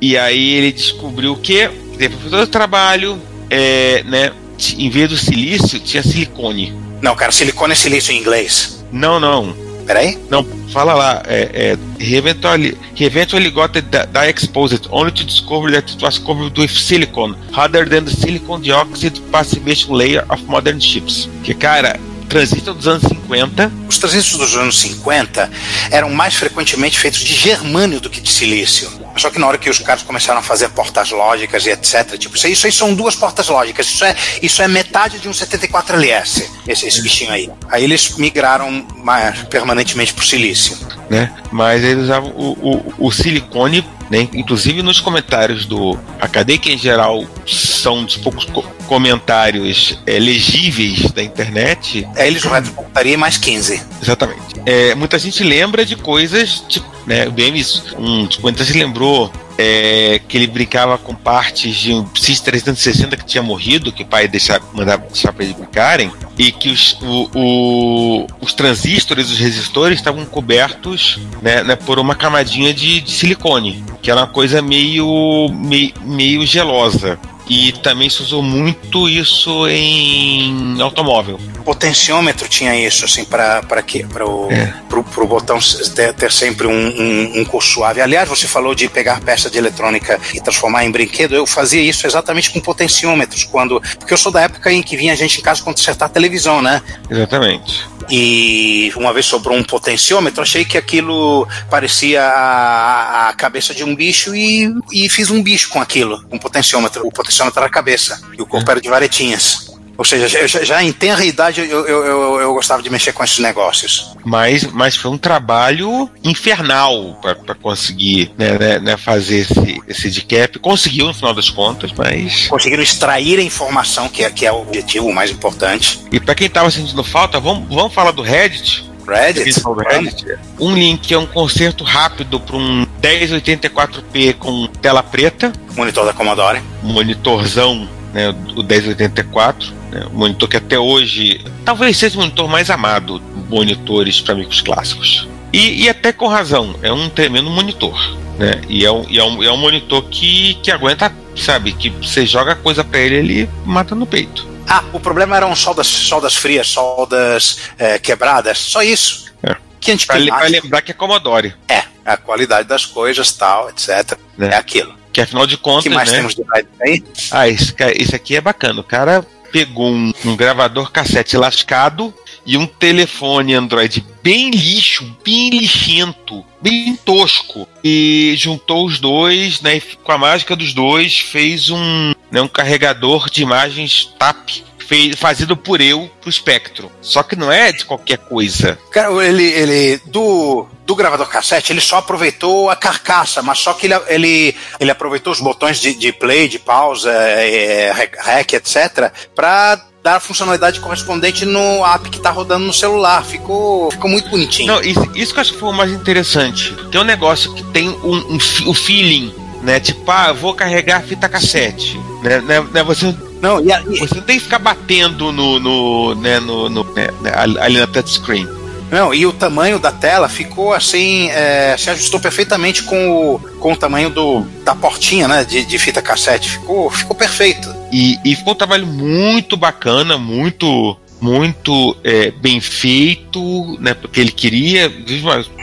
E 0.00 0.16
aí 0.16 0.52
ele 0.54 0.72
descobriu 0.72 1.36
que, 1.36 1.68
depois 1.98 2.24
de 2.24 2.30
todo 2.30 2.42
o 2.42 2.46
trabalho, 2.46 3.20
é, 3.50 4.02
né? 4.04 4.32
Em 4.78 4.88
vez 4.88 5.08
do 5.10 5.16
silício, 5.16 5.80
tinha 5.80 6.02
silicone. 6.02 6.72
Não, 7.02 7.16
cara, 7.16 7.32
silicone 7.32 7.72
é 7.72 7.76
silício 7.76 8.12
em 8.12 8.18
inglês. 8.20 8.83
Não, 8.94 9.18
não. 9.18 9.54
Peraí. 9.86 10.18
Não, 10.30 10.46
fala 10.72 10.94
lá. 10.94 11.22
É, 11.26 11.50
é, 11.52 11.78
he, 12.02 12.14
eventually, 12.16 12.78
he 12.98 13.04
eventually 13.04 13.50
got 13.50 13.72
the 13.72 13.82
di- 13.82 14.06
dye 14.12 14.30
exposed, 14.30 14.86
only 14.90 15.10
to 15.12 15.24
discover 15.24 15.70
that 15.72 15.92
it 15.92 16.02
was 16.02 16.16
covered 16.18 16.56
with 16.58 16.70
silicon, 16.70 17.34
rather 17.54 17.84
than 17.86 18.04
the 18.04 18.10
silicon 18.10 18.62
dioxide 18.62 19.20
passivation 19.30 19.92
layer 19.94 20.24
of 20.30 20.42
modern 20.44 20.78
chips. 20.78 21.28
Que, 21.42 21.52
cara, 21.52 21.98
transistor 22.30 22.72
dos 22.72 22.86
anos 22.88 23.02
50, 23.02 23.70
Os 23.88 23.98
transistores 23.98 24.50
dos 24.52 24.56
anos 24.58 24.78
50 24.80 25.50
eram 25.90 26.08
mais 26.14 26.34
frequentemente 26.34 26.98
feitos 26.98 27.20
de 27.20 27.34
germânio 27.34 28.00
do 28.00 28.08
que 28.08 28.20
de 28.22 28.30
silício. 28.30 28.90
Só 29.16 29.30
que 29.30 29.38
na 29.38 29.46
hora 29.46 29.58
que 29.58 29.70
os 29.70 29.78
caras 29.78 30.02
começaram 30.02 30.40
a 30.40 30.42
fazer 30.42 30.68
portas 30.70 31.10
lógicas 31.10 31.64
e 31.66 31.70
etc, 31.70 32.16
tipo, 32.18 32.36
isso 32.36 32.46
aí, 32.46 32.52
isso 32.52 32.66
aí 32.66 32.72
são 32.72 32.94
duas 32.94 33.14
portas 33.14 33.48
lógicas, 33.48 33.86
isso 33.86 34.04
é, 34.04 34.16
isso 34.42 34.62
é 34.62 34.68
metade 34.68 35.18
de 35.18 35.28
um 35.28 35.32
74LS, 35.32 36.44
esse, 36.66 36.86
esse 36.86 37.02
bichinho 37.02 37.30
aí. 37.30 37.50
Aí 37.68 37.84
eles 37.84 38.16
migraram 38.16 38.86
mais 38.96 39.40
permanentemente 39.44 40.12
pro 40.14 40.24
silício. 40.24 40.76
né? 41.10 41.32
Mas 41.52 41.82
eles 41.84 42.04
usavam 42.04 42.30
o, 42.30 42.52
o, 42.98 43.06
o 43.06 43.12
silicone, 43.12 43.86
né? 44.10 44.28
Inclusive 44.34 44.82
nos 44.82 45.00
comentários 45.00 45.64
do 45.64 45.98
Academic 46.20 46.70
em 46.72 46.78
geral 46.78 47.24
são 47.46 48.04
dos 48.04 48.16
poucos 48.16 48.44
co- 48.44 48.64
comentários 48.86 49.98
é, 50.06 50.18
legíveis 50.18 51.10
da 51.12 51.22
internet. 51.22 52.06
Aí 52.16 52.26
eles 52.28 52.42
retrocomputaria 52.44 53.16
mais 53.16 53.36
15. 53.38 53.82
Exatamente. 54.02 54.40
É, 54.66 54.94
muita 54.94 55.18
gente 55.18 55.42
lembra 55.42 55.84
de 55.86 55.96
coisas, 55.96 56.62
tipo, 56.68 56.86
né? 57.06 57.28
Bem 57.28 57.56
isso. 57.56 57.94
Um 57.98 58.24
dos 58.26 58.36
comentários 58.36 58.74
lembrou 58.74 59.30
é, 59.56 60.20
que 60.26 60.36
ele 60.36 60.46
brincava 60.46 60.98
com 60.98 61.14
partes 61.14 61.76
de 61.76 61.92
um 61.92 62.04
PCI 62.04 62.42
360 62.42 63.16
que 63.16 63.24
tinha 63.24 63.42
morrido, 63.42 63.92
que 63.92 64.02
o 64.02 64.06
pai 64.06 64.26
deixava, 64.26 64.64
mandava 64.72 65.04
deixar 65.06 65.32
para 65.32 65.44
eles 65.44 65.56
brincarem, 65.56 66.10
e 66.36 66.50
que 66.50 66.68
os, 66.70 66.96
o- 67.02 67.30
o- 67.34 68.26
os 68.40 68.52
transistores, 68.52 69.30
os 69.30 69.38
resistores 69.38 69.98
estavam 69.98 70.24
cobertos 70.24 71.18
né, 71.40 71.62
né, 71.62 71.76
por 71.76 71.98
uma 72.00 72.14
camadinha 72.14 72.74
de, 72.74 73.00
de 73.00 73.10
silicone, 73.12 73.84
que 74.02 74.10
era 74.10 74.20
uma 74.20 74.26
coisa 74.26 74.60
meio, 74.60 75.48
meio, 75.52 75.92
meio 76.02 76.44
gelosa. 76.46 77.18
E 77.48 77.72
também 77.72 78.08
se 78.08 78.22
usou 78.22 78.42
muito 78.42 79.08
isso 79.08 79.68
em 79.68 80.80
automóvel. 80.80 81.38
Potenciômetro 81.64 82.48
tinha 82.48 82.74
isso, 82.74 83.04
assim, 83.04 83.24
para 83.24 83.82
que 83.82 84.04
para 84.04 84.26
o 84.26 84.50
É. 84.50 84.72
pro, 84.88 85.04
pro 85.04 85.26
botão 85.26 85.58
ter, 85.94 86.14
ter 86.14 86.32
sempre 86.32 86.66
um, 86.66 86.72
um, 86.72 87.40
um 87.40 87.44
curso 87.44 87.74
suave. 87.74 88.00
Aliás, 88.00 88.28
você 88.28 88.46
falou 88.46 88.74
de 88.74 88.88
pegar 88.88 89.20
peça 89.20 89.50
de 89.50 89.58
eletrônica 89.58 90.18
e 90.32 90.40
transformar 90.40 90.84
em 90.84 90.90
brinquedo. 90.90 91.34
Eu 91.34 91.46
fazia 91.46 91.82
isso 91.82 92.06
exatamente 92.06 92.50
com 92.50 92.60
potenciômetros, 92.60 93.44
quando 93.44 93.80
porque 93.98 94.12
eu 94.12 94.18
sou 94.18 94.32
da 94.32 94.42
época 94.42 94.72
em 94.72 94.82
que 94.82 94.96
vinha 94.96 95.16
gente 95.16 95.38
em 95.38 95.42
casa 95.42 95.62
consertar 95.62 96.06
a 96.06 96.08
televisão, 96.08 96.62
né? 96.62 96.82
Exatamente. 97.10 97.86
E 98.10 98.92
uma 98.96 99.12
vez 99.12 99.26
sobrou 99.26 99.56
um 99.56 99.64
potenciômetro, 99.64 100.42
achei 100.42 100.64
que 100.64 100.76
aquilo 100.76 101.48
parecia 101.70 102.22
a, 102.22 103.28
a 103.28 103.32
cabeça 103.32 103.74
de 103.74 103.82
um 103.84 103.94
bicho 103.94 104.34
e, 104.34 104.72
e 104.92 105.08
fiz 105.08 105.30
um 105.30 105.42
bicho 105.42 105.70
com 105.70 105.80
aquilo, 105.80 106.24
um 106.30 106.38
potenciômetro. 106.38 107.06
O 107.06 107.12
potenciômetro 107.12 107.60
era 107.60 107.66
a 107.66 107.70
cabeça 107.70 108.20
e 108.36 108.42
o 108.42 108.46
corpo 108.46 108.70
era 108.70 108.80
de 108.80 108.88
varetinhas. 108.88 109.73
Ou 109.96 110.04
seja, 110.04 110.26
já, 110.28 110.64
já- 110.64 110.82
em 110.82 110.92
tenra 110.92 111.24
idade 111.24 111.60
eu, 111.60 111.86
eu, 111.86 112.04
eu, 112.04 112.40
eu 112.40 112.54
gostava 112.54 112.82
de 112.82 112.90
mexer 112.90 113.12
com 113.12 113.22
esses 113.22 113.38
negócios. 113.38 114.12
Mas, 114.24 114.64
mas 114.64 114.96
foi 114.96 115.10
um 115.10 115.18
trabalho 115.18 116.10
infernal 116.22 117.18
para 117.22 117.54
conseguir 117.54 118.32
né, 118.36 118.58
né, 118.58 118.78
né, 118.80 118.96
fazer 118.96 119.40
esse, 119.40 119.80
esse 119.86 120.10
decap. 120.10 120.58
Conseguiu 120.58 121.06
no 121.06 121.14
final 121.14 121.32
das 121.34 121.48
contas, 121.50 121.92
mas. 121.92 122.48
Conseguiram 122.48 122.82
extrair 122.82 123.38
a 123.38 123.42
informação, 123.42 124.08
que 124.08 124.24
é, 124.24 124.30
que 124.30 124.44
é 124.44 124.52
o 124.52 124.62
objetivo 124.62 125.12
mais 125.12 125.30
importante. 125.30 126.00
E 126.10 126.18
para 126.18 126.34
quem 126.34 126.48
tava 126.50 126.70
sentindo 126.70 127.04
falta, 127.04 127.38
vamos, 127.38 127.68
vamos 127.72 127.92
falar 127.94 128.10
do 128.10 128.22
Reddit. 128.22 128.90
Reddit? 129.06 129.60
Reddit. 129.90 130.24
Um 130.58 130.74
link 130.74 131.12
é 131.12 131.18
um 131.18 131.26
conserto 131.26 131.84
rápido 131.84 132.40
para 132.40 132.56
um 132.56 132.86
1084p 133.02 134.34
com 134.38 134.66
tela 134.80 135.02
preta, 135.02 135.52
Monitor 135.76 136.06
da 136.06 136.12
Commodore. 136.14 136.60
monitorzão, 136.82 137.88
né, 138.14 138.30
o 138.56 138.62
1084, 138.62 139.72
né, 139.90 140.06
um 140.12 140.16
monitor 140.18 140.48
que 140.48 140.56
até 140.56 140.78
hoje 140.78 141.44
talvez 141.64 141.96
seja 141.98 142.16
o 142.16 142.20
monitor 142.22 142.48
mais 142.48 142.70
amado 142.70 143.20
monitores 143.50 144.20
para 144.20 144.34
micros 144.34 144.60
clássicos. 144.62 145.28
E, 145.52 145.84
e 145.84 145.88
até 145.88 146.12
com 146.12 146.26
razão, 146.28 146.74
é 146.82 146.92
um 146.92 147.08
tremendo 147.08 147.50
monitor. 147.50 147.94
Né? 148.38 148.60
E, 148.68 148.84
é 148.84 148.90
um, 148.90 149.04
e 149.08 149.18
é 149.18 149.22
um, 149.24 149.42
é 149.42 149.52
um 149.52 149.56
monitor 149.56 150.02
que, 150.08 150.54
que 150.62 150.70
aguenta, 150.70 151.12
sabe, 151.36 151.72
que 151.72 151.90
você 151.90 152.24
joga 152.26 152.56
coisa 152.56 152.82
para 152.82 152.98
ele, 152.98 153.14
ele 153.16 153.50
mata 153.64 153.94
no 153.94 154.06
peito. 154.06 154.48
Ah, 154.66 154.82
o 154.92 154.98
problema 154.98 155.36
eram 155.36 155.54
soldas, 155.54 155.86
soldas 155.86 156.34
frias, 156.34 156.66
soldas 156.68 157.58
é, 157.78 157.98
quebradas, 157.98 158.58
só 158.58 158.82
isso. 158.82 159.26
É. 159.42 159.54
Que 159.78 159.90
a 159.90 159.94
gente 159.94 160.06
Pra, 160.06 160.16
le- 160.16 160.28
pra 160.30 160.40
pensa- 160.40 160.60
lembrar 160.62 160.82
que 160.82 160.90
é 160.90 160.94
Commodore. 160.94 161.54
É, 161.68 161.84
a 162.04 162.16
qualidade 162.16 162.66
das 162.66 162.84
coisas, 162.86 163.30
tal, 163.32 163.68
etc. 163.70 164.18
Né? 164.36 164.48
É 164.52 164.56
aquilo. 164.56 164.94
Que 165.14 165.20
afinal 165.20 165.46
de 165.46 165.54
O 165.54 165.58
contas, 165.58 165.84
que 165.84 165.90
mais 165.90 166.10
né? 166.10 166.18
temos 166.18 166.34
de 166.34 166.42
Reddit 166.42 166.74
aí? 166.82 167.04
Ah, 167.30 167.48
esse, 167.48 167.72
esse 167.96 168.16
aqui 168.16 168.34
é 168.34 168.40
bacana. 168.40 168.80
O 168.80 168.84
cara 168.84 169.24
pegou 169.52 169.88
um, 169.88 170.12
um 170.24 170.34
gravador 170.34 170.90
cassete 170.90 171.36
lascado 171.36 172.12
e 172.44 172.56
um 172.56 172.66
telefone 172.66 173.54
Android 173.54 174.04
bem 174.20 174.50
lixo, 174.50 175.16
bem 175.24 175.50
lixento, 175.50 176.44
bem 176.60 176.96
tosco. 176.96 177.68
E 177.82 178.34
juntou 178.36 178.84
os 178.84 178.98
dois, 178.98 179.60
né? 179.60 179.76
e 179.76 179.80
com 179.80 180.10
a 180.10 180.18
mágica 180.18 180.56
dos 180.56 180.74
dois, 180.74 181.20
fez 181.20 181.70
um, 181.70 182.12
né, 182.32 182.42
um 182.42 182.48
carregador 182.48 183.30
de 183.30 183.42
imagens 183.42 184.12
TAP. 184.18 184.64
Fez, 184.86 185.16
fazido 185.18 185.56
por 185.56 185.80
eu 185.80 186.10
pro 186.20 186.30
Spectrum. 186.30 186.88
Só 187.00 187.22
que 187.22 187.36
não 187.36 187.50
é 187.50 187.72
de 187.72 187.84
qualquer 187.84 188.18
coisa. 188.18 188.78
Cara, 188.90 189.12
ele, 189.24 189.44
ele 189.44 190.00
do, 190.06 190.66
do 190.86 190.94
gravador 190.94 191.26
cassete, 191.28 191.72
ele 191.72 191.80
só 191.80 191.98
aproveitou 191.98 192.70
a 192.70 192.76
carcaça, 192.76 193.42
mas 193.42 193.58
só 193.58 193.72
que 193.72 193.86
ele, 193.86 193.94
ele, 194.08 194.56
ele 194.78 194.90
aproveitou 194.90 195.32
os 195.32 195.40
botões 195.40 195.80
de, 195.80 195.94
de 195.94 196.12
play, 196.12 196.48
de 196.48 196.58
pausa, 196.58 197.10
é, 197.10 197.92
rec, 197.92 198.16
rec, 198.18 198.52
etc, 198.52 199.12
para 199.34 199.80
dar 200.04 200.16
a 200.16 200.20
funcionalidade 200.20 200.80
correspondente 200.80 201.46
no 201.46 201.82
app 201.82 202.10
que 202.10 202.20
tá 202.20 202.30
rodando 202.30 202.66
no 202.66 202.74
celular. 202.74 203.24
Ficou, 203.24 203.90
ficou 203.90 204.10
muito 204.10 204.28
bonitinho. 204.28 204.68
Não, 204.68 204.82
isso, 204.82 205.10
isso 205.14 205.32
que 205.32 205.38
eu 205.38 205.42
acho 205.42 205.52
que 205.54 205.58
foi 205.58 205.70
o 205.70 205.72
mais 205.72 205.90
interessante. 205.90 206.76
Tem 206.92 207.00
um 207.00 207.04
negócio 207.04 207.54
que 207.54 207.64
tem 207.72 207.88
um, 207.88 208.34
um, 208.34 208.38
o 208.66 208.74
feeling, 208.74 209.34
né? 209.62 209.80
Tipo, 209.80 210.10
ah, 210.10 210.32
vou 210.32 210.52
carregar 210.54 210.98
a 210.98 211.02
fita 211.02 211.26
cassete. 211.26 211.98
Né, 212.22 212.40
né, 212.72 212.82
você, 212.82 213.14
Não, 213.44 213.62
e, 213.62 213.70
a- 213.70 213.82
e- 213.82 213.98
você 213.98 214.14
não 214.14 214.22
tem 214.22 214.38
que 214.38 214.44
ficar 214.44 214.58
batendo 214.58 215.30
no, 215.30 215.60
no, 215.60 216.14
né, 216.14 216.40
no, 216.40 216.70
no- 216.70 216.84
né, 216.94 217.08
né, 217.20 217.30
ali 217.60 217.78
na 217.78 217.86
touchscreen. 217.86 218.48
não, 218.90 219.12
e 219.12 219.26
o 219.26 219.32
tamanho 219.34 219.78
da 219.78 219.92
tela 219.92 220.30
ficou 220.30 220.72
assim, 220.72 221.28
é, 221.28 221.76
se 221.76 221.90
ajustou 221.90 222.18
perfeitamente 222.20 222.82
com 222.84 223.10
o, 223.10 223.38
com 223.60 223.74
o 223.74 223.76
tamanho 223.76 224.08
do, 224.08 224.40
da 224.64 224.74
portinha, 224.74 225.28
né, 225.28 225.44
de, 225.44 225.62
de 225.66 225.78
fita 225.78 226.00
cassete. 226.00 226.48
Ficou, 226.52 226.88
ficou 226.90 227.14
perfeito. 227.14 227.68
E, 227.92 228.18
e 228.24 228.34
ficou 228.34 228.54
um 228.54 228.56
trabalho 228.56 228.86
muito 228.86 229.56
bacana, 229.58 230.16
muito 230.16 230.96
muito 231.20 231.96
é, 232.04 232.30
bem 232.30 232.60
feito, 232.60 233.78
né? 233.80 233.94
Porque 233.94 234.20
ele 234.20 234.30
queria 234.32 234.92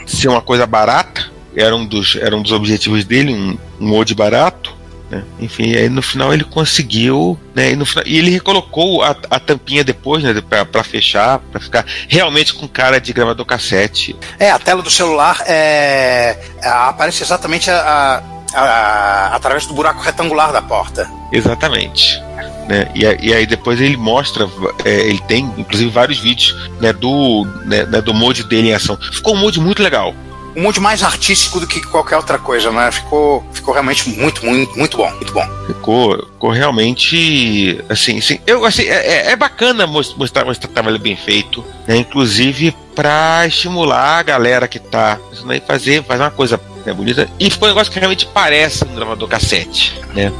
ser 0.06 0.26
uma 0.28 0.40
coisa 0.42 0.66
barata, 0.66 1.30
era 1.56 1.74
um 1.76 1.84
dos, 1.86 2.16
era 2.20 2.36
um 2.36 2.42
dos 2.42 2.50
objetivos 2.52 3.04
dele, 3.04 3.32
um, 3.32 3.56
um 3.80 3.88
mod 3.88 4.12
barato. 4.14 4.74
Né? 5.12 5.22
Enfim, 5.38 5.76
aí 5.76 5.88
no 5.88 6.00
final 6.02 6.32
ele 6.32 6.42
conseguiu, 6.42 7.38
né? 7.54 7.70
E, 7.70 7.84
final- 7.84 8.06
e 8.06 8.18
ele 8.18 8.30
recolocou 8.30 9.02
a, 9.02 9.14
a 9.30 9.38
tampinha 9.38 9.84
depois, 9.84 10.24
né? 10.24 10.34
Pra, 10.48 10.64
pra 10.64 10.82
fechar, 10.82 11.38
pra 11.38 11.60
ficar 11.60 11.84
realmente 12.08 12.54
com 12.54 12.66
cara 12.66 12.98
de 13.00 13.12
gravador 13.12 13.44
cassete. 13.46 14.16
É, 14.38 14.50
a 14.50 14.58
tela 14.58 14.80
do 14.82 14.90
celular 14.90 15.42
é, 15.46 16.38
aparece 16.62 17.22
exatamente 17.22 17.70
a- 17.70 18.22
a- 18.54 19.30
através 19.34 19.66
do 19.66 19.74
buraco 19.74 20.00
retangular 20.02 20.52
da 20.52 20.62
porta. 20.62 21.08
Exatamente. 21.30 22.20
Né? 22.68 22.88
E, 22.94 23.00
e 23.28 23.34
aí 23.34 23.44
depois 23.46 23.80
ele 23.80 23.96
mostra, 23.96 24.48
é, 24.84 24.90
ele 25.08 25.20
tem 25.28 25.44
inclusive 25.58 25.90
vários 25.90 26.18
vídeos 26.18 26.54
né, 26.80 26.92
do, 26.92 27.44
né, 27.64 27.84
né, 27.84 28.00
do 28.00 28.14
mod 28.14 28.42
dele 28.44 28.68
em 28.68 28.74
ação. 28.74 28.96
Ficou 29.12 29.34
um 29.34 29.38
mod 29.38 29.58
muito 29.60 29.82
legal. 29.82 30.14
Um 30.54 30.62
monte 30.62 30.80
mais 30.80 31.02
artístico 31.02 31.58
do 31.60 31.66
que 31.66 31.80
qualquer 31.80 32.16
outra 32.16 32.38
coisa, 32.38 32.70
né? 32.70 32.90
Ficou, 32.92 33.44
ficou 33.52 33.72
realmente 33.72 34.08
muito, 34.10 34.44
muito, 34.44 34.76
muito 34.78 34.96
bom, 34.96 35.10
muito 35.12 35.32
bom. 35.32 35.46
Ficou, 35.66 36.18
ficou 36.26 36.50
realmente 36.50 37.82
assim, 37.88 38.18
assim, 38.18 38.38
eu 38.46 38.64
assim, 38.64 38.82
é, 38.82 39.28
é- 39.28 39.30
é 39.32 39.36
bacana 39.36 39.86
mos- 39.86 40.14
mostrar 40.14 40.44
mostrar 40.44 40.68
trabalho 40.68 40.98
bem 40.98 41.16
feito, 41.16 41.64
né? 41.86 41.96
Inclusive 41.96 42.74
para 42.94 43.46
estimular 43.46 44.18
a 44.18 44.22
galera 44.22 44.68
que 44.68 44.78
tá 44.78 45.18
né, 45.44 45.60
fazer, 45.66 46.02
fazer 46.04 46.22
uma 46.22 46.30
coisa 46.30 46.60
né, 46.84 46.92
bonita. 46.92 47.28
E 47.40 47.48
ficou 47.50 47.66
um 47.68 47.70
negócio 47.70 47.92
que 47.92 47.98
realmente 47.98 48.26
parece 48.26 48.84
um 48.84 48.94
gravador 48.94 49.28
cassete, 49.28 49.94
né? 50.14 50.30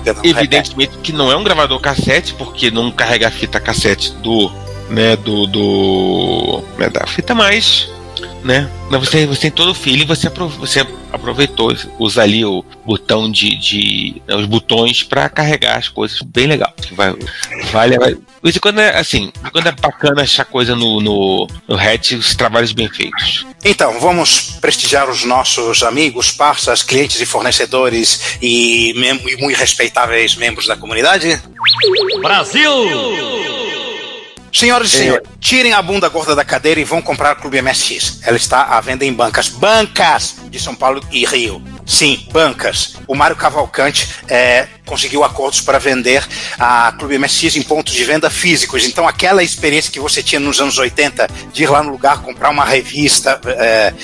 Evidentemente 0.41 0.99
que 1.03 1.13
não 1.13 1.31
é 1.33 1.37
um 1.37 1.43
gravador 1.45 1.81
cassete, 1.81 2.35
porque 2.35 2.71
não 2.71 2.91
carrega 2.91 3.29
a 3.29 3.31
fita 3.31 3.59
cassete 3.61 4.13
do. 4.17 4.53
né, 4.91 5.17
do. 5.17 5.47
do 5.47 6.63
né, 6.77 6.91
da 6.91 7.07
fita 7.07 7.35
mais. 7.35 7.89
Né? 8.45 8.69
Mas 8.91 9.01
você, 9.09 9.27
você 9.27 9.43
tem 9.43 9.51
todo 9.51 9.71
o 9.71 9.75
feeling, 9.75 10.05
você, 10.05 10.27
apro- 10.27 10.49
você 10.49 10.87
aproveitou, 11.13 11.75
usa 11.99 12.23
ali 12.23 12.45
o 12.45 12.65
botão 12.85 13.31
de. 13.31 13.57
de 13.57 14.23
né, 14.27 14.35
os 14.35 14.47
botões 14.47 15.03
para 15.03 15.29
carregar 15.29 15.79
as 15.79 15.89
coisas. 15.89 16.21
Bem 16.23 16.47
legal. 16.47 16.75
Vai, 16.93 17.15
vale, 17.71 17.99
vai. 17.99 18.17
Em 18.45 18.53
quando 18.59 18.81
é 18.81 18.99
assim, 18.99 19.33
quando 19.53 19.69
é 19.69 19.73
bacana 19.73 20.23
achar 20.23 20.45
coisa 20.45 20.75
no, 20.75 21.01
no, 21.01 21.47
no 21.69 21.77
Hatch, 21.79 22.13
os 22.13 22.35
trabalhos 22.35 22.73
bem 22.73 22.89
feitos. 22.89 23.47
Então, 23.65 24.01
vamos 24.01 24.57
prestigiar 24.61 25.09
os 25.09 25.25
nossos 25.25 25.85
amigos, 25.85 26.33
parceiros, 26.33 26.83
clientes 26.83 27.21
e 27.21 27.27
fornecedores 27.27 28.37
e, 28.43 28.91
e 28.91 29.37
muito 29.41 29.57
respeitáveis 29.57 30.35
membros 30.35 30.67
da 30.67 30.77
comunidade? 30.77 31.41
Senhoras 34.53 34.92
e 34.92 34.98
senhores, 34.98 35.26
tirem 35.40 35.72
a 35.72 35.80
bunda 35.80 36.09
gorda 36.11 36.36
da 36.36 36.44
cadeira 36.44 36.78
e 36.78 36.84
vão 36.84 37.00
comprar 37.00 37.30
a 37.30 37.34
Clube 37.34 37.61
MSX. 37.62 38.20
Ela 38.22 38.36
está 38.36 38.64
à 38.64 38.80
venda 38.82 39.03
em 39.03 39.12
bancas. 39.12 39.48
Bancas 39.48 40.36
de 40.50 40.61
São 40.61 40.74
Paulo 40.74 41.03
e 41.11 41.24
Rio. 41.24 41.62
Sim, 41.86 42.28
bancas. 42.30 42.96
O 43.09 43.14
Mário 43.14 43.34
Cavalcante 43.34 44.09
é, 44.28 44.68
conseguiu 44.84 45.24
acordos 45.24 45.62
para 45.62 45.78
vender 45.78 46.22
a 46.59 46.92
Clube 46.98 47.18
MSX 47.18 47.57
em 47.57 47.62
pontos 47.62 47.94
de 47.94 48.05
venda 48.05 48.28
físicos. 48.28 48.84
Então, 48.84 49.09
aquela 49.09 49.42
experiência 49.42 49.90
que 49.90 49.98
você 49.98 50.22
tinha 50.22 50.38
nos 50.38 50.61
anos 50.61 50.76
80 50.76 51.28
de 51.50 51.62
ir 51.62 51.70
lá 51.70 51.82
no 51.82 51.90
lugar 51.90 52.20
comprar 52.20 52.50
uma 52.50 52.64
revista, 52.64 53.40
é, 53.46 53.94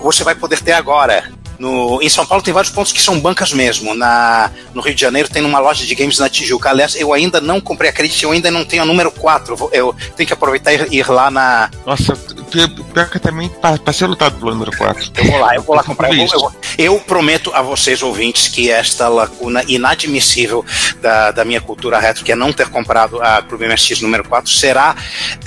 você 0.00 0.22
vai 0.22 0.36
poder 0.36 0.60
ter 0.60 0.72
agora. 0.72 1.32
No, 1.58 2.00
em 2.00 2.08
São 2.08 2.24
Paulo 2.24 2.42
tem 2.42 2.54
vários 2.54 2.72
pontos 2.72 2.92
que 2.92 3.00
são 3.00 3.18
bancas 3.18 3.52
mesmo. 3.52 3.94
Na, 3.94 4.50
no 4.74 4.80
Rio 4.80 4.94
de 4.94 5.00
Janeiro 5.00 5.28
tem 5.28 5.44
uma 5.44 5.58
loja 5.58 5.84
de 5.84 5.94
games 5.94 6.18
na 6.18 6.28
Tijuca. 6.28 6.70
Aliás, 6.70 6.94
eu 6.94 7.12
ainda 7.12 7.40
não 7.40 7.60
comprei, 7.60 7.90
acredite, 7.90 8.24
eu 8.24 8.30
ainda 8.30 8.50
não 8.50 8.64
tenho 8.64 8.82
a 8.82 8.86
número 8.86 9.10
4. 9.10 9.70
Eu 9.72 9.94
tenho 10.16 10.26
que 10.26 10.32
aproveitar 10.32 10.72
e 10.72 10.98
ir 10.98 11.10
lá 11.10 11.30
na. 11.30 11.70
Nossa, 11.84 12.16
pior 12.48 13.08
que 13.10 13.18
também 13.18 13.48
pa- 13.48 13.78
passei 13.78 14.06
lutado 14.06 14.36
pelo 14.38 14.50
número 14.52 14.76
4. 14.76 15.10
Eu 15.16 15.24
vou 15.24 15.38
lá, 15.38 15.54
eu 15.54 15.62
vou 15.62 15.76
lá 15.76 15.82
comprar. 15.82 16.12
Eu, 16.12 16.26
vou- 16.26 16.52
eu 16.76 16.88
eu 16.88 16.98
prometo 17.00 17.52
a 17.54 17.60
vocês, 17.60 18.02
ouvintes, 18.02 18.48
que 18.48 18.70
esta 18.70 19.08
lacuna 19.08 19.62
inadmissível 19.68 20.64
da, 21.02 21.30
da 21.30 21.44
minha 21.44 21.60
cultura 21.60 21.98
retro, 21.98 22.24
que 22.24 22.32
é 22.32 22.34
não 22.36 22.52
ter 22.52 22.68
comprado 22.68 23.20
a 23.22 23.42
Clube 23.42 23.66
MSX 23.66 24.00
número 24.00 24.24
4, 24.26 24.50
será 24.50 24.96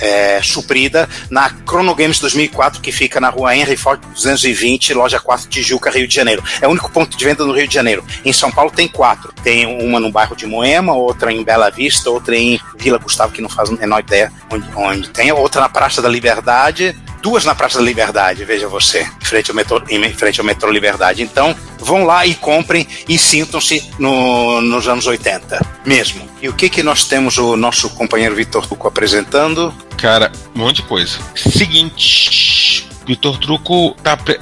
é, 0.00 0.40
suprida 0.42 1.08
na 1.30 1.48
Chrono 1.66 1.94
Games 1.94 2.18
2004, 2.20 2.80
que 2.80 2.92
fica 2.92 3.20
na 3.20 3.28
rua 3.28 3.56
Henry 3.56 3.76
Ford 3.76 4.00
220, 4.14 4.94
loja 4.94 5.18
4, 5.20 5.48
Tijuca, 5.48 5.90
Rio 5.90 6.06
de 6.06 6.14
Janeiro. 6.14 6.42
É 6.60 6.66
o 6.68 6.70
único 6.70 6.90
ponto 6.90 7.16
de 7.16 7.24
venda 7.24 7.44
no 7.44 7.52
Rio 7.52 7.66
de 7.66 7.74
Janeiro. 7.74 8.04
Em 8.24 8.32
São 8.32 8.50
Paulo 8.50 8.70
tem 8.70 8.86
quatro. 8.88 9.32
Tem 9.42 9.66
uma 9.66 9.98
no 9.98 10.10
bairro 10.12 10.36
de 10.36 10.46
Moema, 10.46 10.92
outra 10.94 11.32
em 11.32 11.42
Bela 11.42 11.70
Vista, 11.70 12.08
outra 12.10 12.36
em 12.36 12.60
Vila 12.76 12.98
Gustavo, 12.98 13.32
que 13.32 13.42
não 13.42 13.48
faz 13.48 13.68
a 13.68 13.72
menor 13.72 14.00
ideia 14.00 14.32
onde, 14.50 14.68
onde 14.76 15.08
tem, 15.10 15.32
outra 15.32 15.60
na 15.62 15.68
Praça 15.68 16.00
da 16.00 16.08
Liberdade, 16.08 16.91
duas 17.22 17.44
na 17.44 17.54
Praça 17.54 17.78
da 17.78 17.84
Liberdade, 17.84 18.44
veja 18.44 18.66
você, 18.68 19.02
em 19.20 19.24
frente 19.24 19.50
ao 19.50 19.54
metrô, 19.56 19.82
em 19.88 20.12
frente 20.12 20.40
ao 20.40 20.46
metrô 20.46 20.70
Liberdade. 20.70 21.22
Então, 21.22 21.54
vão 21.78 22.04
lá 22.04 22.26
e 22.26 22.34
comprem 22.34 22.86
e 23.08 23.16
sintam-se 23.18 23.82
no- 23.98 24.60
nos 24.60 24.88
anos 24.88 25.06
80, 25.06 25.64
mesmo. 25.86 26.28
E 26.40 26.48
o 26.48 26.52
que 26.52 26.68
que 26.68 26.82
nós 26.82 27.04
temos 27.04 27.38
o 27.38 27.56
nosso 27.56 27.88
companheiro 27.90 28.34
Vitor 28.34 28.66
Tuco 28.66 28.88
apresentando? 28.88 29.72
Cara, 29.96 30.32
um 30.54 30.58
monte 30.60 30.76
de 30.76 30.82
coisa. 30.82 31.18
Seguinte, 31.36 32.88
Vitor 33.06 33.38
Truco 33.38 33.94
tá 34.02 34.12
apre- 34.12 34.38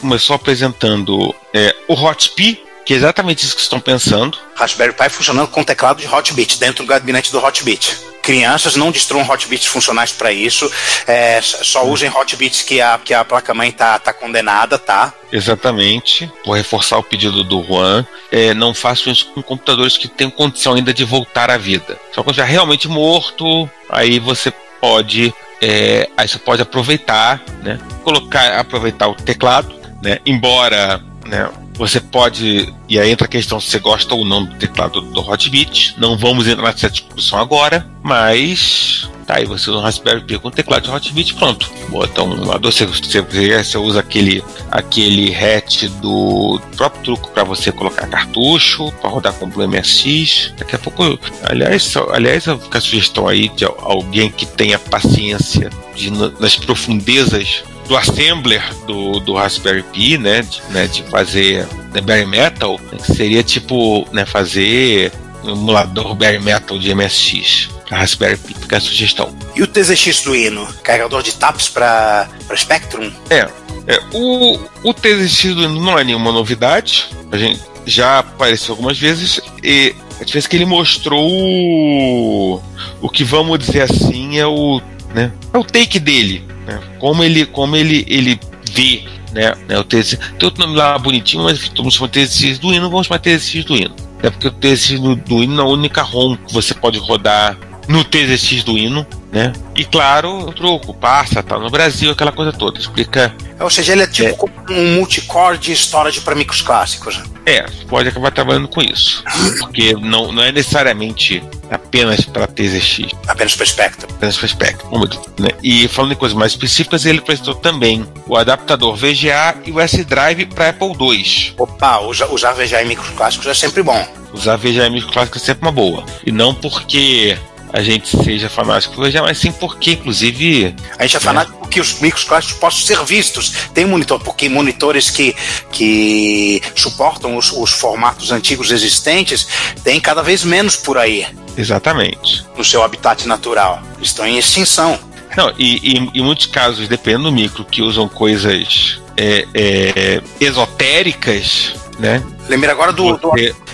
começou 0.00 0.34
apresentando 0.36 1.34
é, 1.54 1.74
o 1.88 1.94
Hotp, 1.94 2.36
que 2.84 2.92
é 2.94 2.96
exatamente 2.96 3.44
isso 3.44 3.54
que 3.56 3.62
estão 3.62 3.80
pensando. 3.80 4.38
Raspberry 4.54 4.92
Pi 4.92 5.08
funcionando 5.08 5.48
com 5.48 5.62
teclado 5.64 6.00
de 6.00 6.06
Hotbit 6.06 6.58
dentro 6.58 6.84
do 6.84 6.88
gabinete 6.88 7.32
do 7.32 7.38
Hotbit. 7.44 7.96
Crianças 8.26 8.74
não 8.74 8.90
destruam 8.90 9.24
Hotbits 9.24 9.66
funcionais 9.66 10.10
para 10.10 10.32
isso. 10.32 10.68
é, 11.06 11.40
só 11.40 11.86
usem 11.86 12.10
Hotbits 12.10 12.60
que 12.62 12.80
a, 12.80 12.98
que 12.98 13.14
a 13.14 13.24
placa-mãe 13.24 13.70
tá, 13.70 13.96
tá 14.00 14.12
condenada, 14.12 14.76
tá? 14.76 15.14
Exatamente. 15.30 16.28
Vou 16.44 16.56
reforçar 16.56 16.98
o 16.98 17.04
pedido 17.04 17.44
do 17.44 17.62
Juan. 17.62 18.04
É, 18.32 18.52
não 18.52 18.74
façam 18.74 19.12
isso 19.12 19.26
com 19.32 19.40
computadores 19.40 19.96
que 19.96 20.08
tenham 20.08 20.30
condição 20.32 20.74
ainda 20.74 20.92
de 20.92 21.04
voltar 21.04 21.52
à 21.52 21.56
vida. 21.56 21.96
Só 22.12 22.24
quando 22.24 22.34
já 22.34 22.44
realmente 22.44 22.88
morto, 22.88 23.70
aí 23.88 24.18
você 24.18 24.52
pode 24.80 25.32
é, 25.62 26.08
aí 26.16 26.26
você 26.26 26.38
pode 26.40 26.60
aproveitar, 26.60 27.40
né? 27.62 27.78
Colocar, 28.02 28.58
aproveitar 28.58 29.06
o 29.06 29.14
teclado, 29.14 29.72
né? 30.02 30.18
Embora, 30.26 31.00
né? 31.24 31.48
Você 31.76 32.00
pode, 32.00 32.72
e 32.88 32.98
aí 32.98 33.10
entra 33.10 33.26
a 33.26 33.30
questão 33.30 33.60
se 33.60 33.70
você 33.70 33.78
gosta 33.78 34.14
ou 34.14 34.24
não 34.24 34.44
do 34.44 34.54
teclado 34.56 35.00
do 35.00 35.20
Hotbit. 35.20 35.94
Não 35.98 36.16
vamos 36.16 36.46
entrar 36.48 36.72
nessa 36.72 36.88
discussão 36.90 37.38
agora, 37.38 37.86
mas 38.02 39.10
tá 39.26 39.36
aí 39.38 39.44
você 39.44 39.68
usa 39.70 39.78
um 39.80 39.82
Raspberry 39.82 40.20
Pi 40.22 40.38
com 40.38 40.50
teclado 40.50 40.84
de 40.84 40.90
Hotbit, 40.90 41.34
pronto. 41.34 41.70
Bota 41.88 42.22
um 42.22 42.32
emulador, 42.32 42.70
você, 42.72 42.86
você, 42.86 43.20
você 43.20 43.76
usa 43.76 44.00
aquele, 44.00 44.42
aquele 44.70 45.34
hatch 45.34 45.84
do 46.00 46.60
próprio 46.76 47.02
truco 47.02 47.30
para 47.30 47.42
você 47.44 47.70
colocar 47.72 48.06
cartucho, 48.06 48.90
para 49.00 49.10
rodar 49.10 49.32
com 49.34 49.46
o 49.46 49.68
MSX. 49.68 50.54
Daqui 50.56 50.76
a 50.76 50.78
pouco, 50.78 51.18
aliás, 51.42 51.92
aliás, 52.12 52.46
a 52.48 52.80
sugestão 52.80 53.26
aí 53.28 53.48
de 53.50 53.64
alguém 53.64 54.30
que 54.30 54.46
tenha 54.46 54.78
paciência 54.78 55.70
de, 55.94 56.10
na- 56.10 56.30
nas 56.40 56.56
profundezas 56.56 57.64
do 57.86 57.96
assembler 57.96 58.62
do, 58.86 59.20
do 59.20 59.34
Raspberry 59.34 59.82
Pi, 59.82 60.18
né, 60.18 60.42
de, 60.42 60.62
né, 60.70 60.86
de 60.86 61.02
fazer 61.04 61.66
né, 61.92 62.00
bare 62.00 62.26
metal, 62.26 62.78
que 62.78 63.14
seria 63.14 63.42
tipo, 63.42 64.06
né, 64.12 64.24
fazer 64.24 65.12
um 65.44 65.50
emulador 65.50 66.14
bare 66.14 66.38
metal 66.38 66.78
de 66.78 66.94
MSX. 66.94 67.70
Raspberry 67.90 68.36
Pi, 68.36 68.54
fica 68.54 68.78
a 68.78 68.80
sugestão. 68.80 69.34
E 69.54 69.62
o 69.62 69.66
TZX 69.66 70.22
do 70.22 70.34
Hino? 70.34 70.66
Carregador 70.82 71.22
de 71.22 71.32
TAPS 71.32 71.68
para 71.68 72.28
Spectrum? 72.56 73.12
É, 73.30 73.48
é, 73.86 74.00
o, 74.12 74.58
o 74.82 74.92
TZX 74.92 75.54
do 75.54 75.62
Hino 75.62 75.80
não 75.80 75.98
é 75.98 76.02
nenhuma 76.02 76.32
novidade. 76.32 77.08
A 77.30 77.36
gente 77.36 77.60
já 77.86 78.18
apareceu 78.18 78.72
algumas 78.72 78.98
vezes 78.98 79.40
e 79.62 79.94
a 80.20 80.24
diferença 80.24 80.48
é 80.48 80.50
que 80.50 80.56
ele 80.56 80.64
mostrou 80.64 81.30
o, 81.30 82.60
o 83.00 83.08
que 83.08 83.22
vamos 83.22 83.58
dizer 83.58 83.82
assim 83.82 84.38
é 84.38 84.46
o, 84.46 84.80
né, 85.14 85.30
é 85.52 85.58
o 85.58 85.62
take 85.62 86.00
dele, 86.00 86.44
né, 86.66 86.80
como 86.98 87.22
ele, 87.22 87.46
como 87.46 87.76
ele, 87.76 88.04
ele 88.08 88.38
vê, 88.72 89.04
né, 89.32 89.54
né 89.68 89.78
o 89.78 89.84
TZX. 89.84 90.18
Tem 90.38 90.46
outro 90.46 90.64
nome 90.64 90.76
lá 90.76 90.98
bonitinho, 90.98 91.44
mas 91.44 91.68
todo 91.68 91.84
mundo 91.84 91.92
chama 91.92 92.08
TZX 92.08 92.58
do 92.58 92.72
Hino, 92.74 92.90
vamos 92.90 93.06
chamar 93.06 93.20
TZX 93.20 93.64
do 93.64 93.76
Hino. 93.76 93.94
É 94.22 94.30
porque 94.30 94.48
o 94.48 94.50
TZX 94.50 94.98
do, 94.98 95.42
Hino 95.42 95.60
é 95.60 95.64
a 95.64 95.68
única 95.68 96.02
ROM 96.02 96.36
que 96.36 96.52
você 96.52 96.74
pode 96.74 96.98
rodar 96.98 97.56
no 97.88 98.02
TZX 98.02 98.64
do 98.64 98.76
Hino, 98.76 99.06
né? 99.32 99.52
E 99.74 99.84
claro, 99.84 100.38
o 100.48 100.52
truco, 100.52 100.94
passa, 100.94 101.42
tá 101.42 101.58
no 101.58 101.70
Brasil, 101.70 102.12
aquela 102.12 102.32
coisa 102.32 102.52
toda. 102.52 102.78
Explica. 102.78 103.34
Ou 103.60 103.70
seja, 103.70 103.92
ele 103.92 104.02
é 104.02 104.06
tipo 104.06 104.36
como 104.36 104.52
um 104.70 104.94
multicore 104.96 105.58
de 105.58 105.72
storage 105.72 106.20
para 106.20 106.34
micros 106.34 106.62
clássicos. 106.62 107.22
É, 107.44 107.62
você 107.62 107.84
pode 107.84 108.08
acabar 108.08 108.30
trabalhando 108.32 108.66
com 108.68 108.82
isso. 108.82 109.22
Porque 109.60 109.94
não, 109.94 110.32
não 110.32 110.42
é 110.42 110.50
necessariamente 110.50 111.42
apenas 111.70 112.24
para 112.24 112.46
TZX, 112.46 113.12
Apenas 113.28 113.54
para 113.54 113.66
Spectrum. 113.66 114.08
apenas 114.10 114.36
para 114.36 114.48
Spectrum. 114.48 115.00
Né? 115.38 115.50
E 115.62 115.86
falando 115.88 116.12
em 116.12 116.16
coisas 116.16 116.36
mais 116.36 116.52
específicas, 116.52 117.04
ele 117.06 117.18
apresentou 117.18 117.54
também 117.54 118.04
o 118.26 118.36
adaptador 118.36 118.96
VGA 118.96 119.56
e 119.64 119.70
o 119.72 119.80
S-Drive 119.80 120.46
para 120.46 120.70
Apple 120.70 120.92
II. 120.98 121.54
Opa, 121.58 122.00
usar, 122.00 122.26
usar 122.26 122.52
VGA 122.52 122.82
em 122.82 122.86
micros 122.86 123.10
clássicos 123.10 123.46
é 123.46 123.54
sempre 123.54 123.82
bom. 123.82 124.06
Usar 124.32 124.56
VGA 124.56 124.90
micro 124.90 125.12
clássico 125.12 125.38
é 125.38 125.40
sempre 125.40 125.66
uma 125.66 125.72
boa. 125.72 126.04
E 126.24 126.32
não 126.32 126.52
porque 126.54 127.38
a 127.76 127.82
gente 127.82 128.08
seja 128.24 128.48
fanático 128.48 128.94
VGA, 129.02 129.20
mas 129.20 129.36
sim 129.36 129.52
porque, 129.52 129.92
inclusive, 129.92 130.74
A 130.98 131.02
gente 131.02 131.18
é 131.18 131.20
fanático 131.20 131.68
que 131.68 131.78
os 131.78 132.00
micros 132.00 132.24
clássicos 132.24 132.56
possam 132.56 132.80
ser 132.80 133.04
vistos. 133.04 133.52
Tem 133.74 133.84
monitor, 133.84 134.18
porque 134.18 134.48
monitores 134.48 135.10
que, 135.10 135.36
que 135.70 136.62
suportam 136.74 137.36
os, 137.36 137.52
os 137.52 137.70
formatos 137.70 138.32
antigos 138.32 138.70
existentes 138.70 139.46
tem 139.84 140.00
cada 140.00 140.22
vez 140.22 140.42
menos 140.42 140.74
por 140.74 140.96
aí 140.96 141.26
exatamente. 141.54 142.46
no 142.56 142.64
seu 142.64 142.82
habitat 142.82 143.28
natural. 143.28 143.82
Estão 144.00 144.26
em 144.26 144.38
extinção. 144.38 144.98
Não, 145.36 145.52
e, 145.58 145.80
e 145.82 146.18
em 146.18 146.24
muitos 146.24 146.46
casos, 146.46 146.88
dependendo 146.88 147.24
do 147.24 147.32
micro, 147.32 147.62
que 147.62 147.82
usam 147.82 148.08
coisas 148.08 149.02
é, 149.18 149.46
é, 149.52 150.22
esotéricas, 150.40 151.74
né? 151.98 152.22
Lembrei 152.48 152.70
agora 152.70 152.92
do, 152.92 153.16
do, 153.16 153.30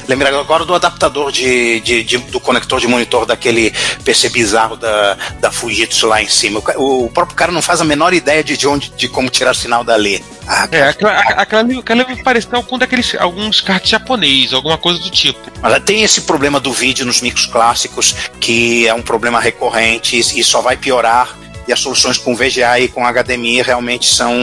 lembrei 0.08 0.32
agora 0.34 0.64
do 0.64 0.74
adaptador 0.74 1.30
de, 1.30 1.80
de- 1.80 2.02
de- 2.04 2.18
do 2.18 2.40
conector 2.40 2.80
de 2.80 2.86
monitor 2.88 3.26
daquele 3.26 3.72
PC 4.04 4.30
bizarro 4.30 4.76
da, 4.76 5.16
da 5.40 5.50
Fujitsu 5.52 6.06
lá 6.06 6.22
em 6.22 6.28
cima. 6.28 6.62
O, 6.76 7.04
o 7.06 7.10
próprio 7.10 7.36
cara 7.36 7.52
não 7.52 7.60
faz 7.60 7.80
a 7.80 7.84
menor 7.84 8.14
ideia 8.14 8.42
de, 8.42 8.56
de 8.56 8.66
onde, 8.66 8.90
de 8.96 9.08
como 9.08 9.28
tirar 9.28 9.54
sinal 9.54 9.84
dali. 9.84 10.24
Ah, 10.46 10.66
É, 10.72 10.82
aquela, 10.88 11.18
aquela, 11.18 11.62
aquela 11.78 12.04
me 12.06 12.22
pareceu 12.22 12.56
algum 12.56 12.78
daqueles, 12.78 13.14
alguns 13.18 13.60
cards 13.60 13.90
japonês, 13.90 14.52
alguma 14.52 14.78
coisa 14.78 14.98
do 15.00 15.10
tipo. 15.10 15.38
Mas 15.60 15.82
tem 15.84 16.02
esse 16.02 16.22
problema 16.22 16.58
do 16.58 16.72
vídeo 16.72 17.04
nos 17.04 17.20
micros 17.20 17.46
clássicos, 17.46 18.14
que 18.40 18.86
é 18.88 18.94
um 18.94 19.02
problema 19.02 19.38
recorrente 19.40 20.16
e 20.16 20.22
e 20.40 20.42
só 20.44 20.60
vai 20.62 20.76
piorar. 20.76 21.36
E 21.68 21.72
as 21.72 21.78
soluções 21.78 22.18
com 22.18 22.34
VGA 22.34 22.80
e 22.80 22.88
com 22.88 23.04
HDMI 23.06 23.62
realmente 23.62 24.12
são, 24.12 24.34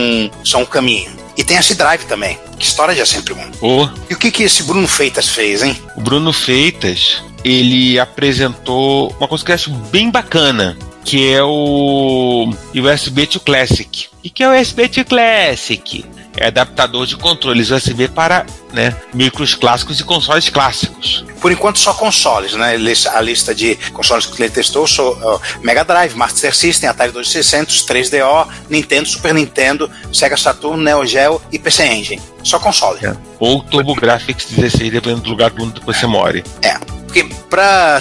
são 0.46 0.62
um 0.62 0.66
caminho. 0.66 1.12
E 1.40 1.44
tem 1.46 1.56
esse 1.56 1.74
drive 1.74 2.04
também, 2.04 2.38
que 2.60 2.66
storage 2.68 3.00
é 3.00 3.06
sempre 3.06 3.34
bom. 3.34 3.50
O, 3.62 3.90
E 4.10 4.14
o 4.14 4.18
que, 4.18 4.30
que 4.30 4.44
esse 4.44 4.62
Bruno 4.64 4.86
Feitas 4.86 5.30
fez, 5.30 5.64
hein? 5.64 5.74
o 5.96 6.02
Bruno 6.02 6.34
Feitas, 6.34 7.24
ele 7.46 7.98
apresentou 7.98 9.16
uma 9.18 9.26
coisa 9.26 9.46
que 9.46 9.52
eu 9.52 9.56
acho 9.56 9.72
bem 9.72 10.12
bacana, 10.12 10.78
que 11.06 11.32
é 11.32 11.42
o 11.42 12.54
USB 12.76 13.26
to 13.26 13.40
Classic. 13.40 14.08
O 14.18 14.30
que 14.30 14.44
é 14.44 14.50
o 14.50 14.62
USB 14.62 14.90
to 14.90 15.06
Classic? 15.06 16.04
É 16.38 16.48
adaptador 16.48 17.06
de 17.06 17.18
controles 17.18 17.72
USB 17.72 18.08
para 18.08 18.46
né, 18.72 18.96
micros 19.14 19.56
clássicos 19.56 20.00
e 20.00 20.04
consoles 20.04 20.50
clássicos. 20.50 21.26
Por 21.42 21.52
enquanto, 21.52 21.80
só 21.80 21.94
consoles, 21.94 22.54
né? 22.54 22.76
A 23.14 23.22
lista 23.22 23.56
de 23.56 23.76
consoles 23.94 24.26
que 24.26 24.42
ele 24.42 24.50
testou 24.50 24.88
são 24.88 25.18
ó, 25.22 25.40
Mega 25.62 25.84
Drive, 25.84 26.16
Master 26.16 26.56
System, 26.56 26.90
Atari 26.90 27.12
2600, 27.12 27.86
3DO, 27.86 28.48
Nintendo, 28.70 29.08
Super 29.08 29.34
Nintendo, 29.34 29.90
Sega 30.14 30.38
Saturn, 30.38 30.84
Neo 30.84 31.06
Geo 31.06 31.42
e 31.52 31.58
PC 31.58 31.86
Engine. 31.88 32.22
Só 32.44 32.60
console. 32.60 33.06
É. 33.06 33.16
Ou 33.40 33.64
TurboGrafx 33.64 34.46
16, 34.50 34.92
dependendo 34.92 35.22
do 35.22 35.30
lugar 35.30 35.50
do 35.50 35.64
mundo 35.64 35.80
que 35.80 35.86
você 35.86 36.06
mora. 36.06 36.44
É, 36.62 36.78
porque 37.06 37.24
para 37.50 38.00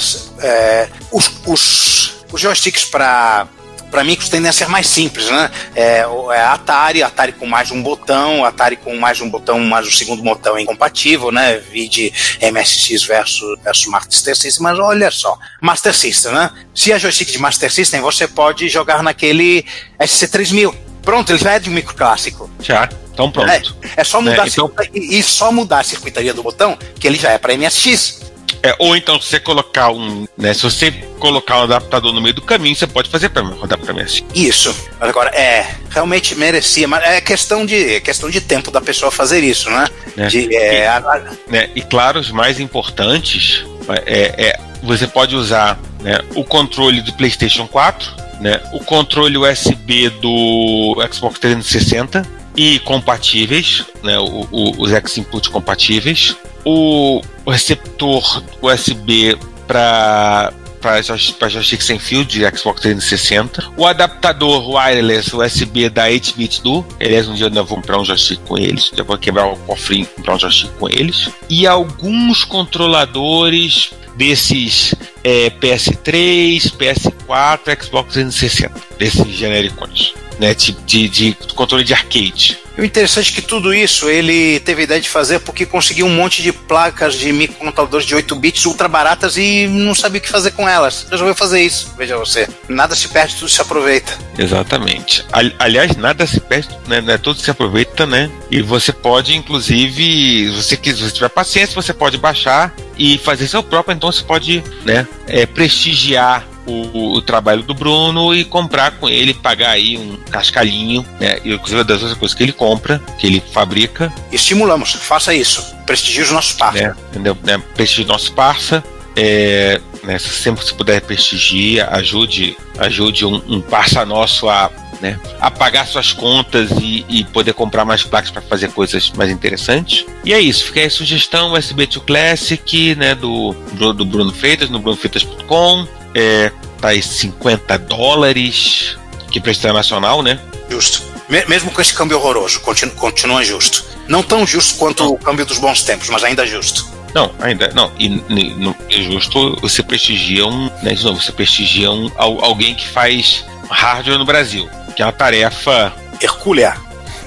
os, 1.10 1.40
os, 1.46 2.24
os 2.32 2.40
joysticks 2.40 2.84
para 2.84 3.46
para 3.90 4.04
micros 4.04 4.28
tendem 4.28 4.48
a 4.48 4.52
ser 4.52 4.68
mais 4.68 4.86
simples, 4.86 5.26
né? 5.30 5.50
É, 5.74 5.98
é 6.32 6.40
Atari, 6.42 7.02
Atari 7.02 7.32
com 7.32 7.46
mais 7.46 7.70
um 7.70 7.82
botão, 7.82 8.44
Atari 8.44 8.76
com 8.76 8.96
mais 8.96 9.20
um 9.20 9.28
botão, 9.28 9.58
mais 9.60 9.86
um 9.86 9.90
segundo 9.90 10.22
botão 10.22 10.56
é 10.56 10.62
incompatível, 10.62 11.30
né? 11.32 11.58
Vide 11.58 12.12
MSX 12.40 13.02
versus, 13.04 13.58
versus 13.62 13.86
Master 13.86 14.36
System, 14.36 14.62
mas 14.62 14.78
olha 14.78 15.10
só, 15.10 15.38
Master 15.60 15.94
System, 15.94 16.32
né? 16.32 16.50
Se 16.74 16.92
é 16.92 16.98
joystick 16.98 17.30
de 17.30 17.38
Master 17.38 17.72
System, 17.72 18.00
você 18.00 18.28
pode 18.28 18.68
jogar 18.68 19.02
naquele 19.02 19.64
SC3000. 20.00 20.74
Pronto, 21.02 21.30
ele 21.30 21.38
já 21.38 21.52
é 21.52 21.58
de 21.58 21.70
um 21.70 21.72
micro 21.72 21.94
clássico. 21.94 22.50
Já? 22.60 22.88
Então 23.12 23.30
pronto. 23.32 23.50
É, 23.50 23.62
é 24.00 24.04
só 24.04 24.20
mudar 24.20 24.36
É, 24.36 24.40
a 24.42 24.46
então- 24.46 24.66
circuita- 24.68 24.90
e, 24.98 25.18
e 25.18 25.22
só 25.22 25.50
mudar 25.50 25.80
a 25.80 25.84
circuitaria 25.84 26.34
do 26.34 26.42
botão, 26.42 26.78
que 27.00 27.06
ele 27.06 27.18
já 27.18 27.30
é 27.30 27.38
para 27.38 27.54
MSX. 27.54 28.20
É, 28.62 28.74
ou 28.78 28.96
então, 28.96 29.20
se 29.20 29.28
você 29.28 29.40
colocar 29.40 29.90
um. 29.90 30.26
Né, 30.36 30.52
se 30.52 30.62
você 30.62 30.90
colocar 31.18 31.58
um 31.60 31.62
adaptador 31.64 32.12
no 32.12 32.20
meio 32.20 32.34
do 32.34 32.42
caminho, 32.42 32.74
você 32.74 32.86
pode 32.86 33.08
fazer 33.08 33.28
para 33.28 33.42
rodar 33.42 33.78
para 33.78 33.92
MSX. 33.94 34.24
Isso. 34.34 34.74
Agora, 35.00 35.30
é, 35.30 35.66
realmente 35.90 36.34
merecia, 36.34 36.86
mas 36.88 37.02
é 37.04 37.20
questão 37.20 37.64
de, 37.64 37.94
é 37.94 38.00
questão 38.00 38.28
de 38.30 38.40
tempo 38.40 38.70
da 38.70 38.80
pessoa 38.80 39.10
fazer 39.12 39.42
isso, 39.44 39.70
né? 39.70 39.86
É. 40.16 40.26
De, 40.26 40.54
é, 40.56 40.86
a- 40.88 40.96
a- 40.98 41.32
né? 41.48 41.70
E 41.74 41.82
claro, 41.82 42.18
os 42.18 42.30
mais 42.30 42.58
importantes 42.58 43.64
é, 44.06 44.34
é 44.48 44.60
você 44.82 45.06
pode 45.06 45.34
usar 45.34 45.78
né, 46.00 46.20
o 46.34 46.44
controle 46.44 47.00
do 47.00 47.12
PlayStation 47.14 47.66
4, 47.66 48.10
né, 48.40 48.60
o 48.72 48.78
controle 48.80 49.36
USB 49.36 50.08
do 50.10 50.96
Xbox 51.12 51.38
360 51.40 52.24
e 52.56 52.78
compatíveis, 52.80 53.84
né, 54.02 54.18
o- 54.18 54.46
o- 54.52 54.80
os 54.82 54.92
X-Input 54.92 55.50
compatíveis, 55.50 56.36
o 56.64 57.20
receptor 57.46 58.42
USB 58.62 59.36
para 59.66 60.52
para 60.80 61.02
joystick 61.48 61.82
sem 61.82 61.98
fio 61.98 62.24
de 62.24 62.40
Xbox 62.56 62.80
360, 62.82 63.72
o 63.76 63.84
adaptador 63.84 64.70
wireless 64.70 65.34
USB 65.34 65.88
da 65.88 66.08
8-bit 66.08 66.62
do, 66.62 66.86
aliás, 67.00 67.28
um 67.28 67.34
dia 67.34 67.46
eu 67.46 67.48
ainda 67.48 67.62
vou 67.62 67.76
comprar 67.76 67.98
um 67.98 68.04
joystick 68.04 68.40
com 68.46 68.56
eles, 68.56 68.92
já 68.94 69.02
vou 69.02 69.18
quebrar 69.18 69.46
o 69.46 69.56
cofrinho 69.56 70.04
e 70.04 70.06
comprar 70.06 70.36
um 70.36 70.38
joystick 70.38 70.70
com 70.78 70.88
eles, 70.88 71.28
e 71.48 71.66
alguns 71.66 72.44
controladores 72.44 73.90
desses 74.16 74.94
é, 75.22 75.50
PS3, 75.50 76.72
PS4, 76.76 77.82
Xbox 77.82 78.12
360, 78.14 78.72
desses 78.98 79.26
genéricos, 79.28 80.14
né, 80.38 80.54
de, 80.54 81.08
de, 81.08 81.36
controle 81.54 81.84
de 81.84 81.92
arcade. 81.92 82.58
O 82.76 82.84
interessante 82.84 83.32
é 83.32 83.34
que 83.34 83.42
tudo 83.42 83.74
isso 83.74 84.08
ele 84.08 84.60
teve 84.60 84.82
a 84.82 84.84
ideia 84.84 85.00
de 85.00 85.08
fazer 85.08 85.40
porque 85.40 85.66
conseguiu 85.66 86.06
um 86.06 86.14
monte 86.14 86.40
de 86.42 86.52
placas 86.52 87.14
de 87.16 87.32
microcomputadores 87.32 88.06
de 88.06 88.14
8 88.14 88.36
bits 88.36 88.66
ultra 88.66 88.86
baratas 88.86 89.36
e 89.36 89.66
não 89.66 89.96
sabia 89.96 90.20
o 90.20 90.22
que 90.22 90.28
fazer 90.28 90.52
com 90.52 90.68
elas. 90.68 91.06
Resolveu 91.10 91.34
fazer 91.34 91.60
isso, 91.60 91.92
veja 91.98 92.16
você. 92.16 92.48
Nada 92.68 92.94
se 92.94 93.08
perde, 93.08 93.34
tudo 93.34 93.48
se 93.48 93.60
aproveita. 93.60 94.16
Exatamente. 94.38 95.24
Ali- 95.32 95.54
Aliás, 95.58 95.96
nada 95.96 96.24
se 96.24 96.38
perde, 96.40 96.68
né, 96.86 97.00
né, 97.00 97.18
Tudo 97.18 97.40
se 97.40 97.50
aproveita, 97.50 98.06
né? 98.06 98.30
E 98.48 98.62
você 98.62 98.92
pode, 98.92 99.34
inclusive, 99.34 100.48
se 100.50 100.62
você 100.62 100.76
quiser, 100.76 100.96
se 100.98 101.02
você 101.04 101.14
tiver 101.14 101.28
paciência, 101.30 101.74
você 101.74 101.92
pode 101.92 102.16
baixar 102.16 102.72
e 102.96 103.18
fazer 103.18 103.48
seu 103.48 103.62
próprio. 103.62 103.94
Então 103.94 104.12
você 104.12 104.22
pode, 104.22 104.62
né, 104.84 105.06
é, 105.26 105.46
prestigiar 105.46 106.46
o, 106.70 107.14
o 107.14 107.22
trabalho 107.22 107.62
do 107.62 107.74
Bruno 107.74 108.34
e 108.34 108.44
comprar 108.44 108.92
com 108.92 109.08
ele, 109.08 109.34
pagar 109.34 109.70
aí 109.70 109.96
um 109.96 110.16
cascalhinho, 110.30 111.04
né? 111.20 111.38
E 111.44 111.52
inclusive 111.52 111.84
das 111.84 112.02
outras 112.02 112.18
coisas 112.18 112.36
que 112.36 112.42
ele 112.42 112.52
compra, 112.52 113.00
que 113.18 113.26
ele 113.26 113.42
fabrica, 113.52 114.12
Estimulamos, 114.32 114.92
faça 114.92 115.34
isso. 115.34 115.74
Prestigie 115.86 116.22
os 116.22 116.30
nossos 116.30 116.52
parceiros. 116.52 116.96
né? 116.96 117.02
Entendeu? 117.10 117.36
Né? 117.42 117.62
Prestigie 117.74 118.04
nosso 118.06 118.32
parça. 118.32 118.82
É, 119.16 119.80
né, 120.04 120.16
se 120.16 120.28
sempre 120.28 120.64
se 120.64 120.72
puder 120.72 121.00
prestigiar, 121.00 121.92
ajude, 121.94 122.56
ajude 122.78 123.26
um, 123.26 123.42
um 123.48 123.60
parça 123.60 124.04
nosso 124.06 124.48
a, 124.48 124.70
né, 125.00 125.18
a 125.40 125.50
pagar 125.50 125.86
suas 125.88 126.12
contas 126.12 126.70
e, 126.80 127.04
e 127.08 127.24
poder 127.24 127.52
comprar 127.52 127.84
mais 127.84 128.04
placas 128.04 128.30
para 128.30 128.42
fazer 128.42 128.70
coisas 128.70 129.10
mais 129.10 129.30
interessantes. 129.30 130.06
E 130.24 130.32
é 130.32 130.40
isso, 130.40 130.64
fica 130.64 130.80
aí 130.80 130.86
a 130.86 130.90
sugestão 130.90 131.52
USB2 131.52 132.00
Classic, 132.06 132.94
né, 132.94 133.14
do, 133.16 133.54
do, 133.72 133.92
do 133.92 134.04
Bruno 134.04 134.32
Freitas, 134.32 134.70
no 134.70 134.78
brunofreitas.com. 134.78 135.88
É, 136.14 136.50
tá 136.80 136.88
aí 136.88 137.02
50 137.02 137.78
dólares, 137.78 138.96
que 139.30 139.40
preço 139.40 139.60
internacional, 139.60 140.22
né? 140.22 140.38
Justo. 140.70 141.02
Me- 141.28 141.44
mesmo 141.46 141.70
com 141.70 141.80
esse 141.80 141.92
câmbio 141.94 142.16
horroroso, 142.18 142.60
continu- 142.60 142.92
continua 142.92 143.44
justo. 143.44 143.84
Não 144.08 144.22
tão 144.22 144.46
justo 144.46 144.76
quanto 144.78 145.12
o 145.12 145.18
câmbio 145.18 145.44
dos 145.44 145.58
bons 145.58 145.82
tempos, 145.82 146.08
mas 146.08 146.24
ainda 146.24 146.46
justo. 146.46 146.86
Não, 147.14 147.30
ainda 147.40 147.68
não. 147.74 147.92
E 147.98 148.06
n- 148.06 148.54
não 148.56 148.74
é 148.90 149.00
justo 149.02 149.56
você 149.60 149.82
prestigia 149.82 150.46
um, 150.46 150.70
né, 150.82 150.94
de 150.94 151.04
novo, 151.04 151.20
você 151.20 151.32
prestigia 151.32 151.90
um, 151.90 152.10
al- 152.16 152.42
alguém 152.44 152.74
que 152.74 152.86
faz 152.88 153.44
hardware 153.70 154.18
no 154.18 154.24
Brasil, 154.24 154.68
que 154.96 155.02
é 155.02 155.04
uma 155.04 155.12
tarefa, 155.12 155.92
Hercúlea. 156.20 156.74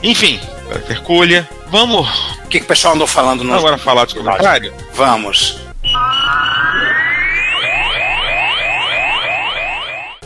enfim, 0.02 0.40
hercúlea. 0.90 1.48
Vamos 1.68 2.08
O 2.44 2.48
que, 2.50 2.60
que 2.60 2.66
o 2.66 2.68
pessoal 2.68 2.96
andou 2.96 3.08
falando 3.08 3.44
no. 3.46 3.54
agora 3.54 3.78
falar 3.78 4.04
dos 4.06 4.14
comentários? 4.14 4.74
Vamos. 4.94 5.58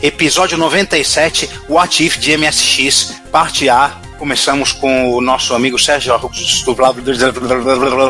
Episódio 0.06 0.56
97, 0.56 1.50
What 1.68 2.06
If 2.06 2.18
de 2.18 2.36
MSX, 2.36 3.22
parte 3.32 3.68
A. 3.68 4.00
Começamos 4.20 4.70
com 4.70 5.12
o 5.12 5.20
nosso 5.20 5.52
amigo 5.52 5.76
Sérgio 5.80 6.12
Augusto 6.12 6.76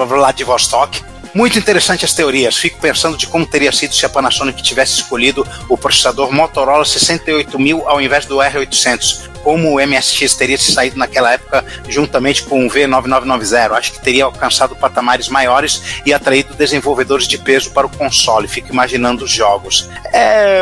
Vladivostok. 0.06 1.02
Muito 1.32 1.58
interessante 1.58 2.04
as 2.04 2.12
teorias. 2.12 2.58
Fico 2.58 2.78
pensando 2.82 3.16
de 3.16 3.26
como 3.26 3.46
teria 3.46 3.72
sido 3.72 3.94
se 3.94 4.04
a 4.04 4.10
Panasonic 4.10 4.62
tivesse 4.62 4.96
escolhido 4.96 5.48
o 5.70 5.78
processador 5.78 6.30
Motorola 6.30 6.84
68000 6.84 7.88
ao 7.88 7.98
invés 7.98 8.26
do 8.26 8.36
R800. 8.36 9.30
Como 9.42 9.74
o 9.74 9.80
MSX 9.80 10.34
teria 10.34 10.58
se 10.58 10.72
saído 10.72 10.98
naquela 10.98 11.32
época 11.32 11.64
juntamente 11.88 12.42
com 12.42 12.66
o 12.66 12.70
V9990. 12.70 13.70
Acho 13.72 13.92
que 13.92 14.02
teria 14.02 14.26
alcançado 14.26 14.76
patamares 14.76 15.30
maiores 15.30 16.02
e 16.04 16.12
atraído 16.12 16.52
desenvolvedores 16.52 17.26
de 17.26 17.38
peso 17.38 17.70
para 17.70 17.86
o 17.86 17.90
console. 17.90 18.46
Fico 18.46 18.70
imaginando 18.70 19.24
os 19.24 19.30
jogos. 19.30 19.88
É. 20.12 20.60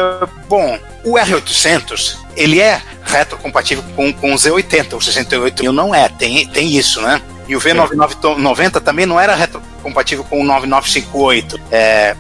Bom, 0.49 0.79
o 1.05 1.15
R800 1.15 2.17
ele 2.37 2.61
é 2.61 2.81
retrocompatível 3.05 3.85
com, 3.95 4.13
com 4.13 4.33
o 4.33 4.37
Z80. 4.37 4.95
O 4.95 5.01
68000 5.01 5.73
não 5.73 5.95
é. 5.95 6.09
Tem, 6.09 6.47
tem 6.49 6.77
isso, 6.77 7.01
né? 7.01 7.21
E 7.47 7.55
o 7.55 7.61
V9990 7.61 8.81
também 8.81 9.07
não 9.07 9.21
era 9.21 9.35
retrocompatível 9.35 10.25
com 10.25 10.41
o 10.41 10.45
9958. 10.45 11.61
É, 11.71 12.17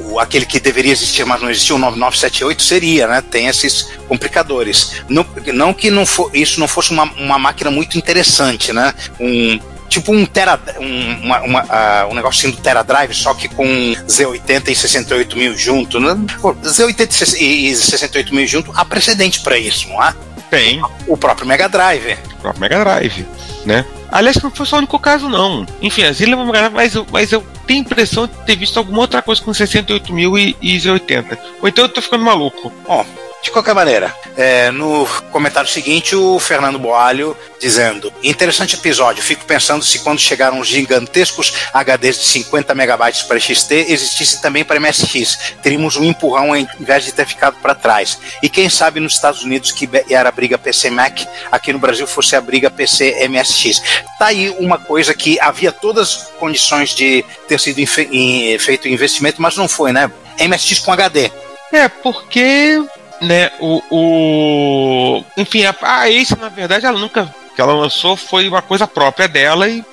o, 0.00 0.18
aquele 0.20 0.46
que 0.46 0.60
deveria 0.60 0.92
existir, 0.92 1.24
mas 1.26 1.42
não 1.42 1.50
existiu, 1.50 1.76
o 1.76 1.78
9978 1.78 2.62
seria, 2.62 3.06
né? 3.08 3.20
Tem 3.20 3.48
esses 3.48 3.88
complicadores. 4.06 5.02
Não, 5.08 5.26
não 5.52 5.74
que 5.74 5.90
não 5.90 6.06
for, 6.06 6.30
isso 6.32 6.60
não 6.60 6.68
fosse 6.68 6.92
uma, 6.92 7.04
uma 7.14 7.38
máquina 7.38 7.70
muito 7.70 7.98
interessante, 7.98 8.72
né? 8.72 8.94
Um, 9.18 9.58
tipo 9.88 10.12
um 10.12 10.24
Tera, 10.26 10.60
um, 10.78 11.24
uma, 11.24 11.40
uma, 11.40 11.66
ah, 11.68 12.06
um 12.10 12.14
negocinho 12.14 12.52
do 12.52 12.60
Tera 12.60 12.82
Drive, 12.82 13.14
só 13.14 13.34
que 13.34 13.48
com 13.48 13.64
Z80 14.06 14.68
e 14.68 14.74
68 14.74 15.36
mil 15.36 15.56
junto. 15.56 15.98
Né? 15.98 16.16
Pô, 16.40 16.54
Z80 16.54 17.36
e 17.40 17.74
68 17.74 18.34
mil 18.34 18.46
junto, 18.46 18.72
há 18.74 18.84
precedente 18.84 19.40
para 19.40 19.58
isso, 19.58 19.88
não 19.88 20.00
há? 20.00 20.14
Tem, 20.50 20.80
O 21.06 21.16
próprio 21.16 21.46
Mega 21.46 21.68
Drive. 21.68 22.16
o 22.32 22.36
próprio 22.36 22.60
Mega 22.60 22.78
Drive, 22.78 23.26
né? 23.66 23.84
Aliás, 24.10 24.36
não 24.42 24.50
foi 24.50 24.64
só 24.64 24.76
o 24.76 24.78
único 24.78 24.98
caso, 24.98 25.28
não. 25.28 25.66
Enfim, 25.82 26.04
as 26.04 26.20
ilhas 26.20 26.38
Mega 26.38 26.70
Drive, 26.70 26.72
mas 26.74 26.94
eu, 26.94 27.06
mas 27.12 27.32
eu 27.32 27.44
tenho 27.66 27.80
a 27.80 27.82
impressão 27.82 28.26
de 28.26 28.32
ter 28.46 28.56
visto 28.56 28.78
alguma 28.78 29.00
outra 29.00 29.20
coisa 29.20 29.42
com 29.42 29.52
68 29.52 30.10
mil 30.12 30.38
e, 30.38 30.56
e 30.62 30.78
Z80. 30.78 31.38
Ou 31.60 31.68
então 31.68 31.84
eu 31.84 31.88
tô 31.90 32.00
ficando 32.00 32.24
maluco. 32.24 32.72
Bom, 32.86 33.04
de 33.42 33.52
qualquer 33.52 33.74
maneira, 33.74 34.14
é, 34.36 34.70
no 34.72 35.06
comentário 35.30 35.70
seguinte, 35.70 36.16
o 36.16 36.38
Fernando 36.40 36.78
Boalho 36.78 37.36
dizendo: 37.60 38.12
Interessante 38.22 38.74
episódio. 38.74 39.22
Fico 39.22 39.44
pensando 39.44 39.84
se 39.84 40.00
quando 40.00 40.18
chegaram 40.18 40.58
os 40.58 40.66
gigantescos 40.66 41.52
HDs 41.72 42.18
de 42.18 42.24
50 42.26 42.74
megabytes 42.74 43.22
para 43.22 43.38
XT, 43.38 43.86
existisse 43.88 44.42
também 44.42 44.64
para 44.64 44.80
MSX. 44.80 45.54
Teríamos 45.62 45.96
um 45.96 46.04
empurrão 46.04 46.56
em 46.56 46.66
vez 46.80 47.04
de 47.04 47.12
ter 47.12 47.26
ficado 47.26 47.56
para 47.60 47.74
trás. 47.74 48.18
E 48.42 48.48
quem 48.48 48.68
sabe 48.68 48.98
nos 48.98 49.14
Estados 49.14 49.42
Unidos, 49.42 49.70
que 49.70 49.88
era 50.10 50.28
a 50.28 50.32
briga 50.32 50.58
PC-Mac, 50.58 51.20
aqui 51.50 51.72
no 51.72 51.78
Brasil 51.78 52.06
fosse 52.06 52.34
a 52.34 52.40
briga 52.40 52.70
PC-MSX. 52.70 53.82
Tá 54.18 54.26
aí 54.26 54.50
uma 54.58 54.78
coisa 54.78 55.14
que 55.14 55.38
havia 55.40 55.70
todas 55.70 56.08
as 56.08 56.16
condições 56.38 56.90
de 56.90 57.24
ter 57.46 57.60
sido 57.60 57.84
feito 57.86 58.88
investimento, 58.88 59.40
mas 59.40 59.56
não 59.56 59.68
foi, 59.68 59.92
né? 59.92 60.10
MSX 60.40 60.80
com 60.80 60.92
HD. 60.92 61.30
É, 61.72 61.86
porque, 61.88 62.82
né, 63.20 63.50
o. 63.60 63.82
o 63.90 65.24
enfim, 65.36 65.64
a, 65.64 65.74
a 65.82 66.10
Ace, 66.10 66.38
na 66.38 66.48
verdade, 66.48 66.86
ela 66.86 66.98
nunca. 66.98 67.32
que 67.54 67.60
ela 67.60 67.74
lançou 67.74 68.16
foi 68.16 68.48
uma 68.48 68.62
coisa 68.62 68.86
própria 68.86 69.28
dela 69.28 69.68
e 69.68 69.84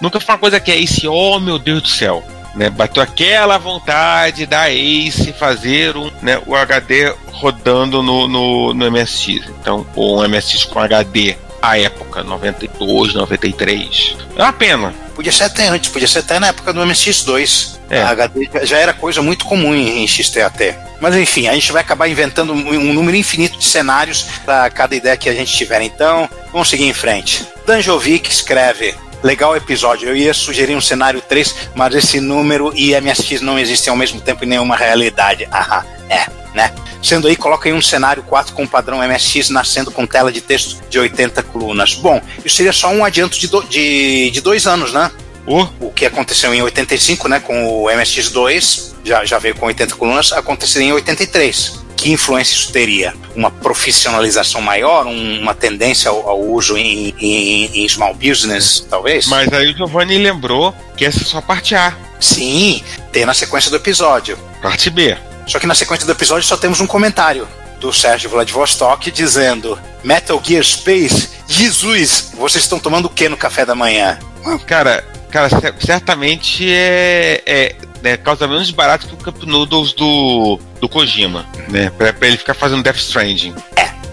nunca 0.00 0.20
foi 0.20 0.34
uma 0.34 0.40
coisa 0.40 0.60
que 0.60 0.70
a 0.70 0.76
Ace, 0.76 1.06
oh 1.08 1.38
meu 1.40 1.58
Deus 1.58 1.82
do 1.82 1.88
céu. 1.88 2.22
Né, 2.54 2.70
bateu 2.70 3.02
aquela 3.02 3.58
vontade 3.58 4.46
da 4.46 4.70
Ace 4.70 5.32
fazer 5.32 5.96
um, 5.96 6.08
né, 6.22 6.40
o 6.46 6.54
HD 6.54 7.12
rodando 7.32 8.00
no, 8.00 8.28
no, 8.28 8.72
no 8.72 8.90
MSX. 8.92 9.48
Então, 9.60 9.84
ou 9.96 10.22
um 10.22 10.28
MSX 10.28 10.64
com 10.64 10.78
HD 10.78 11.36
à 11.68 11.78
época, 11.78 12.22
92, 12.22 13.14
93. 13.14 14.16
É 14.36 14.42
uma 14.42 14.52
pena. 14.52 14.94
Podia 15.14 15.30
ser 15.32 15.44
até 15.44 15.68
antes, 15.68 15.90
podia 15.90 16.08
ser 16.08 16.20
até 16.20 16.38
na 16.38 16.48
época 16.48 16.72
do 16.72 16.80
MSX2. 16.80 17.74
É. 17.90 18.02
A 18.02 18.08
HD 18.10 18.48
já- 18.64 18.78
era 18.78 18.92
coisa 18.92 19.20
muito 19.22 19.44
comum 19.44 19.74
em 19.74 20.06
XT 20.06 20.40
até. 20.40 20.78
Mas 21.00 21.14
enfim, 21.16 21.46
a 21.48 21.52
gente 21.54 21.70
vai 21.70 21.82
acabar 21.82 22.08
inventando 22.08 22.52
um 22.52 22.92
número 22.92 23.16
infinito 23.16 23.58
de 23.58 23.64
cenários 23.64 24.22
para 24.44 24.70
cada 24.70 24.96
ideia 24.96 25.16
que 25.16 25.28
a 25.28 25.34
gente 25.34 25.52
tiver. 25.54 25.82
Então, 25.82 26.28
vamos 26.52 26.68
seguir 26.68 26.84
em 26.84 26.92
frente. 26.94 27.44
Danjovic 27.66 28.30
escreve. 28.30 28.94
Legal 29.24 29.56
episódio. 29.56 30.06
Eu 30.08 30.14
ia 30.14 30.34
sugerir 30.34 30.76
um 30.76 30.80
cenário 30.82 31.20
3, 31.20 31.54
mas 31.74 31.94
esse 31.94 32.20
número 32.20 32.72
e 32.76 32.94
MSX 33.00 33.40
não 33.40 33.58
existem 33.58 33.90
ao 33.90 33.96
mesmo 33.96 34.20
tempo 34.20 34.44
em 34.44 34.46
nenhuma 34.46 34.76
realidade. 34.76 35.48
Aham, 35.50 35.82
é, 36.10 36.26
né? 36.54 36.72
Sendo 37.02 37.26
aí, 37.26 37.34
coloca 37.34 37.66
aí 37.68 37.72
um 37.74 37.80
cenário 37.80 38.22
4 38.22 38.54
com 38.54 38.66
padrão 38.66 38.98
MSX 38.98 39.48
nascendo 39.48 39.90
com 39.90 40.06
tela 40.06 40.30
de 40.30 40.42
texto 40.42 40.78
de 40.90 40.98
80 40.98 41.42
colunas. 41.44 41.94
Bom, 41.94 42.20
isso 42.44 42.54
seria 42.56 42.72
só 42.72 42.88
um 42.90 43.02
adianto 43.02 43.38
de, 43.38 43.48
do- 43.48 43.62
de, 43.64 44.30
de 44.30 44.40
dois 44.42 44.66
anos, 44.66 44.92
né? 44.92 45.10
Oh, 45.46 45.66
o 45.80 45.90
que 45.90 46.04
aconteceu 46.06 46.54
em 46.54 46.60
85, 46.62 47.28
né, 47.28 47.40
com 47.40 47.66
o 47.82 47.84
MSX2, 47.86 48.92
já, 49.04 49.24
já 49.26 49.38
veio 49.38 49.54
com 49.54 49.66
80 49.66 49.94
colunas, 49.96 50.32
aconteceria 50.32 50.88
em 50.88 50.92
83. 50.92 51.83
Que 51.96 52.12
influência 52.12 52.52
isso 52.54 52.72
teria? 52.72 53.14
Uma 53.34 53.50
profissionalização 53.50 54.60
maior, 54.60 55.06
um- 55.06 55.40
uma 55.40 55.54
tendência 55.54 56.10
ao, 56.10 56.28
ao 56.28 56.40
uso 56.40 56.76
em, 56.76 57.14
em- 57.18 57.84
em 57.84 57.88
small 57.88 58.14
business, 58.14 58.86
talvez? 58.90 59.26
mas 59.26 59.52
aí 59.52 59.72
o 59.72 59.76
Giovanni 59.76 60.18
lembrou 60.18 60.74
que 60.96 61.04
essa 61.04 61.20
é 61.20 61.24
só 61.24 61.38
a 61.38 61.42
parte 61.42 61.74
A. 61.74 61.94
Sim, 62.20 62.82
tem 63.12 63.24
na 63.24 63.34
sequência 63.34 63.70
do 63.70 63.76
episódio. 63.76 64.38
Parte 64.62 64.90
B. 64.90 65.16
Só 65.46 65.58
que 65.58 65.66
na 65.66 65.74
sequência 65.74 66.06
do 66.06 66.12
episódio 66.12 66.46
só 66.46 66.56
temos 66.56 66.80
um 66.80 66.86
comentário 66.86 67.46
do 67.80 67.92
Sérgio 67.92 68.30
Vladivostok 68.30 69.10
dizendo 69.10 69.78
Metal 70.02 70.40
Gear 70.42 70.64
Space, 70.64 71.28
Jesus, 71.46 72.30
vocês 72.34 72.64
estão 72.64 72.78
tomando 72.78 73.06
o 73.06 73.10
que 73.10 73.28
no 73.28 73.36
café 73.36 73.64
da 73.66 73.74
manhã? 73.74 74.18
Cara, 74.66 75.04
cara, 75.30 75.48
cer- 75.50 75.74
certamente 75.80 76.66
é, 76.70 77.42
é 77.44 77.76
né, 78.04 78.16
causa 78.18 78.46
menos 78.46 78.70
barato 78.70 79.08
que 79.08 79.14
o 79.14 79.16
Cup 79.16 79.42
Noodles 79.44 79.92
do, 79.94 80.60
do 80.80 80.88
Kojima, 80.88 81.46
né? 81.68 81.90
Pra, 81.96 82.12
pra 82.12 82.28
ele 82.28 82.36
ficar 82.36 82.52
fazendo 82.54 82.82
Death 82.82 82.98
Stranding. 82.98 83.54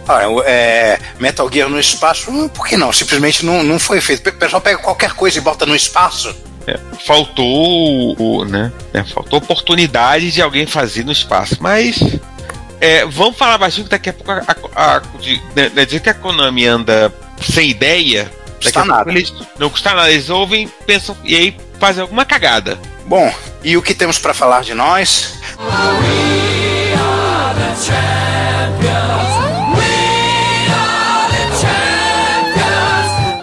Olha, 0.07 0.29
o- 0.29 0.41
é, 0.43 0.97
Metal 1.19 1.47
Gear 1.51 1.69
no 1.69 1.79
espaço, 1.79 2.31
hum, 2.31 2.47
por 2.49 2.65
que 2.65 2.75
não? 2.77 2.91
Simplesmente 2.93 3.45
não, 3.45 3.61
não 3.63 3.77
foi 3.77 3.99
feito. 4.01 4.27
O 4.29 4.33
pessoal 4.33 4.61
pega 4.61 4.79
qualquer 4.79 5.11
coisa 5.13 5.37
e 5.37 5.41
bota 5.41 5.65
no 5.65 5.75
espaço. 5.75 6.33
Faltou 7.05 7.45
o, 8.17 8.37
o, 8.39 8.45
né, 8.45 8.71
né, 8.93 9.03
Faltou 9.13 9.39
oportunidade 9.39 10.31
de 10.31 10.41
alguém 10.41 10.65
fazer 10.65 11.03
no 11.03 11.11
espaço, 11.11 11.57
mas 11.59 11.99
é, 12.79 13.05
vamos 13.05 13.35
falar 13.37 13.57
baixinho 13.57 13.83
que 13.85 13.89
daqui 13.91 14.09
a 14.09 14.13
pouco 14.13 14.31
a, 14.31 14.43
a, 14.75 14.95
a, 14.95 14.99
de, 15.19 15.41
né, 15.55 15.69
né, 15.73 15.85
dizer 15.85 15.99
que 15.99 16.09
a 16.09 16.13
Konami 16.13 16.65
anda 16.65 17.13
sem 17.41 17.69
ideia. 17.69 18.23
Daqui 18.23 18.63
Custa 18.63 18.79
a 18.79 18.83
pouco 18.83 18.97
nada. 18.99 19.11
eles 19.11 19.33
não 19.59 19.69
custa 19.69 19.93
nada, 19.93 20.11
eles 20.11 20.29
ouvem, 20.29 20.67
pensam 20.85 21.17
e 21.23 21.35
aí 21.35 21.57
fazem 21.79 22.01
alguma 22.03 22.23
cagada. 22.25 22.79
Bom, 23.05 23.33
e 23.63 23.77
o 23.77 23.81
que 23.81 23.93
temos 23.93 24.17
para 24.17 24.33
falar 24.33 24.63
de 24.63 24.73
nós? 24.73 25.33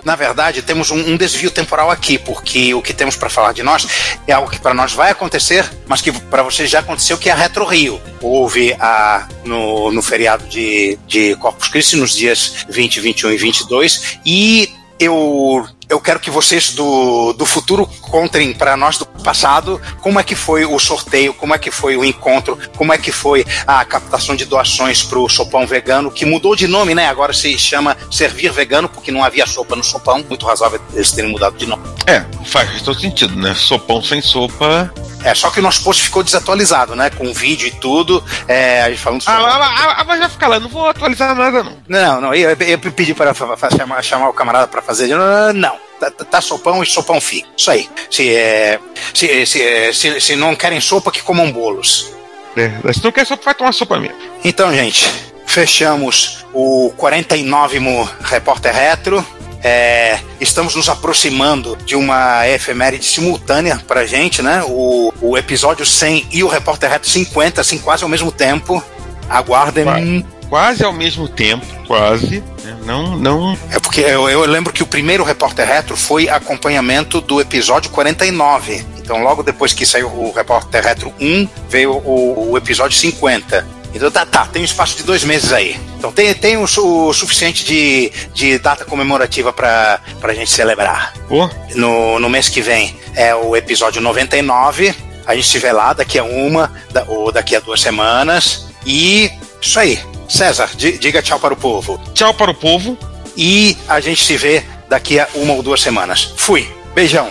Na 0.08 0.16
verdade, 0.16 0.62
temos 0.62 0.90
um, 0.90 1.12
um 1.12 1.16
desvio 1.18 1.50
temporal 1.50 1.90
aqui, 1.90 2.16
porque 2.16 2.72
o 2.72 2.80
que 2.80 2.94
temos 2.94 3.14
para 3.14 3.28
falar 3.28 3.52
de 3.52 3.62
nós 3.62 3.86
é 4.26 4.32
algo 4.32 4.50
que 4.50 4.58
para 4.58 4.72
nós 4.72 4.94
vai 4.94 5.10
acontecer, 5.10 5.70
mas 5.86 6.00
que 6.00 6.10
para 6.10 6.42
vocês 6.42 6.70
já 6.70 6.78
aconteceu, 6.78 7.18
que 7.18 7.28
é 7.28 7.32
a 7.32 7.34
Retro 7.34 7.66
Rio. 7.66 8.00
Houve 8.22 8.72
a, 8.80 9.28
no, 9.44 9.92
no 9.92 10.00
feriado 10.00 10.46
de, 10.46 10.98
de 11.06 11.36
Corpus 11.36 11.68
Christi, 11.68 11.96
nos 11.96 12.14
dias 12.14 12.64
20, 12.70 13.00
21 13.00 13.32
e 13.32 13.36
22, 13.36 14.18
e 14.24 14.72
eu 14.98 15.68
eu 15.88 16.00
quero 16.00 16.20
que 16.20 16.30
vocês 16.30 16.72
do, 16.74 17.32
do 17.32 17.46
futuro 17.46 17.86
contem 18.02 18.52
para 18.52 18.76
nós 18.76 18.98
do 18.98 19.06
passado 19.06 19.80
como 20.00 20.20
é 20.20 20.22
que 20.22 20.34
foi 20.34 20.64
o 20.64 20.78
sorteio, 20.78 21.32
como 21.34 21.54
é 21.54 21.58
que 21.58 21.70
foi 21.70 21.96
o 21.96 22.04
encontro, 22.04 22.58
como 22.76 22.92
é 22.92 22.98
que 22.98 23.10
foi 23.10 23.44
a 23.66 23.84
captação 23.84 24.36
de 24.36 24.44
doações 24.44 25.02
para 25.02 25.18
o 25.18 25.28
sopão 25.28 25.66
vegano, 25.66 26.10
que 26.10 26.24
mudou 26.26 26.54
de 26.54 26.66
nome, 26.66 26.94
né? 26.94 27.08
Agora 27.08 27.32
se 27.32 27.56
chama 27.58 27.96
Servir 28.10 28.52
Vegano, 28.52 28.88
porque 28.88 29.10
não 29.10 29.24
havia 29.24 29.46
sopa 29.46 29.74
no 29.76 29.84
sopão. 29.84 30.24
Muito 30.28 30.46
razoável 30.46 30.80
eles 30.92 31.12
terem 31.12 31.30
mudado 31.30 31.56
de 31.56 31.66
nome. 31.66 31.82
É, 32.06 32.24
faz 32.44 32.80
todo 32.82 32.98
sentido, 32.98 33.34
né? 33.36 33.54
Sopão 33.54 34.02
sem 34.02 34.20
sopa. 34.20 34.92
É, 35.24 35.34
só 35.34 35.50
que 35.50 35.58
o 35.58 35.62
nosso 35.62 35.82
post 35.82 36.02
ficou 36.02 36.22
desatualizado, 36.22 36.94
né? 36.94 37.10
Com 37.10 37.32
vídeo 37.32 37.66
e 37.66 37.72
tudo. 37.72 38.22
É, 38.46 38.82
a 38.82 38.90
gente 38.90 39.00
falando 39.00 39.22
Ah, 39.26 39.32
sobre. 39.32 39.44
ah, 39.44 39.56
ah, 39.58 39.94
ah, 39.98 40.04
mas 40.04 40.20
vai 40.20 40.28
ficar 40.28 40.46
lá, 40.48 40.60
não 40.60 40.68
vou 40.68 40.88
atualizar 40.88 41.34
nada, 41.34 41.62
não. 41.64 41.76
Não, 41.88 42.20
não, 42.20 42.34
eu, 42.34 42.50
eu 42.50 42.78
pedi 42.78 43.14
para 43.14 43.34
chamar, 43.34 44.02
chamar 44.02 44.28
o 44.28 44.32
camarada 44.32 44.68
para 44.68 44.80
fazer. 44.80 45.08
Não, 45.08 45.52
tá, 45.54 45.77
tá- 46.10 46.24
tá 46.24 46.40
sopão 46.40 46.82
e 46.82 46.86
sopão 46.86 47.20
fica. 47.20 47.48
Isso 47.56 47.70
aí. 47.70 47.88
Se, 48.10 48.34
é, 48.34 48.78
se, 49.14 49.46
se, 49.46 49.62
é, 49.62 49.92
se, 49.92 50.20
se 50.20 50.36
não 50.36 50.54
querem 50.56 50.80
sopa, 50.80 51.10
que 51.10 51.22
comam 51.22 51.50
bolos. 51.50 52.12
É, 52.56 52.92
se 52.92 53.02
não 53.04 53.12
quer 53.12 53.26
sopa, 53.26 53.44
vai 53.44 53.54
tomar 53.54 53.72
sopa 53.72 53.98
mesmo. 53.98 54.16
Então, 54.44 54.72
gente, 54.74 55.08
fechamos 55.46 56.44
o 56.52 56.92
49 56.96 57.78
Repórter 58.22 58.74
Retro. 58.74 59.24
É, 59.62 60.20
estamos 60.40 60.76
nos 60.76 60.88
aproximando 60.88 61.76
de 61.84 61.96
uma 61.96 62.46
efeméride 62.48 63.04
simultânea 63.04 63.82
pra 63.88 64.06
gente, 64.06 64.40
né? 64.40 64.62
O, 64.66 65.12
o 65.20 65.36
episódio 65.36 65.84
100 65.84 66.28
e 66.30 66.44
o 66.44 66.48
Repórter 66.48 66.88
Retro 66.90 67.08
50, 67.08 67.60
assim, 67.60 67.78
quase 67.78 68.04
ao 68.04 68.08
mesmo 68.08 68.30
tempo. 68.30 68.82
Aguardem. 69.28 69.84
Vai. 69.84 70.24
Quase 70.48 70.82
ao 70.84 70.92
mesmo 70.92 71.28
tempo, 71.28 71.66
quase. 71.86 72.42
Né? 72.68 72.76
Não, 72.84 73.16
não. 73.16 73.58
É 73.70 73.78
porque 73.78 74.00
eu, 74.00 74.28
eu 74.28 74.44
lembro 74.46 74.72
que 74.72 74.82
o 74.82 74.86
primeiro 74.86 75.24
Repórter 75.24 75.66
Retro 75.66 75.96
foi 75.96 76.28
acompanhamento 76.28 77.20
do 77.20 77.40
episódio 77.40 77.90
49. 77.90 78.84
Então, 78.98 79.22
logo 79.22 79.42
depois 79.42 79.72
que 79.72 79.86
saiu 79.86 80.08
o 80.08 80.32
Repórter 80.32 80.82
Retro 80.84 81.12
1, 81.20 81.48
veio 81.68 81.92
o, 81.92 82.50
o 82.52 82.56
episódio 82.58 82.96
50. 82.96 83.66
Então, 83.94 84.10
tá, 84.10 84.26
tá, 84.26 84.44
tem 84.46 84.60
um 84.62 84.64
espaço 84.66 84.96
de 84.96 85.02
dois 85.02 85.24
meses 85.24 85.50
aí. 85.52 85.78
Então, 85.98 86.12
tem, 86.12 86.32
tem 86.34 86.56
o, 86.58 86.64
o 86.64 87.12
suficiente 87.14 87.64
de, 87.64 88.12
de 88.34 88.58
data 88.58 88.84
comemorativa 88.84 89.50
pra, 89.52 89.98
pra 90.20 90.34
gente 90.34 90.50
celebrar. 90.50 91.14
Pô, 91.26 91.48
No, 91.74 92.18
no 92.20 92.28
mês 92.28 92.48
que 92.50 92.60
vem 92.60 92.94
é 93.14 93.34
o 93.34 93.56
episódio 93.56 94.00
99. 94.02 94.94
A 95.26 95.34
gente 95.34 95.48
se 95.48 95.58
vê 95.58 95.72
lá 95.72 95.92
daqui 95.94 96.18
a 96.18 96.24
uma 96.24 96.70
da- 96.90 97.04
ou 97.08 97.32
daqui 97.32 97.56
a 97.56 97.60
duas 97.60 97.80
semanas. 97.80 98.66
E 98.86 99.30
isso 99.60 99.80
aí. 99.80 99.98
César, 100.28 100.70
di- 100.76 100.98
diga 100.98 101.22
tchau 101.22 101.38
para 101.40 101.54
o 101.54 101.56
povo. 101.56 101.98
tchau 102.14 102.34
para 102.34 102.50
o 102.50 102.54
povo. 102.54 102.96
E 103.36 103.76
a 103.88 104.00
gente 104.00 104.24
se 104.24 104.36
vê 104.36 104.62
daqui 104.88 105.18
a 105.18 105.28
uma 105.34 105.54
ou 105.54 105.62
duas 105.62 105.80
semanas. 105.80 106.34
Fui. 106.36 106.68
Beijão. 106.94 107.30